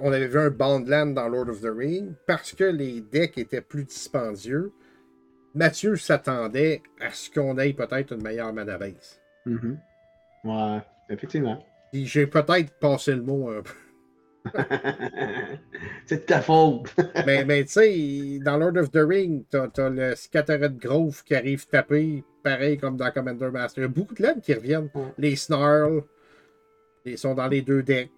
on 0.00 0.12
avait 0.12 0.28
vu 0.28 0.38
un 0.38 0.50
Bondland 0.50 1.14
dans 1.14 1.28
Lord 1.28 1.48
of 1.48 1.60
the 1.60 1.72
Ring, 1.74 2.12
parce 2.26 2.52
que 2.52 2.64
les 2.64 3.00
decks 3.00 3.38
étaient 3.38 3.62
plus 3.62 3.84
dispendieux, 3.84 4.72
Mathieu 5.54 5.96
s'attendait 5.96 6.82
à 7.00 7.10
ce 7.10 7.30
qu'on 7.30 7.58
ait 7.58 7.72
peut-être 7.72 8.12
une 8.12 8.22
meilleure 8.22 8.52
mana 8.52 8.76
base. 8.76 9.20
Mhm. 9.46 9.78
Ouais, 10.44 10.80
effectivement. 11.08 11.64
J'ai 11.92 12.26
peut-être 12.26 12.78
passé 12.78 13.14
le 13.14 13.22
mot 13.22 13.50
un 13.50 13.62
peu. 13.62 13.72
c'est 16.06 16.16
de 16.16 16.22
ta 16.22 16.40
faute. 16.40 16.94
Mais, 17.26 17.44
mais 17.44 17.64
tu 17.64 17.70
sais, 17.70 18.38
dans 18.42 18.56
Lord 18.56 18.76
of 18.76 18.90
the 18.90 19.00
Ring, 19.02 19.44
t'as 19.50 19.68
as 19.76 19.88
le 19.90 20.14
Scattered 20.14 20.78
Grove 20.78 21.22
qui 21.24 21.34
arrive 21.34 21.66
taper, 21.66 22.24
pareil 22.42 22.78
comme 22.78 22.96
dans 22.96 23.10
Commander 23.10 23.50
Master. 23.50 23.82
Il 23.82 23.86
y 23.86 23.90
a 23.90 23.92
beaucoup 23.92 24.14
de 24.14 24.22
lands 24.22 24.40
qui 24.40 24.54
reviennent. 24.54 24.90
Les 25.18 25.36
Snarl, 25.36 26.02
ils 27.04 27.18
sont 27.18 27.34
dans 27.34 27.48
les 27.48 27.62
deux 27.62 27.82
decks. 27.82 28.10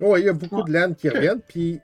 Oui, 0.00 0.20
il 0.20 0.26
y 0.26 0.28
a 0.28 0.32
beaucoup 0.32 0.62
de 0.62 0.72
lands 0.72 0.94
qui 0.94 1.08
reviennent. 1.08 1.42
Puis 1.46 1.80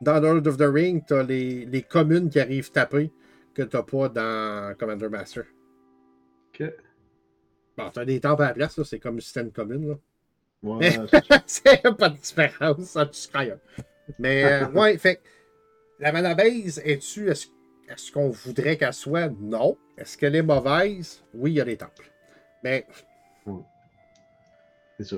dans 0.00 0.20
Lord 0.20 0.46
of 0.46 0.56
the 0.56 0.62
Ring, 0.68 1.02
t'as 1.06 1.22
les, 1.22 1.64
les 1.66 1.82
communes 1.82 2.28
qui 2.28 2.40
arrivent 2.40 2.70
taper 2.72 3.12
que 3.54 3.62
t'as 3.62 3.82
pas 3.82 4.08
dans 4.08 4.74
Commander 4.76 5.08
Master. 5.08 5.44
Ok. 6.48 6.68
Bon, 7.76 7.90
t'as 7.92 8.04
des 8.04 8.20
temples 8.20 8.42
à 8.42 8.48
la 8.48 8.54
place, 8.54 8.82
c'est 8.82 8.98
comme 8.98 9.16
le 9.16 9.20
système 9.20 9.50
commune. 9.52 9.88
Là. 9.88 9.94
Ouais, 10.62 10.98
c'est- 11.46 11.82
pas 11.96 12.08
de 12.08 12.16
différence, 12.16 12.80
ça 12.84 13.06
tu. 13.06 13.28
Mais 14.18 14.44
euh, 14.44 14.68
ouais, 14.70 14.98
fait 14.98 15.20
la 16.00 16.10
mana 16.12 16.34
base, 16.34 16.80
est-tu 16.84 17.28
est-ce 17.28 17.46
est-ce 17.88 18.10
qu'on 18.10 18.30
voudrait 18.30 18.76
qu'elle 18.78 18.92
soit? 18.94 19.28
Non. 19.40 19.76
Est-ce 19.98 20.16
qu'elle 20.16 20.34
est 20.34 20.42
mauvaise? 20.42 21.22
Oui, 21.34 21.52
il 21.52 21.54
y 21.56 21.60
a 21.60 21.64
des 21.64 21.76
temples. 21.76 22.10
Mais 22.64 22.86
c'est 24.98 25.04
ça. 25.04 25.16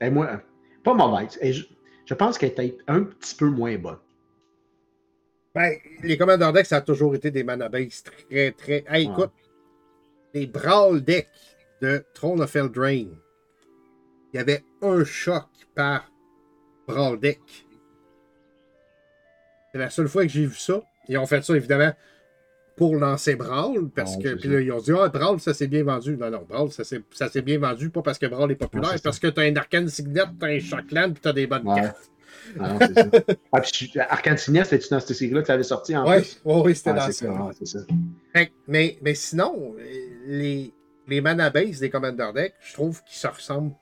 Et 0.00 0.10
moi, 0.10 0.42
pas 0.84 0.94
mauvaise. 0.94 1.38
Et 1.40 1.52
je, 1.52 1.64
je 2.04 2.14
pense 2.14 2.36
qu'elle 2.38 2.54
peut-être 2.54 2.82
un 2.88 3.04
petit 3.04 3.34
peu 3.34 3.46
moins 3.46 3.76
bonne. 3.78 3.98
ben, 5.54 5.74
les 6.02 6.16
Commander 6.18 6.50
decks, 6.52 6.66
ça 6.66 6.76
a 6.78 6.80
toujours 6.80 7.14
été 7.14 7.30
des 7.30 7.44
mana 7.44 7.68
base 7.68 8.02
très, 8.02 8.52
très. 8.52 8.84
Hey, 8.88 9.06
Ouais. 9.06 9.12
écoute, 9.12 9.32
les 10.34 10.46
Brawl 10.46 11.02
decks 11.02 11.28
de 11.80 12.04
Throne 12.14 12.40
of 12.42 12.54
Eldraine, 12.56 13.16
il 14.32 14.36
y 14.36 14.40
avait 14.40 14.64
un 14.82 15.04
choc 15.04 15.46
par 15.74 16.10
Brawl 16.86 17.18
deck. 17.20 17.40
C'est 19.72 19.78
la 19.78 19.90
seule 19.90 20.08
fois 20.08 20.22
que 20.24 20.28
j'ai 20.28 20.46
vu 20.46 20.54
ça. 20.56 20.82
Ils 21.08 21.18
ont 21.18 21.26
fait 21.26 21.42
ça, 21.44 21.54
évidemment, 21.54 21.92
pour 22.78 22.96
lancer 22.96 23.34
Brawl, 23.36 23.90
parce 23.90 24.16
que. 24.16 24.34
Puis 24.36 24.48
là, 24.48 24.60
ils 24.60 24.72
ont 24.72 24.78
dit, 24.80 24.92
ah, 24.98 25.08
Brawl, 25.08 25.38
ça 25.40 25.52
s'est 25.52 25.66
bien 25.66 25.82
vendu. 25.84 26.16
Non, 26.16 26.30
non, 26.30 26.44
Brawl, 26.48 26.70
ça 26.70 26.84
s'est 26.84 27.42
bien 27.42 27.58
vendu, 27.58 27.90
pas 27.90 28.00
parce 28.02 28.18
que 28.18 28.26
Brawl 28.26 28.50
est 28.52 28.56
populaire, 28.56 28.92
c'est 28.92 29.02
parce 29.02 29.18
que 29.18 29.26
t'as 29.26 29.42
un 29.42 29.54
Arcane 29.56 29.88
Signet, 29.88 30.22
t'as 30.38 30.46
un 30.46 30.58
Shockland, 30.58 31.12
puis 31.12 31.20
t'as 31.22 31.32
des 31.32 31.46
bonnes 31.46 31.66
Ouais. 31.68 31.80
cartes. 31.82 32.10
Ah 32.58 32.72
non, 32.72 32.78
c'est 32.80 32.94
ça. 32.94 33.10
Ah, 33.52 33.60
puis 33.60 33.92
Arcane 34.08 34.38
Signest, 34.38 34.70
c'était-tu 34.70 34.88
dans 34.90 35.00
cette 35.00 35.16
série-là 35.16 35.42
que 35.42 35.46
tu 35.46 35.52
avais 35.52 35.62
sorti 35.62 35.94
en 35.96 36.08
Ouais, 36.08 36.20
plus? 36.20 36.40
ouais, 36.44 36.62
oui, 36.64 36.74
c'était 36.74 36.90
Ah, 36.90 36.94
dans 36.94 37.52
c'est 37.52 37.66
ça. 37.66 37.78
ça. 37.80 37.84
Fait 38.32 38.52
mais, 38.66 38.96
mais 39.02 39.14
sinon, 39.14 39.74
les, 40.26 40.72
les 41.08 41.20
mana 41.20 41.50
base 41.50 41.80
des 41.80 41.90
Commander 41.90 42.28
Deck, 42.34 42.54
je 42.60 42.72
trouve 42.72 43.02
qu'ils 43.04 43.18
se 43.18 43.26
ressemblent 43.26 43.72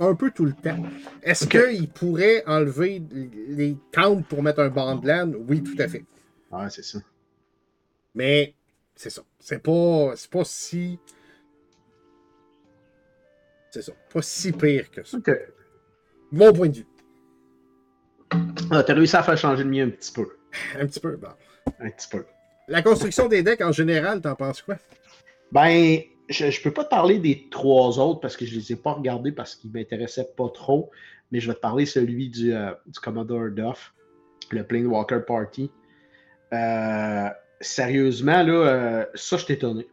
un 0.00 0.14
peu 0.14 0.30
tout 0.34 0.44
le 0.46 0.54
temps. 0.54 0.78
Est-ce 1.22 1.46
qu'ils 1.46 1.88
pourraient 1.88 2.42
enlever 2.46 3.02
les 3.48 3.76
counts 3.92 4.22
pour 4.22 4.42
mettre 4.42 4.60
un 4.60 4.70
bandland? 4.70 5.34
Oui, 5.48 5.62
tout 5.62 5.76
à 5.80 5.86
fait. 5.86 6.04
Ouais, 6.50 6.66
c'est 6.70 6.84
ça. 6.84 6.98
Mais 8.16 8.54
c'est 8.96 9.10
ça. 9.10 9.22
C'est 9.38 9.62
pas, 9.62 10.14
pas 10.30 10.44
si. 10.44 10.98
C'est 13.70 13.82
ça. 13.82 13.92
Pas 14.12 14.22
si 14.22 14.52
pire 14.52 14.90
que 14.90 15.04
ça. 15.04 15.18
Ok. 15.18 15.30
Mon 16.32 16.52
point 16.52 16.68
de 16.68 16.78
vue. 16.78 16.86
Ah, 18.70 18.82
T'as 18.82 18.94
réussi 18.94 19.14
à 19.14 19.22
faire 19.22 19.36
changer 19.36 19.62
le 19.62 19.70
mien 19.70 19.86
un 19.86 19.90
petit 19.90 20.10
peu. 20.10 20.28
Un 20.80 20.86
petit 20.86 20.98
peu. 20.98 21.16
Bon. 21.16 21.28
Un 21.78 21.90
petit 21.90 22.08
peu. 22.08 22.24
La 22.68 22.82
construction 22.82 23.28
des 23.28 23.42
decks 23.42 23.60
en 23.60 23.70
général, 23.70 24.20
t'en 24.20 24.34
penses 24.34 24.62
quoi? 24.62 24.76
Ben, 25.52 26.00
je, 26.28 26.50
je 26.50 26.62
peux 26.62 26.72
pas 26.72 26.84
te 26.84 26.90
parler 26.90 27.18
des 27.18 27.48
trois 27.50 27.98
autres 27.98 28.20
parce 28.20 28.36
que 28.36 28.46
je 28.46 28.54
les 28.54 28.72
ai 28.72 28.76
pas 28.76 28.94
regardés 28.94 29.30
parce 29.30 29.54
qu'ils 29.54 29.70
m'intéressaient 29.70 30.30
pas 30.36 30.48
trop, 30.48 30.90
mais 31.30 31.38
je 31.38 31.48
vais 31.48 31.54
te 31.54 31.60
parler 31.60 31.86
celui 31.86 32.30
du, 32.30 32.54
euh, 32.54 32.72
du 32.86 32.98
Commodore 32.98 33.50
Duff, 33.50 33.92
le 34.50 34.64
Planewalker 34.64 35.20
Party. 35.26 35.70
Euh, 36.52 37.28
sérieusement, 37.60 38.42
là, 38.42 38.52
euh, 38.52 39.04
ça, 39.14 39.36
je 39.36 39.44
suis 39.44 39.54
étonné. 39.54 39.86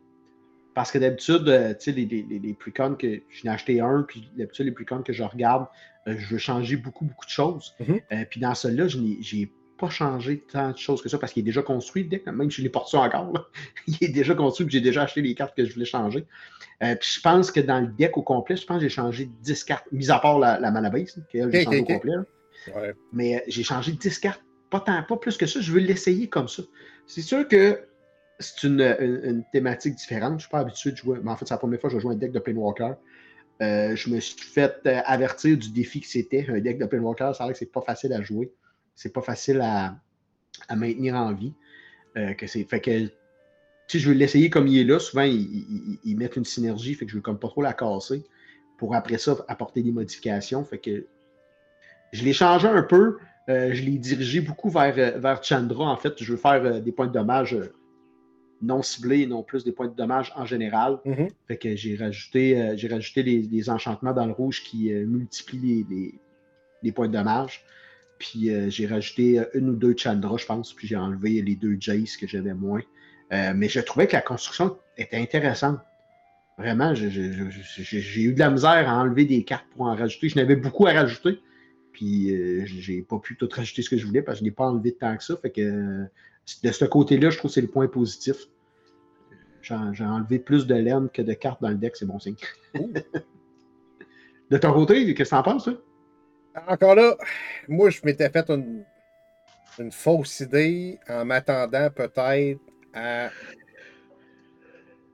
Parce 0.74 0.92
que 0.92 0.98
d'habitude, 0.98 1.48
euh, 1.48 1.74
tu 1.74 1.80
sais, 1.80 1.92
les, 1.92 2.06
les, 2.06 2.40
les, 2.40 2.54
precons 2.54 2.96
que 2.96 3.22
je 3.30 3.44
n'ai 3.44 3.52
acheté 3.52 3.80
un, 3.80 4.04
puis 4.04 4.32
d'habitude, 4.36 4.66
les 4.66 4.72
precons 4.72 5.04
que 5.04 5.14
je 5.14 5.24
regarde, 5.24 5.68
euh, 6.08 6.16
je 6.18 6.34
veux 6.34 6.40
changer 6.40 6.78
beaucoup, 6.78 7.06
beaucoup 7.06 7.26
de 7.26 7.32
choses. 7.32 7.76
Mhm. 7.80 8.26
Puis 8.30 8.40
dans 8.40 8.56
celui-là, 8.56 8.88
je 8.88 8.98
n'ai 8.98 9.52
pas 9.78 9.90
changé 9.90 10.40
tant 10.52 10.72
de 10.72 10.78
choses 10.78 11.02
que 11.02 11.10
ça 11.10 11.18
parce 11.20 11.34
qu'il 11.34 11.42
est 11.42 11.46
déjà 11.46 11.62
construit 11.62 12.04
le 12.04 12.10
deck, 12.10 12.26
même 12.26 12.50
si 12.50 12.58
je 12.58 12.64
l'ai 12.64 12.70
porté 12.70 12.98
encore. 12.98 13.32
là. 13.34 13.46
il 13.88 13.98
est 14.02 14.12
déjà 14.12 14.34
construit, 14.34 14.66
puis 14.66 14.74
j'ai 14.74 14.82
déjà 14.82 15.04
acheté 15.04 15.22
les 15.22 15.36
cartes 15.36 15.56
que 15.56 15.64
je 15.64 15.74
voulais 15.74 15.86
changer. 15.86 16.26
Puis 16.80 17.14
je 17.16 17.22
pense 17.22 17.52
que 17.52 17.60
dans 17.60 17.80
le 17.80 17.88
deck 17.88 18.18
au 18.18 18.24
complet, 18.24 18.58
je 18.58 18.66
pense 18.66 18.78
que 18.78 18.84
j'ai 18.84 18.90
changé 18.90 19.30
10 19.42 19.64
cartes, 19.64 19.86
mis 19.92 20.10
à 20.10 20.20
part 20.20 20.40
la, 20.40 20.60
la 20.60 20.72
mana 20.72 20.90
base, 20.90 21.16
là, 21.16 21.24
qu'elle, 21.30 21.52
j'ai 21.52 21.60
Ok, 21.60 21.64
changé 21.66 21.80
ok, 21.80 21.90
au 21.90 21.94
complet. 21.94 22.14
Ouais. 22.76 22.94
Mais 23.12 23.44
j'ai 23.48 23.64
changé 23.64 23.92
10 23.92 24.20
cartes, 24.20 24.44
pas, 24.80 25.18
plus 25.18 25.38
que 25.38 25.46
ça. 25.46 25.60
Je 25.62 25.72
veux 25.72 25.80
l'essayer 25.80 26.28
comme 26.28 26.48
ça. 26.48 26.64
C'est 27.08 27.22
sûr 27.22 27.48
que 27.48 27.80
c'est 28.40 28.64
une, 28.64 28.82
une- 28.82 29.44
thématique 29.52 29.96
différente. 29.96 30.32
Je 30.32 30.36
ne 30.36 30.40
suis 30.40 30.50
pas 30.50 30.60
habitué 30.60 30.92
de 30.92 30.98
jouer. 30.98 31.20
Mais 31.24 31.32
en 31.32 31.38
fait, 31.38 31.46
c'est 31.46 31.54
la 31.54 31.60
première 31.60 31.80
fois 31.80 31.90
que 31.90 31.96
je 31.96 32.02
joue 32.02 32.10
un 32.10 32.16
deck 32.16 32.32
de 32.32 32.40
Planewalker. 32.40 32.94
Euh, 33.62 33.96
je 33.96 34.10
me 34.10 34.20
suis 34.20 34.40
fait 34.40 34.80
euh, 34.86 35.02
avertir 35.06 35.58
du 35.58 35.72
défi 35.72 36.02
que 36.02 36.08
c'était. 36.08 36.46
Un 36.50 36.60
deck 36.60 36.80
de 36.80 36.86
Planewalker, 36.86 37.32
c'est 37.38 37.44
vrai 37.44 37.54
que 37.54 37.60
c'est 37.60 37.72
pas 37.72 37.82
facile 37.82 38.14
à 38.14 38.22
jouer. 38.22 38.52
C'est 38.96 39.14
pas 39.14 39.22
facile 39.22 39.62
à, 39.62 39.96
à 40.68 40.76
maintenir 40.76 41.16
en 41.16 41.34
vie. 41.34 41.54
Euh, 42.18 42.34
que 42.34 42.48
c'est, 42.48 42.64
fait 42.64 42.80
que 42.80 43.10
si 43.88 44.00
je 44.00 44.10
veux 44.10 44.16
l'essayer 44.16 44.50
comme 44.50 44.68
il 44.68 44.80
est 44.80 44.84
là, 44.84 45.00
souvent 45.00 45.24
ils 45.24 46.16
mettent 46.18 46.36
une 46.36 46.46
synergie, 46.46 46.94
fait 46.96 47.06
que 47.06 47.12
je 47.12 47.18
veux 47.18 47.22
comme 47.22 47.40
pas 47.40 47.48
trop 47.48 47.62
la 47.62 47.74
casser 47.74 48.24
pour 48.78 48.96
après 48.96 49.18
ça 49.18 49.36
apporter 49.48 49.82
des 49.82 49.92
modifications. 49.92 50.64
Fait 50.64 50.78
que 50.78 51.06
je 52.12 52.24
l'ai 52.24 52.34
changé 52.34 52.68
un 52.68 52.84
peu. 52.84 53.18
Euh, 53.50 53.74
je 53.74 53.84
l'ai 53.84 53.98
dirigé 53.98 54.42
beaucoup 54.42 54.70
vers, 54.70 54.94
euh, 54.98 55.18
vers 55.20 55.44
Chandra. 55.44 55.86
En 55.92 55.98
fait, 55.98 56.14
je 56.24 56.32
veux 56.32 56.38
faire 56.38 56.64
euh, 56.64 56.80
des 56.80 56.92
points 56.92 57.08
de 57.08 57.14
dommage 57.14 57.58
non 58.62 58.82
ciblés, 58.82 59.28
non 59.28 59.44
plus 59.44 59.64
des 59.66 59.72
points 59.74 59.88
de 59.88 59.96
dommage 59.96 60.32
en 60.36 60.46
général. 60.46 61.00
Mhm. 61.06 61.28
Fait 61.48 61.58
que 61.58 61.76
j'ai 61.76 61.96
rajouté, 61.98 62.62
euh, 62.62 62.74
j'ai 62.78 62.88
rajouté 62.88 63.22
les, 63.24 63.42
les 63.42 63.70
enchantements 63.70 64.14
dans 64.14 64.26
le 64.26 64.32
rouge 64.32 64.64
qui 64.64 64.94
euh, 64.94 65.06
multiplient 65.06 65.60
les, 65.90 65.96
les- 65.96 66.20
les 66.82 66.92
points 66.92 67.08
de 67.08 67.14
dommage. 67.14 67.64
Puis 68.20 68.50
euh, 68.50 68.70
j'ai 68.70 68.88
rajouté 68.88 69.42
une 69.54 69.70
ou 69.70 69.76
deux 69.76 69.96
Chandra, 69.98 70.38
je 70.38 70.46
pense. 70.46 70.74
Puis 70.74 70.88
j'ai 70.88 70.96
enlevé 70.96 71.42
les 71.42 71.56
deux 71.56 71.76
Jace 71.80 72.16
que 72.18 72.28
j'avais 72.28 72.54
moins. 72.54 72.82
Mais 73.56 73.68
je 73.68 73.80
trouvais 73.80 74.06
que 74.06 74.14
la 74.14 74.22
construction 74.22 74.78
était 74.96 75.18
intéressante. 75.18 75.80
Vraiment, 76.60 76.94
j'ai 76.94 77.10
eu 77.10 78.34
de 78.34 78.40
la 78.40 78.52
misère 78.52 78.88
à 78.88 79.02
enlever 79.02 79.26
des 79.26 79.44
cartes 79.44 79.66
pour 79.72 79.88
en 79.88 79.96
rajouter. 79.96 80.30
Je 80.30 80.36
n'avais 80.36 80.56
beaucoup 80.56 80.86
à 80.86 80.92
rajouter. 80.94 81.40
Puis 81.94 82.36
euh, 82.36 82.66
j'ai 82.66 83.02
pas 83.04 83.20
pu 83.20 83.38
tout 83.38 83.48
rajouter 83.52 83.84
ce 83.84 83.90
que 83.90 83.98
je 83.98 84.06
voulais 84.06 84.22
parce 84.22 84.40
que 84.40 84.46
je 84.46 84.50
n'ai 84.50 84.52
pas 84.52 84.66
enlevé 84.66 84.92
de 84.92 84.98
tant 84.98 85.16
que 85.16 85.24
ça. 85.24 85.38
Fait 85.38 85.52
que 85.52 85.62
euh, 85.62 86.04
de 86.64 86.72
ce 86.72 86.86
côté-là, 86.86 87.30
je 87.30 87.38
trouve 87.38 87.50
que 87.50 87.54
c'est 87.56 87.62
le 87.62 87.68
point 87.68 87.88
positif. 87.88 88.48
J'ai 89.62 89.76
enlevé 89.76 90.40
plus 90.40 90.68
de 90.68 90.76
laine 90.76 91.08
que 91.10 91.22
de 91.22 91.34
cartes 91.34 91.62
dans 91.62 91.70
le 91.70 91.76
deck, 91.76 91.96
c'est 91.96 92.06
bon 92.06 92.20
signe. 92.20 92.36
de 94.52 94.58
ton 94.58 94.74
côté, 94.74 95.14
qu'est-ce 95.14 95.30
que 95.30 95.36
t'en 95.36 95.44
penses, 95.44 95.64
toi? 95.64 95.82
Encore 96.68 96.96
là, 96.96 97.16
moi, 97.70 97.90
je 97.90 98.02
m'étais 98.04 98.30
fait 98.30 98.50
une, 98.50 98.84
une 99.80 99.92
fausse 99.92 100.42
idée 100.42 101.00
en 101.08 101.24
m'attendant 101.24 101.90
peut-être 101.90 102.60
à, 102.94 103.30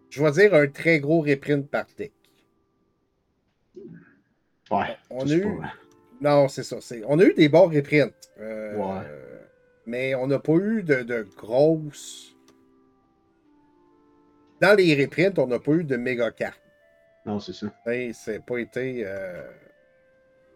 je 0.10 0.24
vais 0.24 0.32
dire, 0.32 0.54
un 0.56 0.68
très 0.68 1.00
gros 1.00 1.22
reprint 1.22 1.70
par 1.70 1.86
deck. 1.96 2.12
Ouais. 4.72 4.98
On 5.12 5.30
a 5.30 5.36
eu... 5.36 5.60
Non, 6.22 6.48
c'est 6.48 6.64
ça. 6.64 6.78
On 7.08 7.20
a 7.20 7.24
eu 7.24 7.34
des 7.34 7.50
bons 7.50 7.68
reprints. 7.68 8.14
Euh, 8.40 8.76
ouais. 8.76 9.06
Mais 9.86 10.16
on 10.16 10.28
n'a 10.28 10.40
pas 10.40 10.54
eu 10.54 10.84
de, 10.84 11.02
de, 11.02 11.26
grosses. 11.36 12.36
Dans 14.62 14.78
les 14.78 14.94
reprints, 15.02 15.40
on 15.40 15.48
n'a 15.48 15.60
pas 15.60 15.72
eu 15.72 15.84
de 15.84 15.96
méga 15.96 16.32
cartes. 16.32 16.62
Non, 17.26 17.40
c'est 17.40 17.54
ça. 17.54 17.68
C'est 18.14 18.46
pas 18.46 18.58
été. 18.58 19.04
Euh, 19.06 19.44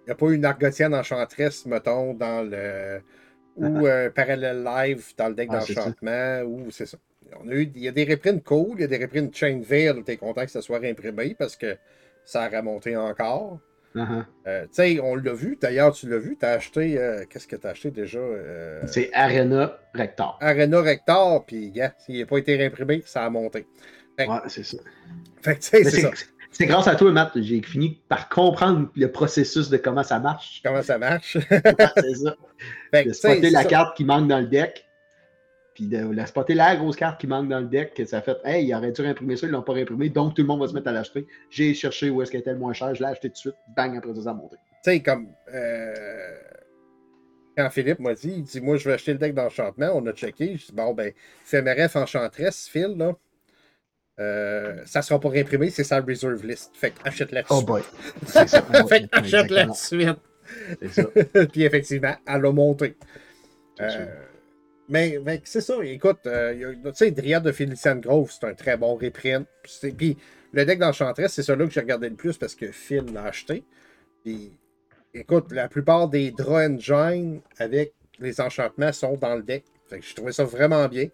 il 0.01 0.07
n'y 0.07 0.11
a 0.11 0.15
pas 0.15 0.27
eu 0.27 0.35
une 0.35 0.45
Argotienne 0.45 0.93
enchantresse, 0.93 1.65
mettons, 1.65 2.13
dans 2.13 2.47
le. 2.47 3.01
Ou 3.55 3.85
un 3.85 4.09
parallèle 4.09 4.63
live 4.63 5.13
dans 5.15 5.27
le 5.27 5.35
deck 5.35 5.51
d'enchantement, 5.51 6.41
ou 6.41 6.71
c'est 6.71 6.87
ça. 6.87 6.97
On 7.39 7.47
a 7.47 7.53
eu, 7.53 7.71
il 7.75 7.83
y 7.83 7.87
a 7.87 7.91
des 7.91 8.03
reprints 8.03 8.43
cool, 8.43 8.77
il 8.79 8.81
y 8.81 8.83
a 8.83 8.87
des 8.87 8.97
reprints 8.97 9.31
Chain 9.35 9.61
Veil, 9.63 10.03
t'es 10.03 10.17
content 10.17 10.43
que 10.43 10.49
ça 10.49 10.63
soit 10.63 10.79
réimprimé 10.79 11.35
parce 11.37 11.55
que 11.55 11.77
ça 12.25 12.41
a 12.41 12.49
remonté 12.49 12.97
encore. 12.97 13.59
Uh-huh. 13.95 14.25
Euh, 14.47 14.63
tu 14.63 14.69
sais, 14.71 14.99
on 14.99 15.15
l'a 15.15 15.33
vu, 15.33 15.57
d'ailleurs, 15.61 15.93
tu 15.93 16.09
l'as 16.09 16.17
vu, 16.17 16.35
tu 16.39 16.45
as 16.45 16.51
acheté, 16.51 16.97
euh, 16.97 17.25
qu'est-ce 17.29 17.47
que 17.47 17.55
tu 17.55 17.67
as 17.67 17.71
acheté 17.71 17.91
déjà 17.91 18.19
euh, 18.19 18.81
C'est 18.87 19.11
Arena 19.13 19.77
Rector. 19.93 20.37
Arena 20.41 20.81
Rector, 20.81 21.45
puis, 21.45 21.71
gars, 21.71 21.93
s'il 21.99 22.19
n'a 22.19 22.25
pas 22.25 22.37
été 22.37 22.55
réimprimé, 22.55 23.03
ça 23.05 23.23
a 23.23 23.29
monté. 23.29 23.67
ouais, 24.17 24.27
c'est 24.47 24.63
ça. 24.63 24.77
Fait 25.41 25.57
c'est 25.61 25.83
ça. 25.83 26.11
C'est 26.51 26.67
grâce 26.67 26.87
à 26.87 26.95
toi, 26.95 27.11
Matt, 27.11 27.31
j'ai 27.35 27.61
fini 27.63 27.99
par 28.07 28.29
comprendre 28.29 28.87
le 28.95 29.11
processus 29.11 29.69
de 29.69 29.77
comment 29.77 30.03
ça 30.03 30.19
marche. 30.19 30.61
Comment 30.63 30.83
ça 30.83 30.99
marche. 30.99 31.37
c'est 31.49 32.15
ça. 32.15 32.35
Fait 32.91 33.05
de 33.05 33.11
spotter 33.13 33.49
la 33.49 33.65
carte 33.65 33.97
qui 33.97 34.05
manque 34.05 34.27
dans 34.27 34.39
le 34.39 34.45
deck, 34.45 34.85
puis 35.73 35.87
de, 35.87 35.97
la 36.11 36.25
spotter 36.25 36.53
la 36.53 36.75
grosse 36.75 36.95
carte 36.95 37.19
qui 37.19 37.27
manque 37.27 37.49
dans 37.49 37.59
le 37.59 37.67
deck, 37.67 37.93
que 37.93 38.05
ça 38.05 38.21
fait 38.21 38.37
Hey, 38.43 38.65
il 38.65 38.75
aurait 38.75 38.91
dû 38.91 39.01
réimprimer 39.01 39.35
ça, 39.35 39.47
ils 39.47 39.49
ne 39.49 39.55
l'ont 39.55 39.63
pas 39.63 39.73
réimprimé, 39.73 40.09
donc 40.09 40.35
tout 40.35 40.41
le 40.41 40.47
monde 40.47 40.61
va 40.61 40.67
se 40.67 40.73
mettre 40.73 40.87
à 40.87 40.91
l'acheter. 40.91 41.27
J'ai 41.49 41.73
cherché 41.73 42.09
où 42.09 42.21
est-ce 42.21 42.31
qu'elle 42.31 42.41
était 42.41 42.53
le 42.53 42.59
moins 42.59 42.73
cher, 42.73 42.93
je 42.93 43.01
l'ai 43.01 43.09
acheté 43.09 43.29
tout 43.29 43.33
de 43.33 43.37
suite, 43.37 43.55
bang, 43.75 43.97
après 43.97 44.13
ça, 44.15 44.21
ça 44.21 44.29
a 44.31 44.33
monté. 44.33 44.57
Tu 44.83 44.91
sais, 44.91 44.99
comme 45.01 45.29
euh, 45.53 45.93
quand 47.57 47.69
Philippe 47.69 47.99
m'a 47.99 48.13
dit, 48.13 48.33
il 48.37 48.43
dit 48.43 48.61
Moi, 48.61 48.77
je 48.77 48.87
vais 48.87 48.95
acheter 48.95 49.13
le 49.13 49.19
deck 49.19 49.33
d'enchantement, 49.33 49.91
on 49.93 50.05
a 50.07 50.13
checké. 50.13 50.57
Je 50.57 50.67
dis 50.67 50.71
Bon, 50.73 50.93
ben, 50.93 51.11
Féméref 51.45 51.95
Enchantress, 51.95 52.67
Phil, 52.67 52.95
là. 52.97 53.13
Euh, 54.19 54.81
ça 54.85 55.01
sera 55.01 55.19
pas 55.19 55.29
réimprimé, 55.29 55.71
c'est 55.71 55.83
sa 55.83 55.99
reserve 55.99 56.45
list. 56.45 56.71
Fait 56.75 56.91
que 56.91 57.07
achète 57.07 57.31
la 57.31 57.43
Oh 57.49 57.61
boy. 57.61 57.81
fait 58.25 58.45
que 58.45 59.17
achète 59.17 59.49
la 59.49 59.73
suite. 59.73 60.19
Ça. 60.89 61.03
Puis 61.51 61.63
effectivement, 61.63 62.15
elle 62.27 62.45
a 62.45 62.51
monté. 62.51 62.95
Euh, 63.81 64.05
mais, 64.89 65.41
c'est 65.45 65.61
ça, 65.61 65.75
écoute, 65.83 66.19
euh, 66.25 66.75
tu 66.85 66.91
sais, 66.93 67.11
Dryad 67.11 67.43
de 67.43 67.51
Felician 67.51 67.95
Grove, 67.95 68.31
c'est 68.31 68.45
un 68.45 68.53
très 68.53 68.77
bon 68.77 68.95
reprint. 68.95 69.47
Puis 69.97 70.17
le 70.51 70.65
deck 70.65 70.79
d'Enchantress, 70.79 71.33
c'est 71.33 71.43
celui-là 71.43 71.67
que 71.67 71.73
j'ai 71.73 71.79
regardé 71.79 72.09
le 72.09 72.15
plus 72.15 72.37
parce 72.37 72.55
que 72.55 72.71
Phil 72.71 73.05
l'a 73.13 73.23
acheté. 73.23 73.63
Puis 74.23 74.51
écoute, 75.13 75.51
la 75.51 75.67
plupart 75.67 76.09
des 76.09 76.31
Draw 76.31 76.57
Engine 76.57 77.41
avec 77.57 77.93
les 78.19 78.41
enchantements 78.41 78.91
sont 78.91 79.15
dans 79.17 79.35
le 79.35 79.43
deck. 79.43 79.65
Fait 79.87 79.99
que 79.99 80.05
je 80.05 80.15
trouvais 80.15 80.33
ça 80.33 80.43
vraiment 80.43 80.87
bien. 80.87 81.07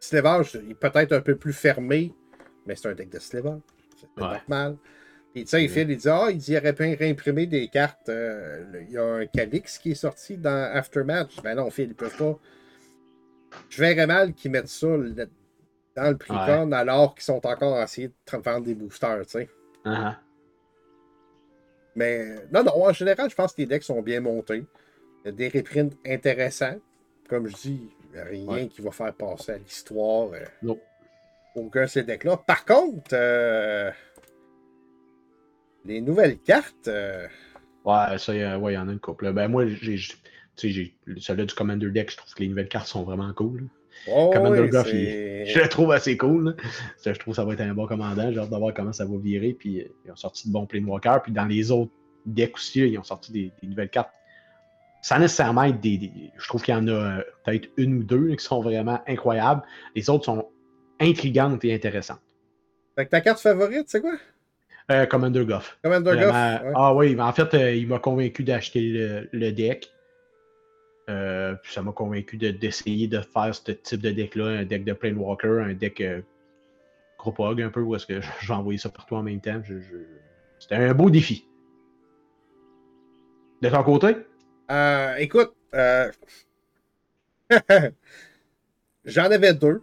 Slevage, 0.00 0.58
il 0.62 0.70
est 0.70 0.74
peut-être 0.74 1.12
un 1.12 1.20
peu 1.20 1.36
plus 1.36 1.52
fermé, 1.52 2.14
mais 2.66 2.76
c'est 2.76 2.88
un 2.88 2.94
deck 2.94 3.10
de 3.10 3.18
Slevage. 3.18 3.60
C'est 4.00 4.16
normal. 4.16 4.76
Sais, 5.46 5.68
Phil, 5.68 5.90
il 5.90 5.96
dit 5.96 6.08
Ah, 6.08 6.28
il 6.30 6.38
dit, 6.38 6.52
il 6.52 6.58
aurait 6.58 6.72
pu 6.72 6.94
réimprimer 6.94 7.46
des 7.46 7.68
cartes. 7.68 8.08
Euh, 8.08 8.64
il 8.86 8.92
y 8.92 8.98
a 8.98 9.04
un 9.04 9.26
Calix 9.26 9.78
qui 9.78 9.92
est 9.92 9.94
sorti 9.94 10.36
dans 10.36 10.70
Aftermatch. 10.72 11.40
Ben 11.42 11.56
non, 11.56 11.70
Phil, 11.70 11.88
ils 11.88 11.94
peuvent 11.94 12.16
pas. 12.16 12.38
Je 13.70 13.82
verrais 13.82 14.06
mal 14.06 14.34
qu'ils 14.34 14.50
mettent 14.50 14.68
ça 14.68 14.86
dans 14.86 16.10
le 16.10 16.16
Precon 16.16 16.72
alors 16.72 17.14
qu'ils 17.14 17.24
sont 17.24 17.44
encore 17.44 17.76
à 17.76 17.84
essayer 17.84 18.08
de 18.08 18.36
vendre 18.36 18.64
des 18.64 18.74
boosters, 18.74 19.24
tu 19.26 19.30
sais. 19.30 19.48
Uh-huh. 19.84 20.14
Mais 21.96 22.36
non, 22.52 22.62
non, 22.62 22.84
en 22.84 22.92
général, 22.92 23.28
je 23.28 23.34
pense 23.34 23.52
que 23.52 23.62
les 23.62 23.66
decks 23.66 23.82
sont 23.82 24.02
bien 24.02 24.20
montés. 24.20 24.64
Il 25.24 25.26
y 25.26 25.28
a 25.28 25.32
des 25.32 25.48
reprints 25.48 25.96
intéressants. 26.06 26.76
Comme 27.28 27.48
je 27.48 27.56
dis, 27.56 27.88
rien 28.14 28.68
qui 28.68 28.80
va 28.80 28.90
faire 28.90 29.12
passer 29.14 29.52
à 29.52 29.58
l'histoire. 29.58 30.30
Euh. 30.32 30.74
Aucun 31.56 31.82
de 31.82 31.86
ces 31.86 32.04
decks-là. 32.04 32.36
Par 32.36 32.64
contre, 32.64 33.10
euh, 33.12 33.90
les 35.88 36.00
nouvelles 36.00 36.38
cartes. 36.38 36.86
Euh, 36.86 37.26
ouais, 37.84 38.18
ça, 38.18 38.32
ouais, 38.58 38.72
il 38.72 38.74
y 38.74 38.78
en 38.78 38.88
a 38.88 38.92
une 38.92 39.00
couple. 39.00 39.32
Ben, 39.32 39.48
moi, 39.48 39.66
j'ai, 39.66 39.98
celui 40.56 40.94
du 41.06 41.54
Commander 41.54 41.90
Deck, 41.90 42.12
je 42.12 42.16
trouve 42.18 42.34
que 42.34 42.42
les 42.42 42.48
nouvelles 42.48 42.68
cartes 42.68 42.86
sont 42.86 43.02
vraiment 43.02 43.32
cool. 43.32 43.68
Oh, 44.06 44.30
Commander 44.32 44.60
oui, 44.60 44.70
je 45.46 45.60
le 45.60 45.68
trouve 45.68 45.90
assez 45.90 46.16
cool. 46.16 46.56
je 47.04 47.10
trouve 47.12 47.32
que 47.32 47.36
ça 47.36 47.44
va 47.44 47.54
être 47.54 47.62
un 47.62 47.74
bon 47.74 47.86
commandant. 47.86 48.30
J'ai 48.30 48.38
hâte 48.38 48.50
de 48.50 48.56
voir 48.56 48.72
comment 48.74 48.92
ça 48.92 49.06
va 49.06 49.16
virer. 49.16 49.56
Puis, 49.58 49.80
euh, 49.80 49.88
ils 50.04 50.12
ont 50.12 50.16
sorti 50.16 50.46
de 50.46 50.52
bons 50.52 50.66
Planewalkers. 50.66 51.22
Puis, 51.22 51.32
dans 51.32 51.46
les 51.46 51.70
autres 51.72 51.90
decks 52.26 52.54
aussi, 52.54 52.80
ils 52.80 52.98
ont 52.98 53.02
sorti 53.02 53.32
des, 53.32 53.52
nouvelles 53.62 53.90
cartes. 53.90 54.12
Sans 55.00 55.18
nécessairement 55.18 55.64
être 55.64 55.80
des. 55.80 56.12
je 56.36 56.48
trouve 56.48 56.62
qu'il 56.62 56.74
y 56.74 56.76
en 56.76 56.88
a 56.88 56.90
euh, 56.90 57.22
peut-être 57.44 57.68
une 57.76 57.98
ou 57.98 58.02
deux 58.02 58.34
qui 58.34 58.44
sont 58.44 58.60
vraiment 58.60 59.00
incroyables. 59.06 59.62
Les 59.94 60.10
autres 60.10 60.24
sont 60.24 60.48
intrigantes 61.00 61.64
et 61.64 61.72
intéressantes. 61.72 62.20
Fait 62.96 63.06
que 63.06 63.10
ta 63.10 63.20
carte 63.20 63.40
favorite, 63.40 63.84
c'est 63.86 64.00
quoi? 64.00 64.18
Euh, 64.90 65.04
Commander 65.04 65.44
Goff. 65.44 65.78
Commander 65.82 66.16
Goff. 66.16 66.32
Ah 66.32 66.94
oui, 66.94 67.20
en 67.20 67.32
fait, 67.32 67.52
euh, 67.54 67.74
il 67.74 67.86
m'a 67.88 67.98
convaincu 67.98 68.42
d'acheter 68.42 68.80
le, 69.32 69.52
deck. 69.52 69.92
Euh, 71.10 71.54
puis 71.62 71.72
ça 71.72 71.82
m'a 71.82 71.92
convaincu 71.92 72.38
d'essayer 72.38 73.06
de, 73.06 73.20
faire 73.20 73.54
ce 73.54 73.72
type 73.72 74.00
de 74.00 74.10
deck-là, 74.10 74.46
un 74.46 74.64
deck 74.64 74.84
de 74.84 74.94
Planewalker, 74.94 75.60
un 75.62 75.74
deck 75.74 76.02
Cropog 77.18 77.60
un 77.60 77.68
peu, 77.68 77.80
où 77.80 77.94
est-ce 77.96 78.06
que 78.06 78.20
j'ai 78.40 78.52
envoyé 78.52 78.78
ça 78.78 78.88
partout 78.88 79.16
en 79.16 79.22
même 79.22 79.40
temps. 79.40 79.60
C'était 80.58 80.76
un 80.76 80.94
beau 80.94 81.10
défi. 81.10 81.46
De 83.60 83.68
ton 83.68 83.82
côté? 83.82 84.16
écoute, 85.18 85.52
j'en 89.04 89.24
avais 89.24 89.52
deux. 89.52 89.82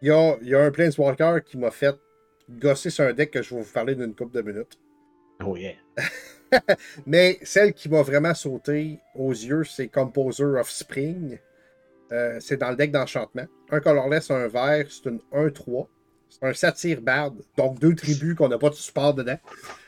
Il 0.00 0.08
y, 0.08 0.10
a, 0.10 0.36
y, 0.42 0.54
a, 0.54 0.64
un 0.64 0.70
Planeswalker 0.72 1.38
qui 1.44 1.58
m'a 1.58 1.70
fait 1.70 1.96
gosser 2.58 2.90
sur 2.90 3.04
un 3.04 3.12
deck 3.12 3.30
que 3.30 3.42
je 3.42 3.54
vais 3.54 3.62
vous 3.62 3.72
parler 3.72 3.94
d'une 3.94 4.14
couple 4.14 4.34
de 4.34 4.42
minutes. 4.42 4.78
Oh 5.44 5.56
yeah. 5.56 5.74
Mais 7.06 7.38
celle 7.42 7.72
qui 7.72 7.88
m'a 7.88 8.02
vraiment 8.02 8.34
sauté 8.34 9.00
aux 9.14 9.32
yeux, 9.32 9.64
c'est 9.64 9.88
Composer 9.88 10.44
of 10.44 10.70
Spring. 10.70 11.38
Euh, 12.12 12.38
c'est 12.40 12.58
dans 12.58 12.70
le 12.70 12.76
deck 12.76 12.92
d'enchantement. 12.92 13.46
Un 13.70 13.80
colorless, 13.80 14.30
un 14.30 14.46
vert, 14.48 14.86
c'est 14.88 15.08
une 15.08 15.20
1-3. 15.32 15.86
C'est 16.28 16.46
un 16.46 16.52
satire 16.52 17.00
bard, 17.02 17.32
donc 17.56 17.78
deux 17.78 17.94
tribus 17.94 18.34
qu'on 18.34 18.48
n'a 18.48 18.58
pas 18.58 18.70
de 18.70 18.74
support 18.74 19.14
dedans. 19.14 19.38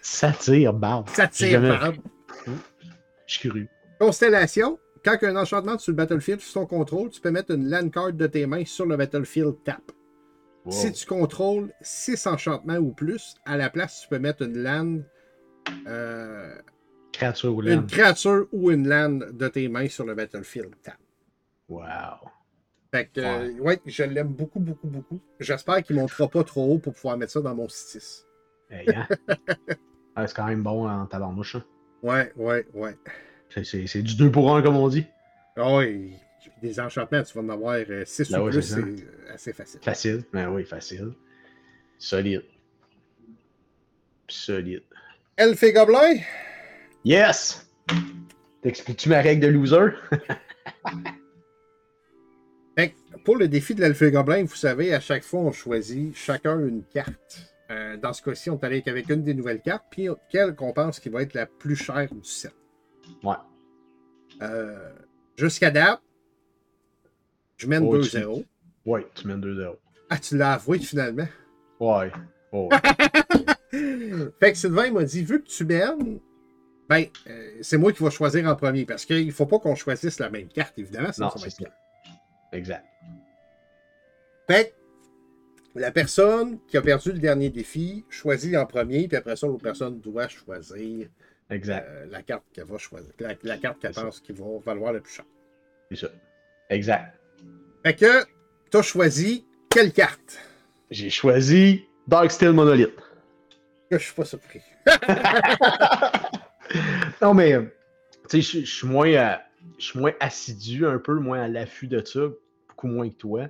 Satire 0.02 0.74
bard. 0.74 1.04
Satire 1.08 1.60
bard. 1.60 1.94
Je 2.46 2.52
suis 3.26 3.40
curieux. 3.40 3.68
Constellation. 3.98 4.78
Quand 5.04 5.22
un 5.22 5.36
enchantement 5.36 5.78
sur 5.78 5.92
le 5.92 5.96
battlefield 5.96 6.40
sous 6.40 6.50
son 6.50 6.66
contrôle, 6.66 7.10
tu 7.10 7.20
peux 7.20 7.30
mettre 7.30 7.50
une 7.50 7.68
land 7.68 7.88
card 7.90 8.12
de 8.12 8.26
tes 8.26 8.46
mains 8.46 8.64
sur 8.64 8.86
le 8.86 8.96
battlefield 8.96 9.56
tap. 9.64 9.82
Si 10.70 10.92
tu 10.92 11.06
contrôles 11.06 11.72
6 11.82 12.26
enchantements 12.26 12.76
ou 12.76 12.92
plus, 12.92 13.34
à 13.44 13.56
la 13.56 13.68
place, 13.70 14.00
tu 14.02 14.08
peux 14.08 14.18
mettre 14.18 14.42
une 14.42 14.62
land. 14.62 14.98
Euh, 15.86 16.54
créature 17.12 17.54
ou 17.54 17.60
land. 17.60 17.72
Une 17.72 17.86
créature 17.86 18.46
ou 18.52 18.70
une 18.70 18.88
land 18.88 19.20
de 19.32 19.48
tes 19.48 19.68
mains 19.68 19.88
sur 19.88 20.06
le 20.06 20.14
battlefield. 20.14 20.74
Wow. 21.68 21.82
Fait 22.90 23.10
que, 23.12 23.60
ouais. 23.60 23.80
je 23.84 24.04
l'aime 24.04 24.28
beaucoup, 24.28 24.60
beaucoup, 24.60 24.86
beaucoup. 24.86 25.20
J'espère 25.40 25.82
qu'il 25.82 25.96
ne 25.96 26.00
montera 26.02 26.28
pas 26.28 26.44
trop 26.44 26.74
haut 26.74 26.78
pour 26.78 26.94
pouvoir 26.94 27.18
mettre 27.18 27.32
ça 27.32 27.40
dans 27.40 27.54
mon 27.54 27.68
6. 27.68 28.24
Hey, 28.70 28.88
hein? 28.94 29.06
c'est 30.26 30.34
quand 30.34 30.46
même 30.46 30.62
bon 30.62 30.88
en 30.88 31.06
tabarnouche. 31.06 31.56
Hein? 31.56 31.64
Ouais, 32.02 32.32
ouais, 32.36 32.66
ouais. 32.74 32.96
C'est 33.62 34.02
du 34.02 34.16
2 34.16 34.30
pour 34.30 34.54
1, 34.54 34.62
comme 34.62 34.76
on 34.76 34.88
dit. 34.88 35.06
Ah 35.56 35.80
des 36.62 36.80
enchantements, 36.80 37.22
tu 37.22 37.34
vas 37.34 37.44
en 37.44 37.48
avoir 37.48 37.78
6 38.04 38.32
euh, 38.32 38.36
ben 38.36 38.42
ou 38.42 38.50
plus, 38.50 38.62
c'est 38.62 38.78
euh, 38.78 39.32
assez 39.32 39.52
facile. 39.52 39.80
Facile, 39.82 40.24
ben 40.32 40.48
oui, 40.50 40.64
facile. 40.64 41.12
Solide. 41.98 42.44
Solide. 44.28 44.82
Elfe 45.36 45.62
et 45.62 45.72
Gobelin? 45.72 46.16
Yes! 47.04 47.68
T'expliques-tu 48.62 49.08
ma 49.08 49.20
règle 49.20 49.42
de 49.42 49.48
loser? 49.48 49.90
pour 53.24 53.36
le 53.36 53.48
défi 53.48 53.74
de 53.74 53.80
l'Elfe 53.80 54.02
et 54.02 54.10
Gobelin, 54.10 54.44
vous 54.44 54.54
savez, 54.54 54.94
à 54.94 55.00
chaque 55.00 55.22
fois, 55.22 55.40
on 55.40 55.52
choisit 55.52 56.14
chacun 56.14 56.60
une 56.60 56.84
carte 56.84 57.54
euh, 57.70 57.96
dans 57.96 58.12
ce 58.12 58.22
cas-ci, 58.22 58.50
on 58.50 58.60
est 58.60 58.88
avec 58.88 59.08
une 59.08 59.22
des 59.22 59.34
nouvelles 59.34 59.62
cartes, 59.62 59.86
puis 59.90 60.08
quelle 60.28 60.54
qu'on 60.54 60.72
pense 60.72 61.00
qui 61.00 61.08
va 61.08 61.22
être 61.22 61.34
la 61.34 61.46
plus 61.46 61.76
chère 61.76 62.08
du 62.12 62.22
set. 62.22 62.54
Ouais. 63.22 63.34
Euh, 64.42 64.92
Jusqu'à 65.36 65.70
date, 65.70 66.00
je 67.56 67.66
mène 67.66 67.84
Oh, 67.86 67.96
2-0. 67.98 68.44
Ouais, 68.86 69.06
tu 69.14 69.26
mènes 69.26 69.40
2-0. 69.40 69.76
Ah, 70.10 70.18
tu 70.18 70.36
l'as 70.36 70.52
avoué 70.54 70.78
finalement. 70.78 71.26
Ouais. 71.80 72.10
Oh, 72.52 72.68
Fait 73.70 74.52
que 74.52 74.58
Sylvain 74.58 74.90
m'a 74.92 75.02
dit, 75.04 75.24
vu 75.24 75.42
que 75.42 75.48
tu 75.48 75.64
mènes, 75.64 76.20
ben, 76.88 77.06
euh, 77.26 77.50
c'est 77.62 77.76
moi 77.78 77.92
qui 77.92 78.02
vais 78.04 78.10
choisir 78.10 78.46
en 78.46 78.54
premier, 78.54 78.84
parce 78.84 79.04
qu'il 79.04 79.26
ne 79.26 79.32
faut 79.32 79.46
pas 79.46 79.58
qu'on 79.58 79.74
choisisse 79.74 80.20
la 80.20 80.30
même 80.30 80.48
carte, 80.48 80.78
évidemment. 80.78 81.12
sinon 81.12 81.26
non, 81.28 81.32
ça 81.36 81.40
va 81.40 81.46
être. 81.46 81.72
Exact. 82.52 82.84
Fait 84.48 84.74
que 85.74 85.80
la 85.80 85.90
personne 85.90 86.58
qui 86.68 86.76
a 86.76 86.82
perdu 86.82 87.10
le 87.12 87.18
dernier 87.18 87.50
défi 87.50 88.04
choisit 88.10 88.54
en 88.56 88.66
premier, 88.66 89.08
puis 89.08 89.16
après 89.16 89.34
ça, 89.34 89.46
l'autre 89.46 89.62
personne 89.62 89.98
doit 90.00 90.28
choisir 90.28 91.08
Exact. 91.50 91.86
euh, 91.88 92.06
la 92.10 92.22
carte 92.22 92.44
qu'elle 92.52 92.66
va 92.66 92.78
choisir, 92.78 93.10
la, 93.18 93.34
la 93.42 93.58
carte 93.58 93.80
qu'elle 93.80 93.92
pense 93.94 94.20
qui 94.20 94.32
va 94.32 94.44
valoir 94.64 94.92
le 94.92 95.00
plus 95.00 95.14
cher. 95.14 95.24
C'est 95.90 95.96
ça. 95.96 96.08
Exact. 96.70 97.18
Fait 97.84 97.94
que 97.94 98.24
tu 98.70 98.76
as 98.78 98.82
choisi 98.82 99.44
quelle 99.70 99.92
carte? 99.92 100.38
J'ai 100.90 101.10
choisi 101.10 101.84
Dark 102.08 102.30
Steel 102.30 102.52
Monolith. 102.52 102.94
Je 103.90 103.98
suis 103.98 104.14
pas 104.14 104.24
surpris. 104.24 104.60
non, 107.22 107.34
mais, 107.34 107.58
tu 108.28 108.42
sais, 108.42 108.60
je- 108.60 108.66
suis 108.66 108.86
moins, 108.86 109.08
euh, 109.12 109.34
je 109.78 109.84
suis 109.84 109.98
moins 109.98 110.12
assidu 110.20 110.86
un 110.86 110.98
peu, 110.98 111.14
moins 111.14 111.42
à 111.42 111.48
l'affût 111.48 111.86
de 111.86 112.02
ça, 112.04 112.20
beaucoup 112.68 112.86
moins 112.88 113.08
que 113.08 113.14
toi. 113.14 113.48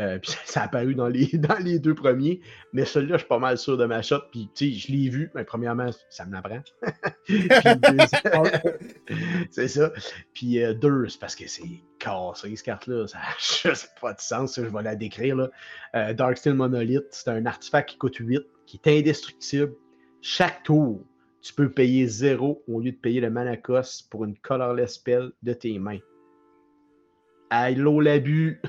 Euh, 0.00 0.18
puis 0.18 0.32
ça 0.44 0.62
a 0.62 0.64
apparu 0.64 0.94
dans 0.94 1.08
les, 1.08 1.26
dans 1.34 1.58
les 1.58 1.78
deux 1.78 1.94
premiers, 1.94 2.40
mais 2.72 2.84
celui-là, 2.84 3.16
je 3.16 3.20
suis 3.20 3.28
pas 3.28 3.38
mal 3.38 3.58
sûr 3.58 3.76
de 3.76 3.84
ma 3.84 4.02
shot. 4.02 4.20
Puis, 4.32 4.50
tu 4.54 4.72
sais, 4.72 4.78
je 4.78 4.92
l'ai 4.92 5.08
vu, 5.08 5.30
mais 5.34 5.44
premièrement, 5.44 5.90
ça 6.08 6.26
me 6.26 6.32
l'apprend. 6.32 6.62
C'est 9.50 9.68
ça. 9.68 9.92
Puis, 10.32 10.62
euh, 10.62 10.74
deux, 10.74 11.08
c'est 11.08 11.20
parce 11.20 11.36
que 11.36 11.48
c'est 11.48 11.82
cassé, 11.98 12.56
cette 12.56 12.64
carte-là. 12.64 13.06
Ça 13.06 13.18
n'a 13.18 13.24
juste 13.38 13.90
pas 14.00 14.14
de 14.14 14.20
sens, 14.20 14.56
je 14.56 14.62
vais 14.62 14.82
la 14.82 14.96
décrire. 14.96 15.36
Là. 15.36 15.50
Euh, 15.94 16.14
Dark 16.14 16.38
Steel 16.38 16.54
Monolith, 16.54 17.06
c'est 17.10 17.28
un 17.28 17.44
artefact 17.46 17.90
qui 17.90 17.98
coûte 17.98 18.16
8, 18.16 18.40
qui 18.66 18.80
est 18.82 19.00
indestructible. 19.00 19.74
Chaque 20.22 20.62
tour, 20.62 21.04
tu 21.42 21.54
peux 21.54 21.70
payer 21.70 22.06
0 22.06 22.62
au 22.68 22.80
lieu 22.80 22.92
de 22.92 22.96
payer 22.96 23.20
le 23.20 23.30
mana 23.30 23.56
cost 23.56 24.10
pour 24.10 24.24
une 24.24 24.36
colorless 24.38 24.94
spell 24.94 25.32
de 25.42 25.52
tes 25.52 25.78
mains. 25.78 26.00
Allô 27.50 28.00
l'abus! 28.00 28.60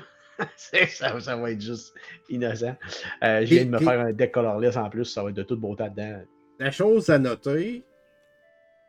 Ça, 0.56 1.20
ça 1.20 1.36
va 1.36 1.50
être 1.50 1.60
juste 1.60 1.94
innocent. 2.28 2.76
Euh, 3.22 3.40
je 3.40 3.54
viens 3.54 3.64
de 3.64 3.70
me 3.70 3.78
faire 3.78 4.00
un 4.00 4.12
deck 4.12 4.32
colorless 4.32 4.76
en 4.76 4.88
plus, 4.90 5.04
ça 5.04 5.22
va 5.22 5.30
être 5.30 5.36
de 5.36 5.42
toute 5.42 5.60
beauté 5.60 5.84
dedans. 5.90 6.22
La 6.58 6.70
chose 6.70 7.08
à 7.10 7.18
noter, 7.18 7.84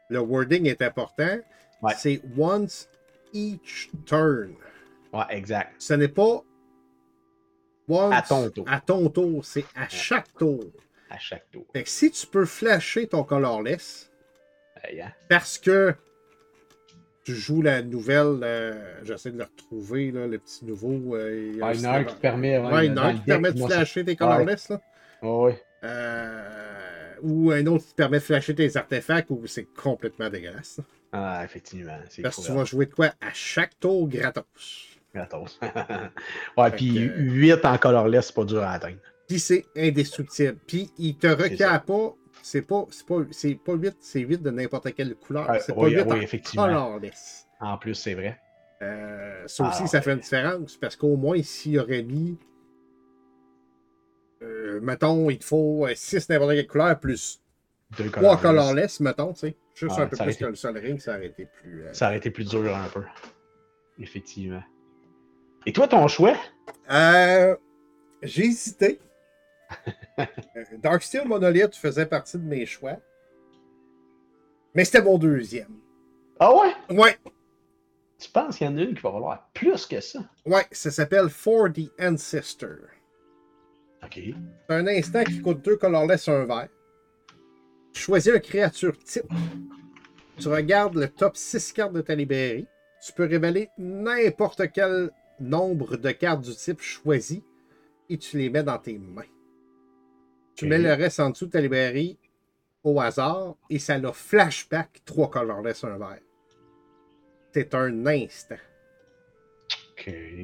le 0.10 0.20
wording 0.20 0.68
est 0.68 0.82
important, 0.82 1.38
Ouais. 1.82 1.94
c'est 1.98 2.22
once 2.38 2.88
each 3.34 3.90
turn. 4.06 4.56
Ouais, 5.12 5.24
exact. 5.32 5.74
Ce 5.80 5.94
n'est 5.94 6.08
pas 6.08 6.42
once 7.88 8.14
À 8.16 8.22
ton 8.22 8.50
tour. 8.50 8.66
à 8.70 8.80
ton 8.80 9.10
tour, 9.10 9.44
c'est 9.44 9.66
à 9.76 9.88
chaque 9.90 10.32
tour. 10.38 10.64
À 11.10 11.18
chaque 11.20 11.50
tour. 11.52 11.66
Fait 11.74 11.84
que 11.84 11.90
si 11.90 12.10
tu 12.12 12.26
peux 12.28 12.46
flasher 12.46 13.08
ton 13.08 13.24
colorless, 13.24 14.12
hein? 14.78 15.10
parce 15.30 15.58
que 15.58 15.94
tu 17.24 17.34
joues 17.36 17.62
la 17.62 17.82
nouvelle, 17.82 18.40
euh, 18.44 19.02
j'essaie 19.04 19.32
de 19.32 19.38
le 19.38 19.44
retrouver, 19.46 20.12
là, 20.12 20.28
le 20.28 20.38
petit 20.40 20.66
nouveau. 20.66 21.16
euh, 21.16 21.52
il 21.54 21.58
y 21.58 21.64
en 21.64 21.84
a 21.92 21.98
un 21.98 22.04
qui 22.04 22.16
te 22.16 22.20
permet. 22.20 22.58
Ouais, 22.58 22.88
il 22.88 22.90
y 22.90 22.92
en 22.92 22.98
a 22.98 23.02
dans 23.02 23.04
un 23.04 23.12
le 23.12 23.14
qui 23.16 23.20
te 23.22 23.26
permet 23.26 23.52
de 23.54 23.58
flasher 23.66 24.04
tes 24.06 24.16
colorless. 24.16 24.70
là. 24.70 24.82
Ouais. 25.22 25.62
Euh, 25.84 26.42
ou 27.22 27.52
un 27.52 27.66
autre 27.68 27.86
qui 27.86 27.92
te 27.92 27.96
permet 27.96 28.18
de 28.18 28.24
flasher 28.24 28.56
tes 28.56 28.76
artefacts, 28.78 29.30
ou 29.30 29.42
c'est 29.48 29.66
complètement 29.74 30.30
dégueulasse. 30.30 30.80
Ah, 31.12 31.42
effectivement. 31.46 31.96
Parce 32.22 32.36
que 32.38 32.42
tu 32.46 32.52
vas 32.52 32.66
jouer 32.66 32.86
de 32.88 32.94
quoi 32.94 33.08
à 33.22 33.32
chaque 33.34 33.80
tour 33.80 34.08
gratos. 34.10 34.44
Gratos. 35.14 35.60
ouais, 36.58 36.70
Fait 36.72 36.76
puis 36.76 36.94
que- 36.96 37.22
8 37.22 37.66
en 37.66 37.78
colorless, 37.78 38.28
c'est 38.28 38.36
pas 38.36 38.46
dur 38.46 38.64
à 38.64 38.72
atteindre. 38.72 38.98
Puis 39.28 39.40
c'est 39.40 39.64
indestructible. 39.78 40.58
Puis 40.68 40.92
il 40.98 41.16
te 41.18 41.28
requiert 41.28 41.84
pas. 41.84 42.14
C'est 42.46 42.62
pas, 42.62 42.86
pas, 43.08 43.16
c'est 43.32 43.56
pas 43.56 43.74
8, 43.74 43.96
c'est 44.02 44.20
8 44.20 44.42
de 44.44 44.52
n'importe 44.52 44.94
quelle 44.94 45.16
couleur. 45.16 45.48
C'est 45.62 45.72
oui, 45.78 45.96
pas 45.96 46.02
8 46.02 46.06
oui, 46.06 46.12
en 46.12 46.22
effectivement. 46.22 46.66
colorless. 46.66 47.48
En 47.62 47.78
plus, 47.78 47.96
c'est 47.96 48.14
vrai. 48.16 48.38
Euh, 48.82 49.44
ça 49.48 49.64
aussi, 49.70 49.84
Ah, 49.84 49.88
ça 49.88 49.98
ouais. 50.00 50.04
fait 50.04 50.12
une 50.14 50.20
différence 50.20 50.76
parce 50.76 50.98
qu'au 50.98 51.16
moins, 51.16 51.42
s'il 51.42 51.80
aurait 51.80 52.04
mis. 52.04 52.38
euh, 54.42 54.82
mettons, 54.82 55.30
il 55.30 55.38
te 55.40 55.46
faut 55.46 55.88
6 55.96 56.28
n'importe 56.30 56.52
quelle 56.52 56.68
couleur 56.68 57.00
plus 57.00 57.42
Deux 57.98 58.10
3 58.12 58.38
colorless. 58.38 58.42
colorless, 58.42 59.00
mettons, 59.00 59.32
tu 59.34 59.40
sais. 59.40 59.56
Juste 59.74 59.96
Ah, 59.98 60.02
un 60.04 60.08
peu 60.08 60.18
plus 60.18 60.30
été- 60.32 60.44
que 60.44 60.50
le 60.50 60.56
Sol 60.56 60.78
Ring, 60.78 61.00
ça 61.00 61.16
aurait 61.16 61.28
été 61.28 61.46
plus. 61.46 61.84
euh, 61.84 61.94
Ça 61.94 62.08
aurait 62.08 62.18
été 62.18 62.30
plus 62.30 62.48
dur 62.50 62.76
un 62.76 62.88
peu. 62.90 63.04
Effectivement. 64.00 64.62
Et 65.66 65.72
toi, 65.72 65.88
ton 65.88 66.08
choix? 66.10 66.36
Euh, 66.92 67.56
J'ai 68.22 68.46
hésité. 68.48 69.00
Euh, 70.20 70.26
Darksteel 70.80 71.28
Monolith 71.28 71.76
faisait 71.76 72.06
partie 72.06 72.38
de 72.38 72.44
mes 72.44 72.66
choix. 72.66 72.98
Mais 74.76 74.86
c'était 74.86 75.02
mon 75.02 75.18
deuxième. 75.18 75.80
Ah 76.40 76.54
ouais? 76.56 76.74
Ouais, 76.90 77.18
Tu 78.20 78.30
penses 78.30 78.58
qu'il 78.58 78.68
y 78.68 78.70
en 78.70 78.78
a 78.78 78.82
une 78.82 78.96
qui 78.96 79.02
va 79.02 79.12
valoir 79.12 79.50
plus 79.54 79.86
que 79.86 80.00
ça? 80.02 80.20
ouais, 80.46 80.66
ça 80.72 80.92
s'appelle 80.92 81.30
For 81.30 81.72
the 81.72 81.92
Ancestor. 82.00 82.78
OK. 84.04 84.20
C'est 84.20 84.76
un 84.76 84.88
instant 84.88 85.24
qui 85.24 85.42
coûte 85.42 85.64
deux 85.64 85.78
colorless 85.78 86.28
un 86.28 86.46
vert. 86.46 86.70
Tu 87.94 88.02
choisis 88.02 88.34
une 88.34 88.40
créature 88.42 88.98
type. 89.00 89.24
Tu 90.38 90.48
regardes 90.48 90.96
le 90.96 91.08
top 91.08 91.38
6 91.38 91.74
cartes 91.74 91.94
de 91.94 92.02
ta 92.02 92.16
librairie. 92.16 92.68
Tu 93.06 93.14
peux 93.14 93.26
révéler 93.26 93.70
n'importe 93.78 94.72
quel 94.74 95.12
nombre 95.40 95.96
de 95.98 96.12
cartes 96.12 96.42
du 96.42 96.56
type 96.56 96.82
choisi 96.82 97.44
et 98.10 98.18
tu 98.18 98.38
les 98.38 98.50
mets 98.50 98.64
dans 98.64 98.78
tes 98.80 98.98
mains. 98.98 99.24
Tu 100.56 100.66
mets 100.68 100.78
le 100.78 100.94
reste 100.94 101.20
en 101.20 101.30
dessous 101.32 101.48
de 101.48 101.52
ta 101.52 101.62
librairie 101.62 102.18
au 102.84 103.00
hasard 103.00 103.56
et 103.70 103.80
ça 103.80 103.98
l'a 103.98 104.12
flashback 104.14 105.02
3 105.06 105.30
colorless 105.30 105.84
un 105.84 105.98
vert. 105.98 106.20
C'est 107.54 107.74
un 107.76 108.06
instant. 108.06 108.56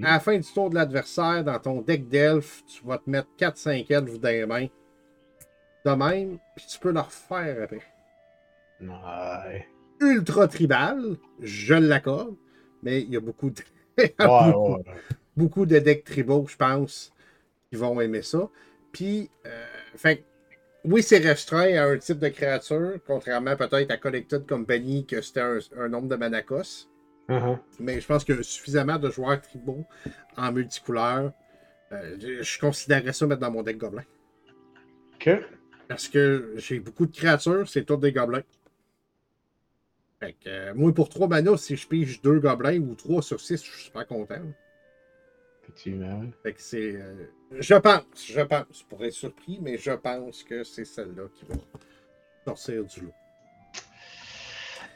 À 0.03 0.13
la 0.13 0.19
fin 0.19 0.37
du 0.37 0.53
tour 0.53 0.69
de 0.69 0.75
l'adversaire, 0.75 1.43
dans 1.43 1.59
ton 1.59 1.81
deck 1.81 2.07
d'elfes, 2.07 2.63
tu 2.65 2.85
vas 2.85 2.97
te 2.97 3.09
mettre 3.09 3.27
4-5 3.37 3.91
elfes 3.91 4.19
dans 4.19 4.29
les 4.29 4.45
mains. 4.45 4.67
De 5.85 5.91
même, 5.91 6.39
puis 6.55 6.65
tu 6.67 6.79
peux 6.79 6.91
le 6.91 6.99
refaire 6.99 7.63
après. 7.63 7.81
Ouais. 8.79 9.67
Ultra 10.01 10.47
tribal, 10.47 11.17
je 11.41 11.73
l'accorde, 11.73 12.35
mais 12.83 13.01
il 13.01 13.09
y 13.09 13.17
a 13.17 13.19
beaucoup 13.19 13.49
de, 13.49 13.61
Ouais, 13.97 14.13
beaucoup, 14.17 14.73
ouais, 14.73 14.83
ouais. 14.87 15.01
beaucoup 15.35 15.65
de 15.65 15.79
decks 15.79 16.05
tribaux, 16.05 16.45
je 16.47 16.55
pense, 16.55 17.11
qui 17.69 17.75
vont 17.77 17.99
aimer 17.99 18.21
ça. 18.21 18.49
Puis, 18.91 19.29
euh, 19.45 19.65
fait 19.95 20.17
que, 20.17 20.23
oui, 20.85 21.03
c'est 21.03 21.17
restreint 21.19 21.73
à 21.75 21.85
un 21.85 21.97
type 21.97 22.19
de 22.19 22.29
créature, 22.29 22.99
contrairement 23.05 23.55
peut-être 23.55 23.91
à 23.91 23.97
Collected 23.97 24.47
Company, 24.47 25.05
que 25.05 25.21
c'était 25.21 25.41
un, 25.41 25.59
un 25.77 25.89
nombre 25.89 26.07
de 26.07 26.15
manacos. 26.15 26.87
Uh-huh. 27.27 27.59
Mais 27.79 27.99
je 28.01 28.07
pense 28.07 28.23
qu'il 28.23 28.35
y 28.35 28.39
a 28.39 28.43
suffisamment 28.43 28.97
de 28.97 29.09
joueurs 29.11 29.39
tribaux 29.41 29.85
en 30.37 30.51
multicouleur. 30.51 31.31
Euh, 31.91 32.17
je- 32.19 32.41
je 32.41 32.59
considérerais 32.59 33.13
ça 33.13 33.27
mettre 33.27 33.41
dans 33.41 33.51
mon 33.51 33.61
deck 33.61 33.77
gobelin. 33.77 34.03
OK. 35.15 35.29
Parce 35.87 36.07
que 36.07 36.53
j'ai 36.55 36.79
beaucoup 36.79 37.05
de 37.05 37.15
créatures, 37.15 37.67
c'est 37.67 37.83
tous 37.83 37.97
des 37.97 38.11
gobelins. 38.11 38.43
Fait 40.19 40.33
que, 40.33 40.49
euh, 40.49 40.73
moi, 40.75 40.93
pour 40.93 41.09
3 41.09 41.27
mana, 41.27 41.55
si 41.57 41.75
je 41.75 41.87
pige 41.87 42.21
2 42.21 42.39
gobelins 42.39 42.79
ou 42.79 42.95
3 42.95 43.21
sur 43.21 43.39
6, 43.39 43.63
je 43.63 43.71
suis 43.71 43.83
super 43.85 44.05
content. 44.07 44.41
Effectivement. 45.69 46.21
Fait 46.43 46.53
que 46.53 46.61
c'est. 46.61 46.95
euh, 46.95 47.25
je 47.51 47.75
pense, 47.75 48.01
je 48.27 48.41
pense, 48.41 48.83
pour 48.89 49.03
être 49.05 49.13
surpris, 49.13 49.59
mais 49.61 49.77
je 49.77 49.91
pense 49.91 50.43
que 50.43 50.63
c'est 50.63 50.85
celle-là 50.85 51.23
qui 51.35 51.45
va 51.45 51.55
sortir 52.45 52.83
du 52.85 53.01
lot. 53.01 53.13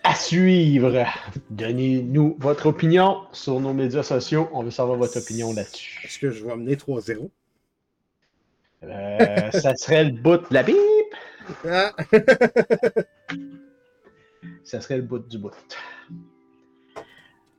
À 0.03 0.15
suivre. 0.15 1.05
Donnez-nous 1.49 2.35
votre 2.39 2.65
opinion 2.65 3.21
sur 3.31 3.59
nos 3.59 3.73
médias 3.73 4.03
sociaux. 4.03 4.49
On 4.51 4.63
veut 4.63 4.71
savoir 4.71 4.97
votre 4.97 5.17
opinion 5.17 5.53
là-dessus. 5.53 6.01
Est-ce 6.03 6.19
que 6.19 6.29
je 6.31 6.43
vais 6.43 6.55
mener 6.55 6.75
3-0? 6.75 7.29
Euh, 8.83 9.51
ça 9.51 9.75
serait 9.75 10.03
le 10.05 10.11
bout 10.11 10.37
de 10.37 10.53
la 10.53 10.63
bip. 10.63 10.75
Ah! 11.65 11.93
Ça 14.65 14.79
serait 14.81 14.97
le 14.97 15.03
bout 15.03 15.19
du 15.19 15.37
bout. 15.37 15.51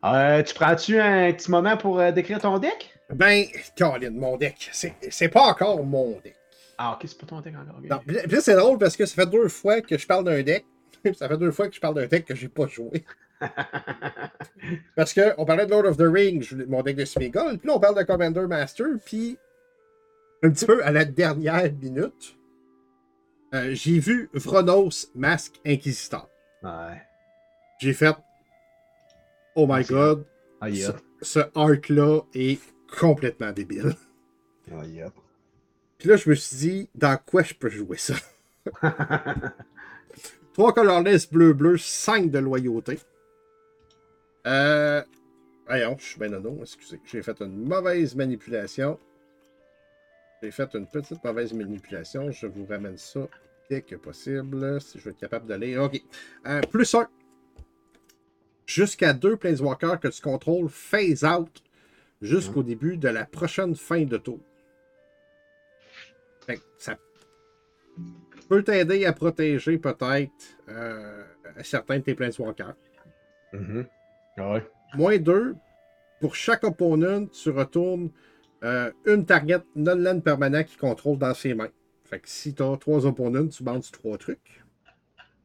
Euh, 0.05 0.43
tu 0.43 0.55
prends-tu 0.55 0.99
un 1.01 1.33
petit 1.33 1.51
moment 1.51 1.77
pour 1.77 1.99
euh, 2.01 2.11
décrire 2.13 2.41
ton 2.41 2.59
deck? 2.59 2.94
Ben, 3.11 3.45
Colin, 3.77 4.11
mon 4.11 4.37
deck. 4.37 4.71
C'est 4.73 5.29
pas 5.29 5.43
encore 5.49 5.85
mon 5.85 6.19
deck. 6.21 6.37
Ah, 6.79 6.93
ok, 6.95 7.09
c'est 7.09 7.19
pas 7.19 7.27
ton 7.27 7.41
deck 7.41 7.55
encore. 7.55 7.81
Non, 7.83 8.01
puis 8.05 8.41
c'est 8.41 8.57
drôle 8.57 8.79
parce 8.79 8.97
que 8.97 9.07
ça 9.07 9.15
fait 9.15 9.31
deux 9.31 9.49
fois 9.49 9.81
que 9.81 9.97
je 9.97 10.07
parle 10.07 10.25
d'un 10.25 10.43
deck. 10.43 10.65
ça 11.15 11.29
fait 11.29 11.37
deux 11.37 11.51
fois 11.53 11.69
que 11.69 11.75
je 11.75 11.81
parle 11.81 11.95
d'un 11.95 12.07
deck 12.07 12.25
que 12.25 12.35
j'ai 12.35 12.49
pas 12.49 12.67
joué. 12.67 13.05
Parce 14.97 15.13
que 15.13 15.35
on 15.39 15.45
parlait 15.45 15.67
de 15.67 15.71
Lord 15.71 15.85
of 15.87 15.97
the 15.97 16.03
Rings, 16.07 16.55
mon 16.69 16.83
deck 16.83 16.97
de 16.97 17.05
Smeagol, 17.05 17.59
puis 17.59 17.69
là 17.69 17.75
on 17.75 17.81
parle 17.81 17.99
de 17.99 18.03
Commander 18.05 18.47
Master, 18.47 18.87
puis 19.05 19.37
un 20.43 20.51
petit 20.51 20.65
peu 20.65 20.83
à 20.85 20.91
la 20.93 21.05
dernière 21.05 21.71
minute, 21.73 22.37
Euh, 23.55 23.71
j'ai 23.75 23.99
vu 24.01 24.31
Vronos 24.33 25.11
Masque 25.15 25.61
Inquisiteur. 25.67 26.29
Ouais. 26.63 27.03
J'ai 27.81 27.93
fait 27.93 28.15
Oh 29.55 29.67
my 29.67 29.81
Ah, 29.81 29.83
god, 29.83 30.27
Ah, 30.61 30.69
ce, 30.73 30.93
ce 31.23 31.41
arc-là 31.55 32.21
est 32.35 32.61
complètement 32.99 33.53
débile. 33.53 33.95
Ah. 34.71 34.83
Puis 35.99 36.09
là, 36.09 36.17
je 36.17 36.29
me 36.31 36.35
suis 36.35 36.57
dit, 36.57 36.89
dans 36.95 37.19
quoi 37.19 37.43
je 37.43 37.55
peux 37.55 37.69
jouer 37.69 37.99
ça? 37.99 38.15
3 40.55 40.73
colorless 40.73 41.31
bleu-bleu, 41.31 41.77
5 41.77 42.31
de 42.31 42.39
loyauté. 42.39 42.99
Euh. 44.47 45.03
Voyons, 45.67 45.97
je 45.99 46.05
suis 46.05 46.19
bien 46.19 46.29
nono, 46.29 46.59
excusez. 46.61 47.01
J'ai 47.07 47.23
fait 47.23 47.41
une 47.41 47.67
mauvaise 47.67 48.15
manipulation. 48.15 48.99
J'ai 50.43 50.51
fait 50.51 50.75
une 50.75 50.87
petite 50.87 51.25
mauvaise 51.25 51.53
manipulation. 51.55 52.31
Je 52.31 52.47
vous 52.47 52.67
ramène 52.67 52.99
ça 52.99 53.27
dès 53.71 53.81
que 53.81 53.97
possible, 53.97 54.81
si 54.81 54.99
je 54.99 55.05
vais 55.05 55.11
être 55.11 55.19
capable 55.19 55.47
de 55.47 55.55
lire. 55.55 55.85
OK. 55.85 56.01
Euh, 56.47 56.61
plus 56.71 56.95
1. 56.95 57.09
Jusqu'à 58.67 59.13
2 59.15 59.37
Planeswalkers 59.37 60.01
que 60.01 60.09
tu 60.09 60.21
contrôles 60.21 60.69
phase 60.69 61.25
out 61.25 61.64
jusqu'au 62.25 62.63
début 62.63 62.97
de 62.97 63.09
la 63.09 63.25
prochaine 63.25 63.75
fin 63.75 64.05
de 64.05 64.17
tour. 64.17 64.41
Fait 66.47 66.57
que 66.57 66.63
ça 66.79 66.97
peut 68.49 68.63
t'aider 68.63 69.05
à 69.05 69.13
protéger 69.13 69.79
peut-être 69.79 70.31
euh, 70.69 71.23
certains 71.63 71.99
de 71.99 72.05
tes 72.05 72.15
Planeswalkers. 72.15 72.75
Mhm. 73.53 73.87
Ouais. 74.39 74.67
Moins 74.95 75.19
2, 75.19 75.55
pour 76.21 76.35
chaque 76.35 76.65
opponent, 76.65 77.27
tu 77.27 77.51
retournes 77.51 78.11
euh, 78.63 78.91
une 79.05 79.27
target 79.27 79.63
non-land 79.77 80.21
permanent 80.21 80.65
qui 80.65 80.77
contrôle 80.77 81.19
dans 81.19 81.35
ses 81.35 81.55
mains. 81.55 81.71
Fait 82.05 82.21
que 82.21 82.29
si 82.29 82.55
tu 82.55 82.63
as 82.63 82.77
3 82.77 83.07
opponents, 83.07 83.47
tu 83.49 83.63
bandes 83.63 83.85
3 83.91 84.19
trucs. 84.19 84.65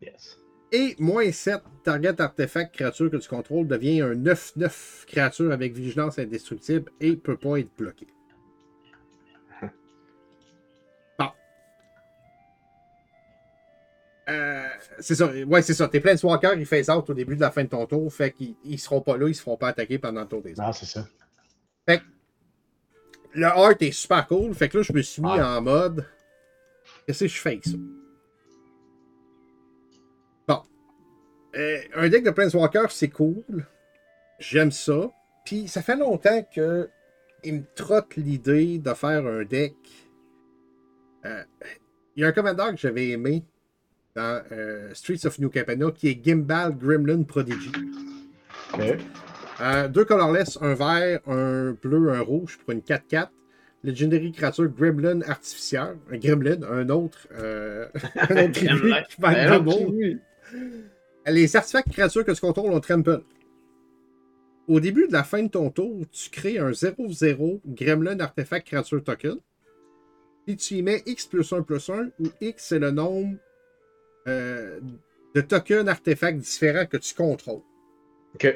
Yes. 0.01 0.39
Et 0.72 0.95
moins 0.99 1.32
7, 1.32 1.61
target 1.84 2.22
artefact 2.22 2.76
créature 2.76 3.09
que 3.09 3.17
tu 3.17 3.28
contrôles 3.28 3.67
devient 3.67 4.01
un 4.01 4.13
9-9 4.13 5.05
créature 5.07 5.51
avec 5.51 5.74
vigilance 5.74 6.20
indestructible 6.20 6.91
et 6.99 7.15
peut 7.15 7.38
pas 7.38 7.57
être 7.57 7.76
bloqué. 7.76 8.07
Bon. 11.17 11.30
Euh, 14.30 14.67
c'est 14.99 15.15
ça, 15.15 15.28
ouais, 15.28 15.61
c'est 15.63 15.74
ça. 15.74 15.88
Tes 15.88 15.99
Planeswalkers, 15.99 16.53
ils 16.53 16.67
phase 16.67 16.89
out 16.89 17.09
au 17.09 17.13
début 17.15 17.36
de 17.36 17.41
la 17.41 17.49
fin 17.49 17.63
de 17.63 17.70
ton 17.70 17.88
tour, 17.88 18.13
fait 18.13 18.32
qu'ils 18.32 18.55
ils 18.63 18.80
seront 18.80 19.01
pas 19.01 19.17
là, 19.17 19.28
ils 19.28 19.34
se 19.34 19.41
feront 19.41 19.57
pas 19.57 19.70
attaquer 19.70 19.97
pendant 19.97 20.22
le 20.22 20.28
tour 20.28 20.43
des 20.43 20.51
autres. 20.51 20.61
Ah, 20.63 20.74
c'est 20.74 20.86
ça. 20.86 21.07
Le 23.34 23.45
art 23.45 23.76
est 23.80 23.91
super 23.91 24.28
cool, 24.28 24.53
fait 24.53 24.70
que 24.70 24.78
là, 24.80 24.84
je 24.84 24.93
me 24.93 25.01
suis 25.01 25.22
mis 25.22 25.30
en 25.30 25.61
mode. 25.61 26.05
Qu'est-ce 27.05 27.26
que 27.26 27.28
je 27.28 27.39
fais 27.39 27.49
avec 27.49 27.65
ça? 27.65 27.78
Un 31.53 32.09
deck 32.09 32.23
de 32.23 32.31
Planeswalker, 32.31 32.87
c'est 32.89 33.09
cool. 33.09 33.65
J'aime 34.39 34.71
ça. 34.71 35.09
Puis 35.45 35.67
ça 35.67 35.81
fait 35.81 35.95
longtemps 35.95 36.47
que 36.53 36.89
il 37.43 37.55
me 37.55 37.63
trotte 37.75 38.15
l'idée 38.15 38.79
de 38.79 38.93
faire 38.93 39.25
un 39.25 39.43
deck. 39.43 39.75
Euh, 41.25 41.43
Il 42.15 42.21
y 42.21 42.25
a 42.25 42.27
un 42.27 42.31
commandeur 42.31 42.71
que 42.71 42.77
j'avais 42.77 43.09
aimé 43.09 43.43
dans 44.15 44.41
euh, 44.51 44.93
Streets 44.93 45.25
of 45.25 45.39
New 45.39 45.49
Capenna 45.49 45.91
qui 45.91 46.09
est 46.09 46.23
Gimbal 46.23 46.77
Gremlin 46.77 47.23
Prodigy. 47.23 47.71
Ok. 48.73 48.97
Euh, 49.61 49.87
deux 49.89 50.05
colorless, 50.05 50.57
un 50.61 50.73
vert, 50.73 51.19
un 51.27 51.71
bleu, 51.81 52.11
un 52.11 52.21
rouge 52.21 52.57
pour 52.57 52.71
une 52.71 52.79
4-4. 52.79 53.29
Legendary 53.83 54.31
créature 54.31 54.67
Gremlin 54.67 55.21
artificière. 55.21 55.95
Un 56.11 56.17
Gremlin, 56.17 56.61
un 56.69 56.89
autre. 56.89 57.27
Euh, 57.33 57.87
un 58.15 58.45
autre 58.45 58.51
qui 58.51 58.67
manque 59.21 59.35
de 59.35 59.57
mots. 59.59 59.93
Les 61.28 61.55
artefacts 61.55 61.91
créatures 61.91 62.26
que 62.26 62.32
tu 62.32 62.41
contrôles 62.41 62.72
ont 62.72 62.80
trample. 62.80 63.24
Au 64.67 64.80
début 64.80 65.07
de 65.07 65.13
la 65.13 65.24
fin 65.24 65.43
de 65.43 65.47
ton 65.49 65.70
tour, 65.72 66.05
tu 66.11 66.30
crées 66.30 66.59
un 66.59 66.72
0-0 66.72 67.61
Gremlin 67.65 68.20
artefact 68.20 68.67
créature 68.67 69.03
token. 69.03 69.38
Puis 70.45 70.55
tu 70.57 70.76
y 70.76 70.82
mets 70.82 71.01
X 71.05 71.26
plus 71.26 71.51
1 71.51 71.63
plus 71.63 71.89
1, 71.89 72.09
où 72.20 72.26
X 72.41 72.65
c'est 72.70 72.80
le 72.80 72.91
nombre 72.91 73.36
euh, 74.28 74.80
de 75.36 75.41
tokens 75.41 75.88
artefacts 75.88 76.38
différents 76.39 76.86
que 76.86 76.97
tu 76.97 77.13
contrôles. 77.15 77.61
Ok. 78.36 78.55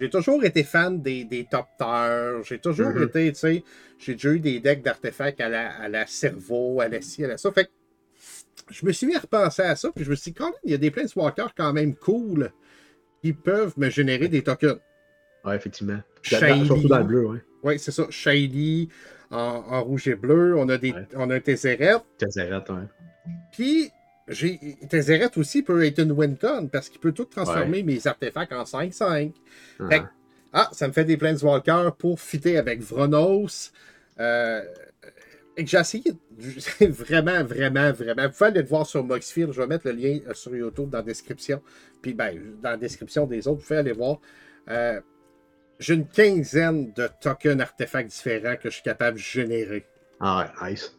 J'ai 0.00 0.10
toujours 0.10 0.42
été 0.44 0.64
fan 0.64 1.00
des, 1.00 1.22
des 1.22 1.46
top 1.48 1.66
tiers. 1.78 2.42
J'ai 2.42 2.58
toujours 2.58 2.88
Mhm. 2.90 3.04
été, 3.04 3.32
tu 3.32 3.38
sais, 3.38 3.64
j'ai 3.98 4.14
déjà 4.14 4.30
eu 4.32 4.40
des 4.40 4.58
decks 4.58 4.82
d'artefacts 4.82 5.40
à 5.40 5.48
la, 5.48 5.70
à 5.76 5.88
la 5.88 6.08
cerveau, 6.08 6.80
à 6.80 6.88
la 6.88 7.00
ci, 7.00 7.24
à 7.24 7.28
la 7.28 7.38
ça. 7.38 7.52
Fait 7.52 7.66
que 7.66 7.70
je 8.70 8.86
me 8.86 8.92
suis 8.92 9.06
mis 9.06 9.14
à 9.16 9.20
repenser 9.20 9.62
à 9.62 9.76
ça, 9.76 9.90
puis 9.94 10.04
je 10.04 10.10
me 10.10 10.14
suis 10.16 10.30
dit, 10.30 10.34
quand 10.38 10.46
même, 10.46 10.54
il 10.64 10.70
y 10.70 10.74
a 10.74 10.78
des 10.78 10.90
Planeswalkers 10.90 11.54
quand 11.56 11.72
même 11.72 11.94
cool 11.94 12.50
qui 13.22 13.32
peuvent 13.32 13.74
me 13.76 13.88
générer 13.90 14.28
des 14.28 14.42
tokens. 14.42 14.78
Ouais, 15.44 15.56
effectivement. 15.56 16.00
Shiny. 16.22 16.66
Surtout 16.66 16.88
dans 16.88 16.98
le 16.98 17.04
bleu, 17.04 17.26
ouais. 17.26 17.38
Oui, 17.64 17.78
c'est 17.78 17.90
ça. 17.92 18.06
Shady, 18.10 18.88
en, 19.30 19.36
en 19.38 19.82
rouge 19.82 20.08
et 20.08 20.14
bleu. 20.14 20.56
On 20.56 20.68
a, 20.68 20.78
des, 20.78 20.92
Ouais. 20.92 21.06
on 21.16 21.30
a 21.30 21.36
un 21.36 21.40
Tesseret. 21.40 21.94
Tezzeret, 22.18 22.62
ouais. 22.70 22.86
Puis, 23.52 23.90
j'ai 24.28 24.58
Tesseret 24.88 25.36
aussi 25.38 25.62
peut 25.62 25.84
être 25.84 26.00
une 26.00 26.12
win-con 26.12 26.68
parce 26.72 26.88
qu'il 26.88 27.00
peut 27.00 27.12
tout 27.12 27.24
transformer 27.24 27.82
mes 27.82 28.04
artefacts 28.06 28.52
en 28.52 28.64
5-5. 28.64 29.32
Fait 29.88 30.00
que- 30.00 30.04
Ah. 30.04 30.10
Ah, 30.54 30.68
ça 30.72 30.86
me 30.86 30.92
fait 30.92 31.04
des 31.06 31.16
Planeswalkers 31.16 31.96
pour 31.96 32.20
fitter 32.20 32.58
avec 32.58 32.80
Vronos. 32.82 33.72
Euh, 34.20 34.62
et 35.56 35.64
que 35.64 35.70
j'ai 35.70 35.78
essayé 35.78 36.12
vraiment, 36.80 37.44
vraiment, 37.44 37.92
vraiment. 37.92 38.26
Vous 38.26 38.32
pouvez 38.32 38.50
aller 38.50 38.62
le 38.62 38.68
voir 38.68 38.86
sur 38.86 39.04
Moxfield. 39.04 39.52
Je 39.52 39.60
vais 39.60 39.66
mettre 39.66 39.86
le 39.86 39.92
lien 39.92 40.18
euh, 40.28 40.34
sur 40.34 40.54
YouTube 40.54 40.90
dans 40.90 40.98
la 40.98 41.04
description. 41.04 41.62
Puis, 42.00 42.14
ben, 42.14 42.56
dans 42.62 42.70
la 42.70 42.76
description 42.76 43.26
des 43.26 43.46
autres, 43.46 43.60
vous 43.60 43.66
pouvez 43.66 43.78
aller 43.78 43.92
voir. 43.92 44.20
Euh, 44.68 45.00
j'ai 45.78 45.94
une 45.94 46.06
quinzaine 46.06 46.92
de 46.92 47.08
tokens 47.20 47.60
artefacts 47.60 48.10
différents 48.10 48.56
que 48.56 48.70
je 48.70 48.74
suis 48.74 48.82
capable 48.82 49.16
de 49.16 49.22
générer. 49.22 49.84
Ah 50.20 50.52
ouais, 50.60 50.70
nice. 50.70 50.96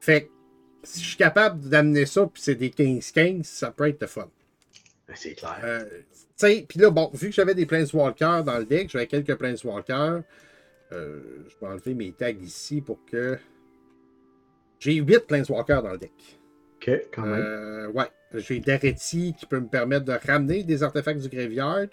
Fait 0.00 0.24
que 0.24 0.30
si 0.82 1.00
je 1.02 1.08
suis 1.08 1.16
capable 1.16 1.68
d'amener 1.68 2.06
ça, 2.06 2.26
puis 2.26 2.42
c'est 2.42 2.54
des 2.54 2.70
15-15, 2.70 3.44
ça 3.44 3.70
peut 3.70 3.88
être 3.88 4.00
de 4.00 4.06
fun. 4.06 4.28
Ben, 5.08 5.14
C'est 5.16 5.34
clair. 5.34 5.58
Euh, 5.64 5.84
tu 6.12 6.24
sais, 6.36 6.66
puis 6.68 6.78
là, 6.78 6.90
bon, 6.90 7.10
vu 7.14 7.28
que 7.28 7.34
j'avais 7.34 7.54
des 7.54 7.66
Planeswalkers 7.66 8.44
dans 8.44 8.58
le 8.58 8.66
deck, 8.66 8.90
j'avais 8.90 9.06
quelques 9.06 9.34
Planeswalkers. 9.36 10.22
Euh, 10.92 11.20
je 11.48 11.54
vais 11.60 11.72
enlever 11.72 11.94
mes 11.94 12.12
tags 12.12 12.30
ici 12.30 12.80
pour 12.80 13.04
que. 13.06 13.38
J'ai 14.86 14.94
8 14.94 15.26
Planeswalkers 15.26 15.82
dans 15.82 15.90
le 15.90 15.98
deck. 15.98 16.12
ok, 16.76 16.90
quand 17.12 17.22
même. 17.22 17.40
Euh, 17.40 17.88
ouais. 17.88 18.06
J'ai 18.34 18.60
Daretti 18.60 19.34
qui 19.36 19.44
peut 19.44 19.58
me 19.58 19.66
permettre 19.66 20.04
de 20.04 20.12
ramener 20.12 20.62
des 20.62 20.84
artefacts 20.84 21.20
du 21.20 21.28
graveyard. 21.28 21.86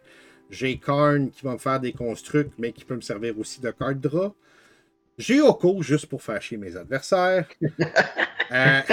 J'ai 0.52 0.78
Karn 0.78 1.32
qui 1.32 1.44
va 1.44 1.54
me 1.54 1.58
faire 1.58 1.80
des 1.80 1.92
constructs, 1.92 2.54
mais 2.60 2.72
qui 2.72 2.86
peut 2.86 2.96
me 2.96 3.02
servir 3.02 3.40
aussi 3.40 3.62
de 3.62 3.72
carte 3.72 4.00
draw. 4.00 4.36
J'ai 5.18 5.42
Oko 5.42 5.82
juste 5.82 6.06
pour 6.06 6.22
fâcher 6.22 6.58
mes 6.58 6.76
adversaires. 6.76 7.48
Euh, 8.52 8.82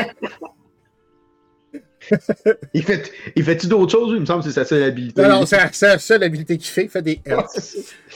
Il 2.72 2.82
fait, 2.82 3.12
il 3.36 3.44
fait-tu 3.44 3.66
d'autres 3.66 3.92
choses? 3.92 4.14
Il 4.14 4.20
me 4.20 4.24
semble 4.24 4.42
que 4.42 4.48
c'est 4.48 4.55
sa 4.55 4.64
seule 4.64 4.84
habilité. 4.84 5.20
non, 5.20 5.40
non, 5.40 5.46
c'est 5.46 5.82
la 5.82 5.98
seule 5.98 6.22
habilité 6.22 6.57
qu'il 6.57 6.70
fait. 6.70 6.84
Il 6.84 6.88
fait 6.88 7.03
des. 7.03 7.20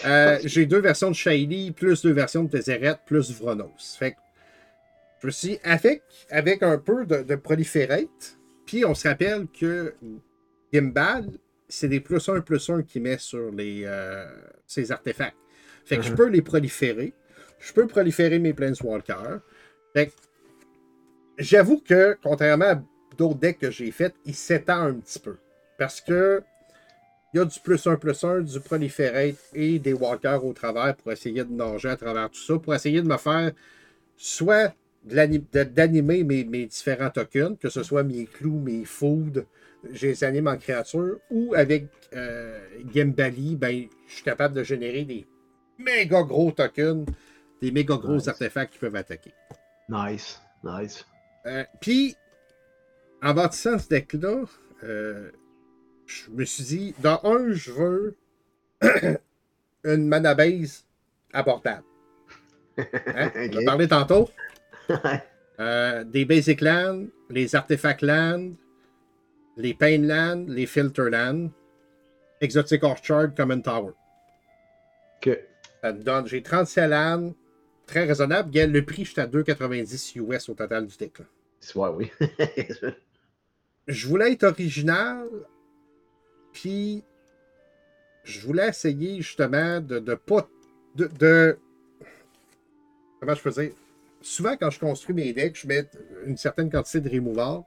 Euh, 0.07 0.39
j'ai 0.45 0.65
deux 0.65 0.79
versions 0.79 1.11
de 1.11 1.15
Shady, 1.15 1.73
plus 1.73 2.01
deux 2.03 2.13
versions 2.13 2.45
de 2.45 2.51
Tesseret, 2.51 2.97
plus 3.05 3.31
Vronos. 3.33 3.97
Fait 3.99 4.13
que 4.13 4.17
je 5.25 5.27
me 5.29 5.33
suis 5.33 5.49
dit, 5.49 5.59
avec, 5.65 6.03
avec 6.31 6.63
un 6.63 6.77
peu 6.77 7.07
de, 7.07 7.23
de 7.23 7.35
proliférate, 7.35 8.39
puis 8.67 8.85
on 8.85 8.95
se 8.95 9.09
rappelle 9.09 9.47
que 9.59 9.95
Gimbal, 10.73 11.31
c'est 11.67 11.89
des 11.89 12.01
plus 12.01 12.29
1 12.29 12.41
plus 12.43 12.69
1 12.69 12.83
qu'il 12.83 13.03
met 13.03 13.17
sur 13.17 13.51
les, 13.51 13.85
euh, 13.87 14.27
ses 14.67 14.93
artefacts. 14.93 15.37
Fait 15.87 15.97
que 15.97 16.03
je 16.03 16.11
Mhm. 16.11 16.17
peux 16.17 16.29
les 16.29 16.43
proliférer. 16.43 17.15
Je 17.59 17.73
peux 17.73 17.87
proliférer 17.87 18.39
mes 18.39 18.53
Planeswalkers. 18.53 19.41
Fait 19.95 20.09
que 20.09 20.13
j'avoue 21.39 21.81
que, 21.81 22.19
contrairement 22.23 22.65
à 22.67 22.83
d'autres 23.17 23.39
decks 23.39 23.59
que 23.59 23.71
j'ai 23.71 23.91
fait, 23.93 24.15
il 24.27 24.35
s'étend 24.35 24.83
un 24.83 24.95
petit 24.95 25.19
peu. 25.19 25.37
Parce 25.79 26.01
que 26.03 26.43
il 27.33 27.39
y 27.39 27.41
a 27.41 27.45
du 27.47 27.59
plus 27.61 27.85
1 27.87 27.97
plus 27.97 28.23
1, 28.23 28.43
du 28.43 28.61
proliférate 28.61 29.37
et 29.55 29.79
des 29.79 29.93
walkers 29.95 30.45
au 30.45 30.53
travers 30.53 30.95
pour 30.97 31.11
essayer 31.13 31.43
de 31.45 31.51
nager 31.53 31.89
à 31.89 31.97
travers 31.97 32.31
tout 32.31 32.41
ça, 32.41 32.59
pour 32.59 32.75
essayer 32.75 33.01
de 33.03 33.09
me 33.09 33.17
faire 33.17 33.53
soit 34.17 34.73
d'animer 35.05 36.25
mes, 36.25 36.45
mes 36.45 36.67
différents 36.67 37.11
tokens, 37.11 37.57
que 37.61 37.69
ce 37.69 37.83
soit 37.83 38.03
mes 38.03 38.25
clous, 38.27 38.59
mes 38.59 38.85
foods, 38.85 39.45
je 39.93 40.07
les 40.07 40.25
anime 40.25 40.49
en 40.49 40.57
créature, 40.57 41.19
ou 41.31 41.55
avec 41.55 41.89
euh, 42.15 42.59
Gimbali, 42.93 43.57
ben, 43.57 43.87
je 44.07 44.15
suis 44.15 44.23
capable 44.25 44.55
de 44.55 44.63
générer 44.63 45.05
des 45.05 45.27
méga 45.79 46.23
gros 46.23 46.53
tokens, 46.53 47.05
des 47.61 47.71
méga 47.71 47.97
gros 47.97 48.15
Nice. 48.17 48.29
artefacts 48.29 48.73
qui 48.73 48.79
peuvent 48.79 48.97
attaquer. 48.97 49.33
Nice, 49.89 50.41
nice. 50.63 51.05
Euh, 51.47 51.65
Puis, 51.81 52.17
en 53.23 53.35
bâtissant 53.35 53.79
ce 53.79 53.89
deck-là, 53.89 54.45
euh, 54.85 55.31
je 56.07 56.31
me 56.31 56.45
suis 56.47 56.65
dit, 56.65 56.95
dans 57.03 57.21
un, 57.25 57.53
je 57.53 57.71
veux 57.73 58.17
une 59.85 60.09
mana 60.09 60.35
base 60.35 60.87
abordable. 61.33 61.85
Hein? 62.79 63.31
On 63.35 63.57
a 63.57 63.61
Ok. 63.61 63.65
parlé 63.67 63.87
tantôt. 63.89 64.31
Euh, 65.61 66.03
des 66.05 66.25
Basic 66.25 66.61
Land, 66.61 67.07
les 67.31 67.55
Artefact 67.55 68.03
Land, 68.03 68.55
les 69.57 69.73
Pain 69.73 69.99
Land, 69.99 70.47
les 70.49 70.67
Filter 70.67 71.11
Land, 71.11 71.51
Exotic 72.41 72.83
Orchard, 72.83 73.35
Common 73.37 73.61
Tower. 73.61 73.93
Que. 75.21 75.39
Ça 75.81 75.93
me 75.93 76.03
donne, 76.03 76.27
j'ai 76.27 76.43
37 76.43 76.91
lands, 76.91 77.35
très 77.87 78.05
raisonnable. 78.05 78.51
Le 78.53 78.85
prix, 78.85 79.05
je 79.05 79.11
suis 79.13 79.21
à 79.21 79.27
2,90 79.29 80.19
US 80.19 80.49
au 80.49 80.55
total 80.55 80.87
du 80.87 80.97
deck. 80.97 81.19
Ouais, 81.77 81.89
oui. 81.91 82.11
Je 83.87 84.09
voulais 84.09 84.33
être 84.33 84.45
original, 84.45 85.29
puis 86.53 87.05
je 88.23 88.41
voulais 88.41 88.69
essayer 88.69 89.21
justement 89.21 89.79
de, 89.81 89.99
de 89.99 90.15
pas. 90.15 90.49
De, 90.95 91.07
de- 91.19 91.59
Comment 93.21 93.35
je 93.35 93.43
peux 93.43 93.51
dire? 93.51 93.73
Souvent, 94.25 94.57
quand 94.57 94.71
je 94.71 94.81
construis 94.81 95.15
mes 95.15 95.33
decks, 95.35 95.61
je 95.61 95.67
mets 95.67 95.87
une 96.25 96.39
certaine 96.39 96.71
quantité 96.71 97.01
de 97.01 97.11
removal. 97.11 97.63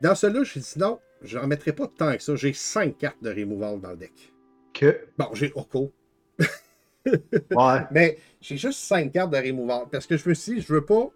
Dans 0.00 0.14
celui-là, 0.14 0.44
je 0.44 0.60
dit 0.60 0.74
non, 0.78 1.00
je 1.22 1.38
n'en 1.38 1.48
mettrai 1.48 1.72
pas 1.72 1.88
tant 1.88 2.16
que 2.16 2.22
ça. 2.22 2.36
J'ai 2.36 2.52
5 2.52 2.96
cartes 2.96 3.20
de 3.20 3.30
removal 3.30 3.80
dans 3.80 3.90
le 3.90 3.96
deck. 3.96 4.32
que. 4.72 5.06
Bon, 5.18 5.26
j'ai 5.32 5.52
Oko, 5.56 5.92
Ouais. 7.04 7.80
Mais 7.90 8.18
j'ai 8.40 8.56
juste 8.56 8.78
5 8.78 9.10
cartes 9.10 9.32
de 9.32 9.38
removal. 9.38 9.86
Parce 9.90 10.06
que 10.06 10.16
je 10.16 10.28
me 10.28 10.34
suis 10.34 10.54
dit, 10.54 10.60
je 10.60 10.72
veux 10.72 10.84
pas. 10.84 11.08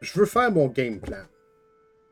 Je 0.00 0.18
veux 0.18 0.26
faire 0.26 0.52
mon 0.52 0.68
game 0.68 1.00
plan. 1.00 1.24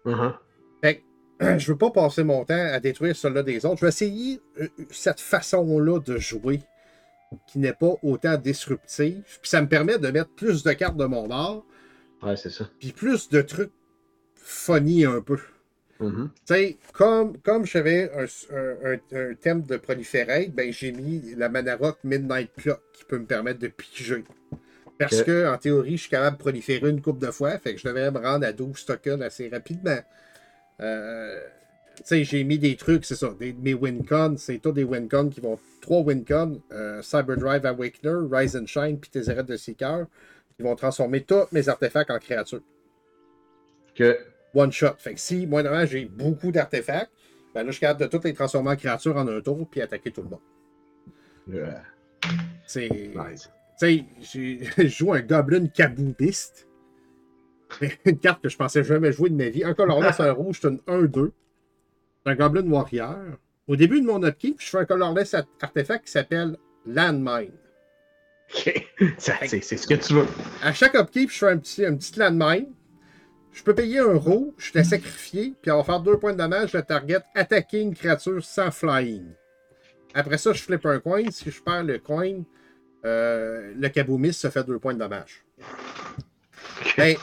Mhm. 0.04 0.34
Fait 0.82 1.04
que, 1.38 1.58
je 1.58 1.72
veux 1.72 1.78
pas 1.78 1.92
passer 1.92 2.24
mon 2.24 2.44
temps 2.44 2.54
à 2.54 2.80
détruire 2.80 3.14
celui-là 3.14 3.44
des 3.44 3.64
autres. 3.64 3.76
Je 3.76 3.84
vais 3.84 3.90
essayer 3.90 4.40
euh, 4.60 4.66
cette 4.90 5.20
façon-là 5.20 6.00
de 6.00 6.18
jouer 6.18 6.60
qui 7.46 7.58
n'est 7.58 7.72
pas 7.74 7.94
autant 8.02 8.36
disruptive. 8.36 9.22
Puis 9.40 9.48
ça 9.50 9.60
me 9.62 9.68
permet 9.68 9.98
de 9.98 10.08
mettre 10.08 10.30
plus 10.30 10.62
de 10.62 10.72
cartes 10.72 10.96
de 10.96 11.04
mon 11.04 11.26
bord, 11.26 11.64
Ouais, 12.22 12.36
c'est 12.36 12.50
ça. 12.50 12.68
puis 12.80 12.92
plus 12.92 13.28
de 13.28 13.40
trucs 13.42 13.72
funny 14.36 15.04
un 15.04 15.20
peu. 15.20 15.38
Tu 16.00 16.06
sais, 16.44 16.76
comme, 16.92 17.36
comme 17.38 17.66
j'avais 17.66 18.10
un, 18.14 18.24
un- 18.56 18.92
un- 18.92 19.30
un 19.30 19.34
thème 19.34 19.62
de 19.62 19.76
proliférate, 19.76 20.50
ben 20.52 20.72
j'ai 20.72 20.92
mis 20.92 21.34
la 21.36 21.48
Mana 21.48 21.74
Rock 21.76 21.98
Midnight 22.04 22.50
Clock 22.56 22.80
qui 22.92 23.04
peut 23.04 23.18
me 23.18 23.26
permettre 23.26 23.58
de 23.58 23.66
piger. 23.68 24.24
Parce 24.98 25.20
Ok. 25.20 25.26
que, 25.26 25.46
en 25.52 25.58
théorie, 25.58 25.96
je 25.96 26.02
suis 26.02 26.10
capable 26.10 26.36
de 26.36 26.42
proliférer 26.42 26.88
une 26.90 27.02
coupe 27.02 27.18
de 27.18 27.30
fois, 27.32 27.58
fait 27.58 27.74
que 27.74 27.80
je 27.80 27.86
devrais 27.88 28.10
me 28.12 28.18
rendre 28.18 28.46
à 28.46 28.52
12 28.52 28.84
tokens 28.84 29.22
assez 29.22 29.48
rapidement. 29.48 29.98
Euh, 30.80 31.40
sais, 32.04 32.24
j'ai 32.24 32.44
mis 32.44 32.58
des 32.58 32.76
trucs, 32.76 33.04
c'est 33.04 33.14
ça, 33.14 33.34
des, 33.38 33.52
mes 33.52 33.74
WinCon, 33.74 34.36
c'est 34.36 34.58
tous 34.58 34.72
des 34.72 34.84
WinCon 34.84 35.28
qui 35.28 35.40
vont. 35.40 35.58
Trois 35.80 36.02
WinCon, 36.02 36.60
euh, 36.72 37.00
Cyberdrive 37.02 37.64
Awakener, 37.64 38.26
Rise 38.30 38.56
and 38.56 38.66
Shine, 38.66 38.98
puis 38.98 39.10
Tézéret 39.10 39.44
de 39.44 39.56
Seeker, 39.56 40.06
qui 40.56 40.62
vont 40.62 40.74
transformer 40.76 41.22
tous 41.22 41.46
mes 41.52 41.68
artefacts 41.68 42.10
en 42.10 42.18
créatures 42.18 42.60
Que. 43.94 44.18
one 44.54 44.70
shot. 44.72 44.94
Fait 44.98 45.14
que 45.14 45.20
si, 45.20 45.46
moi, 45.46 45.62
normalement, 45.62 45.86
j'ai 45.86 46.04
beaucoup 46.04 46.52
d'artefacts, 46.52 47.10
ben 47.54 47.62
là, 47.62 47.68
je 47.68 47.72
suis 47.72 47.80
capable 47.80 48.00
de 48.00 48.06
toutes 48.06 48.24
les 48.24 48.34
transformer 48.34 48.72
en 48.72 48.76
créatures 48.76 49.16
en 49.16 49.26
un 49.28 49.40
tour 49.40 49.66
puis 49.70 49.80
attaquer 49.80 50.10
tout 50.10 50.22
le 50.22 50.28
monde. 50.28 50.40
euh, 51.54 51.72
C'est. 52.66 52.88
nice. 52.90 53.50
Tu 53.80 54.04
sais, 54.20 54.58
je 54.76 54.88
joue 54.88 55.12
un 55.14 55.20
Goblin 55.20 55.68
Kaboobist. 55.68 56.68
Une 58.04 58.18
carte 58.18 58.42
que 58.42 58.48
je 58.48 58.56
pensais 58.56 58.82
jamais 58.82 59.12
jouer 59.12 59.30
de 59.30 59.36
ma 59.36 59.48
vie. 59.48 59.64
Un 59.64 59.74
colorless, 59.74 60.20
un 60.20 60.32
rouge, 60.32 60.58
c'est 60.60 60.68
une 60.68 60.80
1-2. 60.86 61.30
Un 62.28 62.34
Goblin 62.34 62.68
Warrior. 62.70 63.16
Au 63.66 63.76
début 63.76 64.00
de 64.00 64.06
mon 64.06 64.22
upkeep, 64.22 64.60
je 64.60 64.66
fais 64.68 64.78
un 64.78 64.84
colorless 64.84 65.32
art- 65.34 65.46
artefact 65.62 66.04
qui 66.06 66.12
s'appelle 66.12 66.56
Landmine. 66.86 67.52
Ok. 68.54 68.86
Ça, 69.18 69.34
C'est 69.46 69.60
ce 69.62 69.86
que 69.86 69.94
tu 69.94 70.14
veux. 70.14 70.26
À 70.62 70.72
chaque 70.72 70.94
upkeep, 70.94 71.30
je 71.30 71.38
fais 71.38 71.48
un 71.50 71.58
petit, 71.58 71.84
un 71.86 71.94
petit 71.96 72.18
landmine. 72.18 72.66
Je 73.52 73.62
peux 73.62 73.74
payer 73.74 73.98
un 74.00 74.14
rouge, 74.16 74.52
je 74.58 74.72
te 74.72 74.82
sacrifier, 74.82 75.54
puis 75.60 75.70
on 75.70 75.78
va 75.78 75.84
faire 75.84 76.00
deux 76.00 76.18
points 76.18 76.32
de 76.32 76.38
dommage. 76.38 76.72
Le 76.74 76.82
target 76.82 77.18
attaquer 77.34 77.80
une 77.80 77.94
créature 77.94 78.44
sans 78.44 78.70
flying. 78.70 79.24
Après 80.14 80.38
ça, 80.38 80.52
je 80.52 80.62
flippe 80.62 80.84
un 80.86 81.00
coin. 81.00 81.22
Si 81.30 81.50
je 81.50 81.62
perds 81.62 81.84
le 81.84 81.98
coin, 81.98 82.42
euh, 83.04 83.72
le 83.74 83.88
Kaboomis 83.88 84.34
se 84.34 84.48
fait 84.50 84.64
deux 84.64 84.78
points 84.78 84.94
de 84.94 84.98
dommage. 84.98 85.44
Ben, 86.96 87.16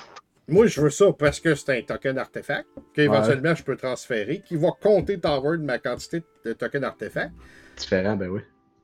moi, 0.48 0.68
je 0.68 0.80
veux 0.80 0.90
ça 0.92 1.12
parce 1.18 1.40
que 1.40 1.56
c'est 1.56 1.78
un 1.78 1.82
token 1.82 2.18
artefact 2.18 2.68
qu'éventuellement 2.94 3.56
je 3.56 3.64
peux 3.64 3.76
transférer, 3.76 4.42
qui 4.42 4.56
va 4.56 4.70
compter 4.80 5.20
Tower 5.20 5.58
de 5.58 5.64
ma 5.64 5.80
quantité 5.80 6.24
de 6.44 6.54
token 6.54 6.84
artefact. 6.84 7.32
Différent, 7.78 8.16
ben 8.16 8.30
oui. 8.30 8.42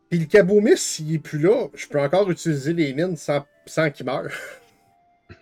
Puis 0.10 0.20
le 0.20 0.26
Kaboomis, 0.26 0.78
s'il 0.78 1.14
est 1.14 1.20
plus 1.20 1.40
là, 1.40 1.68
je 1.74 1.88
peux 1.88 2.02
encore 2.02 2.30
utiliser 2.30 2.74
les 2.74 2.94
mines 2.94 3.16
sans, 3.16 3.46
sans 3.66 3.90
qu'il 3.90 4.06
meure. 4.06 4.32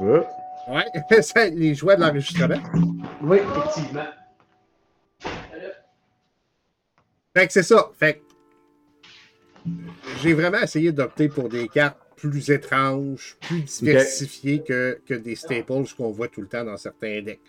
Ouais. 0.00 0.24
Ouais, 0.68 0.84
c'est 1.22 1.50
les 1.50 1.74
jouets 1.74 1.96
de 1.96 2.02
l'enregistrement. 2.02 2.62
Oui, 3.20 3.38
effectivement. 3.38 4.06
Fait 7.36 7.46
que 7.48 7.52
c'est 7.52 7.64
ça. 7.64 7.90
Fait 7.98 8.14
que 8.14 8.20
j'ai 10.22 10.34
vraiment 10.34 10.58
essayé 10.58 10.92
d'opter 10.92 11.28
pour 11.28 11.48
des 11.48 11.68
cartes 11.68 11.98
plus 12.18 12.50
étranges, 12.50 13.36
plus 13.40 13.80
diversifiées 13.82 14.62
que, 14.62 15.00
que 15.06 15.14
des 15.14 15.36
staples 15.36 15.84
qu'on 15.96 16.10
voit 16.10 16.28
tout 16.28 16.40
le 16.40 16.48
temps 16.48 16.64
dans 16.64 16.76
certains 16.76 17.22
decks. 17.22 17.40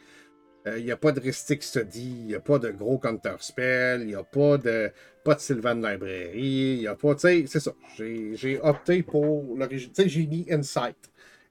Il 0.77 0.83
n'y 0.83 0.91
a 0.91 0.97
pas 0.97 1.11
de 1.11 1.19
Ristic 1.19 1.63
Study, 1.63 2.15
il 2.19 2.25
n'y 2.27 2.35
a 2.35 2.39
pas 2.39 2.59
de 2.59 2.69
gros 2.69 2.99
counter 2.99 3.35
spell, 3.39 4.01
il 4.01 4.07
n'y 4.07 4.15
a 4.15 4.23
pas 4.23 4.57
de, 4.57 4.91
pas 5.23 5.33
de 5.33 5.39
Sylvan 5.39 5.75
Library, 5.75 6.73
il 6.75 6.79
n'y 6.79 6.87
a 6.87 6.95
pas. 6.95 7.15
Tu 7.15 7.21
sais, 7.21 7.45
c'est 7.47 7.59
ça. 7.59 7.73
J'ai 7.97 8.35
j'ai 8.35 8.59
opté 8.61 9.01
pour 9.01 9.57
l'origine. 9.57 9.91
Tu 9.91 10.03
sais, 10.03 10.09
j'ai 10.09 10.27
mis 10.27 10.45
Insight. 10.51 10.97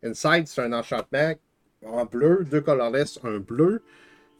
Insight, 0.04 0.46
c'est 0.46 0.60
un 0.60 0.72
enchantement 0.72 1.34
en 1.84 2.04
bleu, 2.04 2.44
deux 2.48 2.60
colorless, 2.60 3.18
un 3.24 3.38
bleu, 3.38 3.82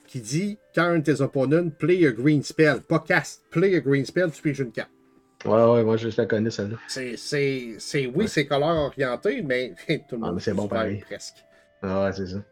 qui 0.07 0.21
dit 0.21 0.59
quand 0.75 0.85
un 0.85 0.99
de 0.99 1.05
tes 1.05 1.21
opponents 1.21 1.71
play 1.71 2.07
a 2.07 2.13
green 2.13 2.43
spell, 2.43 2.81
pas 2.81 3.01
cast, 3.01 3.45
play 3.51 3.75
a 3.77 3.81
green 3.81 4.05
spell, 4.05 4.31
tu 4.31 4.43
piges 4.43 4.61
une 4.61 4.73
carte. 4.73 4.91
Ouais, 5.45 5.53
ouais, 5.73 5.85
moi 5.85 5.97
je 5.97 6.09
la 6.17 6.27
connais 6.27 6.51
celle-là. 6.51 6.77
C'est, 6.89 7.17
c'est, 7.17 7.77
c'est, 7.79 8.07
oui, 8.07 8.13
Ouais. 8.25 8.27
c'est 8.27 8.47
color 8.47 8.77
orienté, 8.87 9.43
mais 9.43 9.75
tout 10.09 10.17
le 10.17 10.23
Ah, 10.23 10.27
monde 10.27 10.35
mais 10.37 10.41
c'est 10.41 10.55
bon 10.55 10.67
pareil. 10.69 10.99
presque. 11.01 11.37
Ah 11.83 12.05
ouais, 12.05 12.13
c'est 12.13 12.27
ça. 12.27 12.43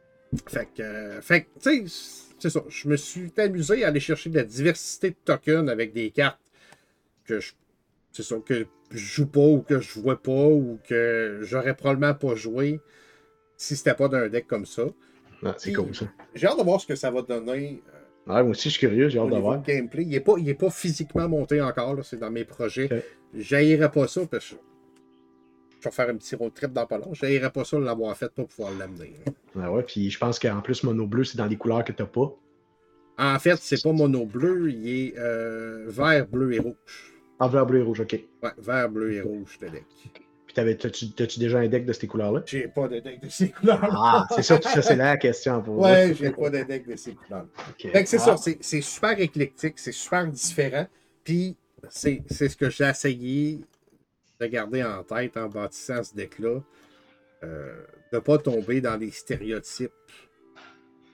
Fait 0.49 0.69
que, 0.75 0.83
euh, 0.83 1.21
fait 1.21 1.43
que, 1.45 1.49
tu 1.61 1.89
sais, 1.89 2.31
c'est 2.39 2.51
ça. 2.51 2.63
Je 2.69 2.89
me 2.89 2.97
suis 2.97 3.33
amusé 3.39 3.85
à 3.85 3.89
aller 3.89 4.01
chercher 4.01 4.31
de 4.31 4.37
la 4.37 4.45
diversité 4.45 5.11
de 5.11 5.17
tokens 5.25 5.69
avec 5.69 5.93
des 5.93 6.11
cartes 6.11 6.41
que 7.25 7.41
je, 7.41 7.53
c'est 8.13 8.23
ça, 8.23 8.37
que 8.45 8.67
je 8.91 8.99
joue 8.99 9.27
pas 9.27 9.41
ou 9.41 9.63
que 9.63 9.81
je 9.81 9.99
vois 9.99 10.23
pas 10.23 10.31
ou 10.47 10.79
que 10.89 11.41
j'aurais 11.43 11.75
probablement 11.75 12.15
pas 12.15 12.35
joué 12.37 12.81
si 13.57 13.75
c'était 13.75 13.95
pas 13.95 14.07
d'un 14.09 14.29
deck 14.29 14.47
comme 14.47 14.67
ça. 14.67 14.85
Ah, 15.45 15.55
c'est 15.59 15.73
Puis- 15.73 15.83
cool 15.83 15.95
ça. 15.95 16.07
J'ai 16.35 16.47
hâte 16.47 16.59
de 16.59 16.63
voir 16.63 16.81
ce 16.81 16.87
que 16.87 16.95
ça 16.95 17.11
va 17.11 17.23
donner 17.23 17.83
Ouais, 18.27 18.43
moi 18.43 18.51
aussi 18.51 18.71
je 18.71 18.79
suis 18.79 18.87
curieux, 18.87 19.09
j'ai 19.09 19.19
hâte 19.19 19.31
de 19.31 19.37
voir. 19.37 19.63
gameplay. 19.63 20.03
Il 20.03 20.09
n'est 20.09 20.21
pas, 20.21 20.35
il 20.39 20.49
est 20.49 20.55
pas 20.55 20.71
physiquement 20.71 21.29
monté 21.29 21.61
encore, 21.61 21.97
c'est 22.05 22.19
dans 22.19 22.31
mes 22.31 22.45
projets. 22.45 22.87
Ok. 22.87 23.03
J'haïrais 23.35 23.91
pas 23.91 24.09
ça 24.09 24.23
parce 24.27 24.51
que 24.51 24.57
je 25.81 25.85
vais 25.89 25.91
faire 25.95 26.09
un 26.09 26.17
petit 26.17 26.35
road 26.35 26.53
trip 26.55 26.73
dans 26.73 26.87
pas 26.87 26.99
long. 26.99 27.15
J'haïrais 27.15 27.51
pas 27.51 27.65
ça 27.65 27.79
de 27.79 27.85
l'avoir 27.85 28.17
fait 28.17 28.33
pour 28.33 28.49
pouvoir 28.49 28.73
l'amener. 28.77 29.13
Ah 29.61 29.71
ouais, 29.73 29.83
puis 29.85 30.11
je 30.11 30.19
pense 30.19 30.39
qu'en 30.39 30.61
plus, 30.61 30.83
mono 30.83 31.07
bleu, 31.07 31.25
c'est 31.25 31.39
dans 31.39 31.47
les 31.47 31.57
couleurs 31.57 31.85
que 31.85 31.93
t'as 31.93 32.07
pas. 32.07 32.35
En 33.19 33.39
fait, 33.39 33.57
c'est 33.57 33.83
pas 33.83 33.93
mono 33.93 34.27
bleu, 34.27 34.71
il 34.71 34.89
est 34.89 35.15
euh, 35.19 35.85
vert, 35.87 36.27
bleu 36.27 36.53
et 36.53 36.59
rouge. 36.59 36.75
En 37.39 37.49
vert, 37.49 37.65
bleu 37.67 37.79
et 37.81 37.83
rouge, 37.83 38.01
ok. 38.01 38.19
Ouais, 38.43 38.51
vert, 38.59 38.91
bleu 38.91 39.13
et 39.13 39.21
rouge 39.21 39.59
le 39.61 39.71
deck. 39.71 39.85
T'as-tu 40.65 41.39
déjà 41.39 41.59
un 41.59 41.69
deck 41.69 41.85
de 41.85 41.93
ces 41.93 42.07
couleurs-là? 42.07 42.43
J'ai 42.47 42.67
pas 42.69 42.89
de 42.89 42.99
deck 43.01 43.21
de 43.23 43.29
ces 43.29 43.51
couleurs. 43.51 43.79
Ah, 43.93 44.27
c'est 44.35 44.43
ça, 44.43 44.61
ça 44.63 44.81
c'est 44.81 44.97
la 44.97 45.17
question 45.19 45.63
pour 45.63 45.79
Ouais, 45.79 46.15
j'ai 46.15 46.31
pas 46.31 46.49
de 46.51 46.63
deck 46.63 46.89
de 46.89 46.97
ces 46.97 47.15
couleurs. 47.15 47.47
Ok. 47.69 47.91
Fait 47.93 48.03
que 48.03 48.09
c'est 48.09 48.17
Ah, 48.21 48.37
ça, 48.37 48.53
c'est- 48.61 48.81
super 48.81 49.19
éclectique, 49.21 49.75
c'est 49.79 49.93
super 49.93 50.27
différent. 50.27 50.87
Puis 51.25 51.57
c'est 51.91 52.23
c'est 52.31 52.49
ce 52.49 52.57
que 52.57 52.71
j'ai 52.71 52.85
essayé 52.85 53.61
de 54.41 54.47
garder 54.47 54.83
en 54.83 55.03
tête 55.03 55.37
en 55.37 55.49
bâtissant 55.49 56.03
ce 56.03 56.15
deck-là. 56.15 56.61
Euh, 57.45 57.77
de 58.13 58.17
ne 58.17 58.21
pas 58.21 58.39
tomber 58.39 58.81
dans 58.81 58.97
les 58.97 59.11
stéréotypes 59.11 59.91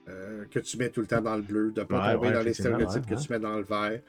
euh, 0.09 0.45
que 0.51 0.61
tu 0.61 0.77
mets 0.77 0.89
tout 0.89 1.01
le 1.01 1.07
temps 1.07 1.21
dans 1.21 1.37
le 1.37 1.43
bleu, 1.43 1.73
de 1.73 1.81
ne 1.81 1.85
pas 1.87 2.01
Ouais, 2.09 2.15
tomber 2.15 2.29
ouais, 2.29 2.35
dans 2.35 2.43
les 2.43 2.55
stéréotypes 2.55 3.09
ouais, 3.11 3.17
que 3.17 3.21
tu 3.21 3.33
mets 3.33 3.39
dans 3.41 3.57
le 3.57 3.65
vert. 3.65 4.01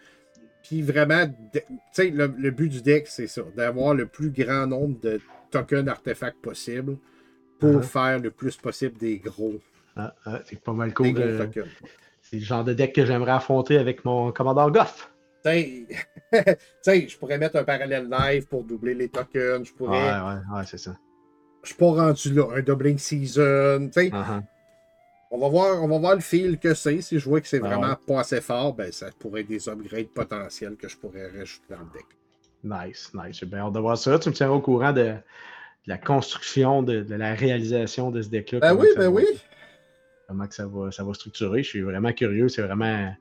Puis 0.64 0.82
vraiment, 0.82 1.26
tu 1.54 1.62
sais, 1.92 2.10
le, 2.10 2.28
le 2.38 2.52
but 2.52 2.70
du 2.70 2.82
deck, 2.82 3.08
c'est 3.08 3.28
ça, 3.28 3.42
d'avoir 3.56 3.94
le 3.94 4.06
plus 4.08 4.32
grand 4.32 4.66
nombre 4.68 5.00
de 5.02 5.20
tokens 5.52 5.88
artefacts 5.88 6.42
possible 6.42 6.98
pour 7.60 7.80
Uh-huh. 7.80 7.84
faire 7.84 8.20
le 8.20 8.32
plus 8.32 8.58
possible 8.58 8.98
des 8.98 9.20
gros, 9.20 9.56
ah, 9.96 10.14
ah, 10.26 10.40
c'est 10.46 10.60
pas 10.60 10.74
mal 10.74 10.94
cool. 10.94 11.14
euh, 11.18 11.48
c'est 12.22 12.38
le 12.38 12.42
genre 12.44 12.64
de 12.64 12.74
deck 12.74 12.94
que 12.94 13.06
j'aimerais 13.06 13.32
affronter 13.32 13.78
avec 13.78 14.04
mon 14.06 14.32
commandant 14.32 14.70
Goff. 14.72 15.12
Tu 15.46 15.86
sais, 16.82 17.08
je 17.08 17.18
pourrais 17.18 17.38
mettre 17.38 17.58
un 17.58 17.64
parallèle 17.64 18.10
live 18.10 18.48
pour 18.48 18.64
doubler 18.64 18.94
les 18.94 19.10
tokens. 19.10 19.66
Je 19.68 19.72
Ouais, 19.72 19.78
pourrais. 19.78 20.00
ouais, 20.20 20.40
ouais, 20.56 20.64
c'est 20.66 20.78
ça. 20.78 20.96
Je 21.64 21.70
suis 21.70 21.78
pas 21.78 21.92
rendu 21.92 22.34
là. 22.34 22.48
Un 22.56 22.62
doubling 22.62 22.98
season. 22.98 23.90
Tu 23.94 24.02
sais, 24.02 24.10
Ah, 24.14 24.26
ah. 24.30 24.42
On, 25.34 25.40
va 25.40 25.50
voir, 25.50 25.84
on 25.84 25.88
va 25.88 25.98
voir 25.98 26.16
le 26.16 26.22
feel 26.22 26.60
que 26.60 26.74
c'est. 26.74 27.02
Si 27.02 27.18
je 27.20 27.28
vois 27.28 27.42
que 27.42 27.48
c'est 27.48 27.62
Ah 27.64 27.68
vraiment 27.68 27.90
ouais. 27.90 27.96
pas 28.08 28.20
assez 28.22 28.40
fort, 28.40 28.74
ben 28.74 28.92
ça 28.92 29.08
pourrait 29.20 29.42
être 29.42 29.48
des 29.48 29.68
upgrades 29.68 30.08
potentiels 30.10 30.76
que 30.76 30.88
je 30.88 30.96
pourrais 30.98 31.28
rajouter 31.28 31.66
dans 31.70 31.80
le 31.80 31.88
deck. 31.94 32.06
Nice, 32.64 33.12
nice. 33.14 33.40
J'ai 33.40 33.46
bien 33.46 33.60
hâte 33.60 33.74
de 33.74 33.80
voir 33.80 33.98
ça. 33.98 34.18
Tu 34.20 34.30
me 34.30 34.34
tiendras 34.34 34.56
au 34.58 34.62
courant 34.62 34.94
de, 34.94 35.16
la 35.88 35.98
construction, 35.98 36.82
de, 36.84 37.02
de 37.02 37.16
la 37.16 37.34
réalisation 37.34 38.12
de 38.12 38.22
ce 38.22 38.30
deck-là. 38.30 38.60
Ben 38.60 38.76
oui, 38.76 38.88
ben 38.96 39.04
va- 39.04 39.10
oui. 39.10 39.26
Comment 40.28 40.48
que 40.48 40.56
ça 40.56 40.66
va, 40.68 40.90
ça 40.92 41.04
va 41.04 41.14
structurer? 41.14 41.64
Je 41.64 41.68
suis 41.70 41.82
vraiment 41.82 42.14
curieux. 42.14 42.48
C'est 42.48 42.62
vraiment 42.62 43.14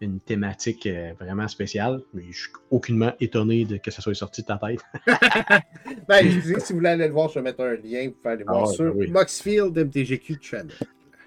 une 0.00 0.20
thématique 0.20 0.86
euh, 0.86 1.12
vraiment 1.18 1.48
spéciale. 1.48 2.02
Mais 2.12 2.24
je 2.30 2.40
suis 2.42 2.52
aucunement 2.70 3.12
étonné 3.20 3.64
de 3.64 3.78
que 3.78 3.90
ça 3.90 4.02
soit 4.02 4.14
sorti 4.14 4.42
de 4.42 4.46
ta 4.48 4.58
tête. 4.58 4.80
Ben, 6.08 6.28
je 6.28 6.38
dis, 6.40 6.54
si 6.60 6.72
vous 6.72 6.80
voulez 6.80 6.90
aller 6.90 7.06
le 7.06 7.12
voir, 7.14 7.28
je 7.28 7.34
vais 7.34 7.42
mettre 7.42 7.60
un 7.62 7.74
lien. 7.76 8.10
Pouvez 8.10 8.34
aller 8.34 8.44
Ah 8.46 8.52
voir 8.52 8.68
ouais, 8.68 8.74
sur 8.74 8.84
ben 8.92 9.00
oui. 9.00 9.10
Moxfield 9.10 9.78
MTGQ 9.78 10.38
Channel. 10.42 10.76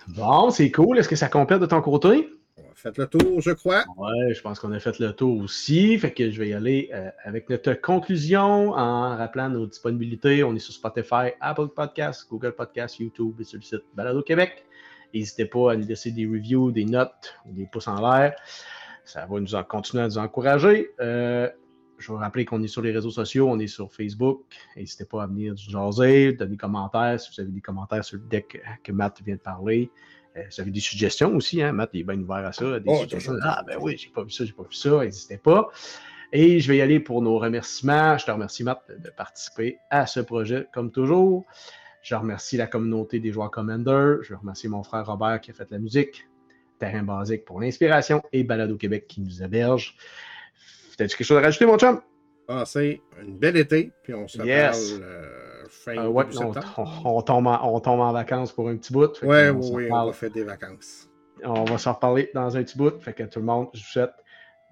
Bon, 0.10 0.50
c'est 0.50 0.72
cool. 0.72 0.98
Est-ce 0.98 1.10
que 1.10 1.16
ça 1.16 1.30
complète 1.30 1.62
de 1.62 1.66
ton 1.66 1.82
côté? 1.82 2.30
Faites 2.76 2.98
le 2.98 3.08
tour, 3.08 3.42
je 3.42 3.52
crois. 3.52 3.84
Ouais, 3.98 4.34
je 4.34 4.42
pense 4.42 4.60
qu'on 4.60 4.72
a 4.72 4.80
fait 4.80 5.00
le 5.00 5.14
tour 5.14 5.42
aussi. 5.42 5.98
Fait 5.98 6.12
que 6.12 6.30
je 6.30 6.40
vais 6.40 6.50
y 6.50 6.54
aller 6.54 6.90
euh, 6.94 7.10
avec 7.24 7.50
notre 7.50 7.74
conclusion 7.74 8.72
en 8.72 9.16
rappelant 9.18 9.50
nos 9.50 9.66
disponibilités. 9.66 10.44
On 10.44 10.54
est 10.56 10.60
sur 10.60 10.74
Spotify, 10.74 11.32
Apple 11.40 11.70
Podcasts, 11.70 12.30
Google 12.30 12.52
Podcasts, 12.52 13.00
YouTube 13.00 13.40
et 13.40 13.44
sur 13.44 13.58
le 13.58 13.64
site 13.64 13.84
Balado 13.96 14.22
Québec. 14.22 14.66
N'hésitez 15.14 15.46
pas 15.46 15.72
à 15.72 15.76
nous 15.76 15.88
laisser 15.88 16.12
des 16.12 16.26
reviews, 16.26 16.72
des 16.72 16.86
notes, 16.86 17.36
des 17.46 17.66
pouces 17.66 17.88
en 17.88 18.00
l'air. 18.02 18.36
Ça 19.06 19.26
va 19.26 19.40
nous 19.40 19.56
en, 19.56 19.64
continuer 19.64 20.04
à 20.04 20.08
nous 20.08 20.18
encourager. 20.18 20.90
Euh, 21.00 21.50
je 22.06 22.12
vous 22.12 22.18
rappeler 22.18 22.46
qu'on 22.46 22.62
est 22.62 22.68
sur 22.68 22.82
les 22.82 22.92
réseaux 22.92 23.10
sociaux, 23.10 23.50
on 23.50 23.58
est 23.60 23.68
sur 23.68 23.92
Facebook. 23.92 24.44
N'hésitez 24.76 25.06
pas 25.06 25.24
à 25.24 25.28
venir 25.28 25.54
nous 25.54 25.72
jaser, 25.72 26.34
donner 26.34 26.52
des 26.52 26.58
commentaires 26.58 27.20
si 27.20 27.32
vous 27.34 27.42
avez 27.42 27.52
des 27.52 27.62
commentaires 27.62 28.06
sur 28.06 28.18
le 28.18 28.24
deck 28.24 28.62
que 28.84 28.92
Matt 28.92 29.22
vient 29.26 29.36
de 29.36 29.42
parler. 29.42 29.90
Euh, 30.38 30.44
si 30.50 30.58
vous 30.58 30.62
avez 30.62 30.72
des 30.72 30.80
suggestions 30.80 31.36
aussi, 31.36 31.62
hein, 31.64 31.72
Matt 31.72 31.96
est 31.96 32.04
bien 32.04 32.20
ouvert 32.20 32.46
à 32.46 32.52
ça. 32.52 32.80
Des 32.80 32.86
Oh, 32.88 33.00
suggestions. 33.02 33.34
Ah, 33.42 33.64
ben 33.66 33.78
oui, 33.82 33.98
j'ai 33.98 34.10
pas 34.10 34.24
vu 34.24 34.30
ça, 34.30 34.46
j'ai 34.46 34.54
pas 34.54 34.64
vu 34.64 34.74
ça. 34.74 35.04
N'hésitez 35.04 35.38
pas. 35.38 35.70
Et 36.32 36.60
je 36.60 36.68
vais 36.68 36.78
y 36.78 36.82
aller 36.82 37.00
pour 37.00 37.22
nos 37.22 37.40
remerciements. 37.40 38.18
Je 38.18 38.26
te 38.26 38.32
remercie, 38.32 38.64
Matt, 38.64 38.84
de, 38.90 38.96
de 38.98 39.10
participer 39.10 39.78
à 39.90 40.06
ce 40.06 40.20
projet, 40.20 40.68
comme 40.74 40.92
toujours. 40.92 41.46
Je 42.04 42.14
remercie 42.14 42.56
la 42.58 42.68
communauté 42.68 43.20
des 43.20 43.32
joueurs 43.32 43.50
Commander. 43.50 44.18
Je 44.22 44.36
remercie 44.36 44.68
mon 44.68 44.84
frère 44.84 45.08
Robert 45.08 45.42
qui 45.42 45.50
a 45.50 45.54
fait 45.56 45.72
la 45.72 45.80
musique. 45.80 46.28
Terrain 46.78 47.04
Basique 47.04 47.46
pour 47.46 47.62
l'inspiration 47.62 48.22
et 48.32 48.44
Balado 48.44 48.78
Québec 48.78 49.08
qui 49.08 49.22
nous 49.22 49.42
héberge. 49.42 49.96
T'as-tu 50.98 51.16
quelque 51.18 51.28
chose 51.28 51.38
à 51.38 51.42
rajouter, 51.42 51.66
mon 51.66 51.78
chum? 51.78 52.02
Passez 52.48 53.02
une 53.22 53.38
belle 53.38 53.58
été, 53.58 53.92
puis 54.04 54.14
on 54.14 54.28
se 54.28 54.38
Yes. 54.42 54.94
reparle 54.94 55.04
euh, 55.12 55.64
fin 55.68 55.98
Euh, 55.98 56.08
ouais, 56.08 56.26
on, 56.28 56.54
septembre. 56.54 57.02
on- 57.06 57.18
on 57.18 57.22
tombe 57.24 57.48
en, 57.48 57.74
on 57.74 57.80
tombe 57.80 58.00
en 58.02 58.12
vacances 58.14 58.52
pour 58.52 58.70
un 58.70 58.78
petit 58.78 58.94
bout. 58.94 59.20
Ouais, 59.24 59.50
oui, 59.50 59.60
oui, 59.62 59.70
on 59.72 59.76
reparle. 59.86 60.08
va 60.08 60.14
faire 60.14 60.32
des 60.32 60.44
vacances. 60.44 61.10
On 61.44 61.64
va 61.66 61.78
s'en 61.78 61.94
reparler 61.94 62.30
dans 62.36 62.56
un 62.56 62.64
petit 62.64 62.78
bout. 62.78 63.00
Fait 63.02 63.14
que 63.14 63.24
tout 63.24 63.40
le 63.40 63.46
monde, 63.46 63.68
je 63.74 63.80
vous 63.82 63.88
souhaite 63.88 64.14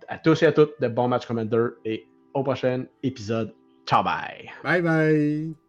à 0.08 0.18
tous 0.20 0.44
et 0.44 0.46
à 0.46 0.52
toutes 0.52 0.80
de 0.80 0.88
bons 0.88 1.08
matchs 1.08 1.26
Commander 1.26 1.68
et 1.84 2.08
au 2.34 2.44
prochain 2.44 2.86
épisode. 3.02 3.54
Ciao, 3.86 4.04
bye! 4.04 4.50
Bye 4.64 4.82
bye! 4.82 5.63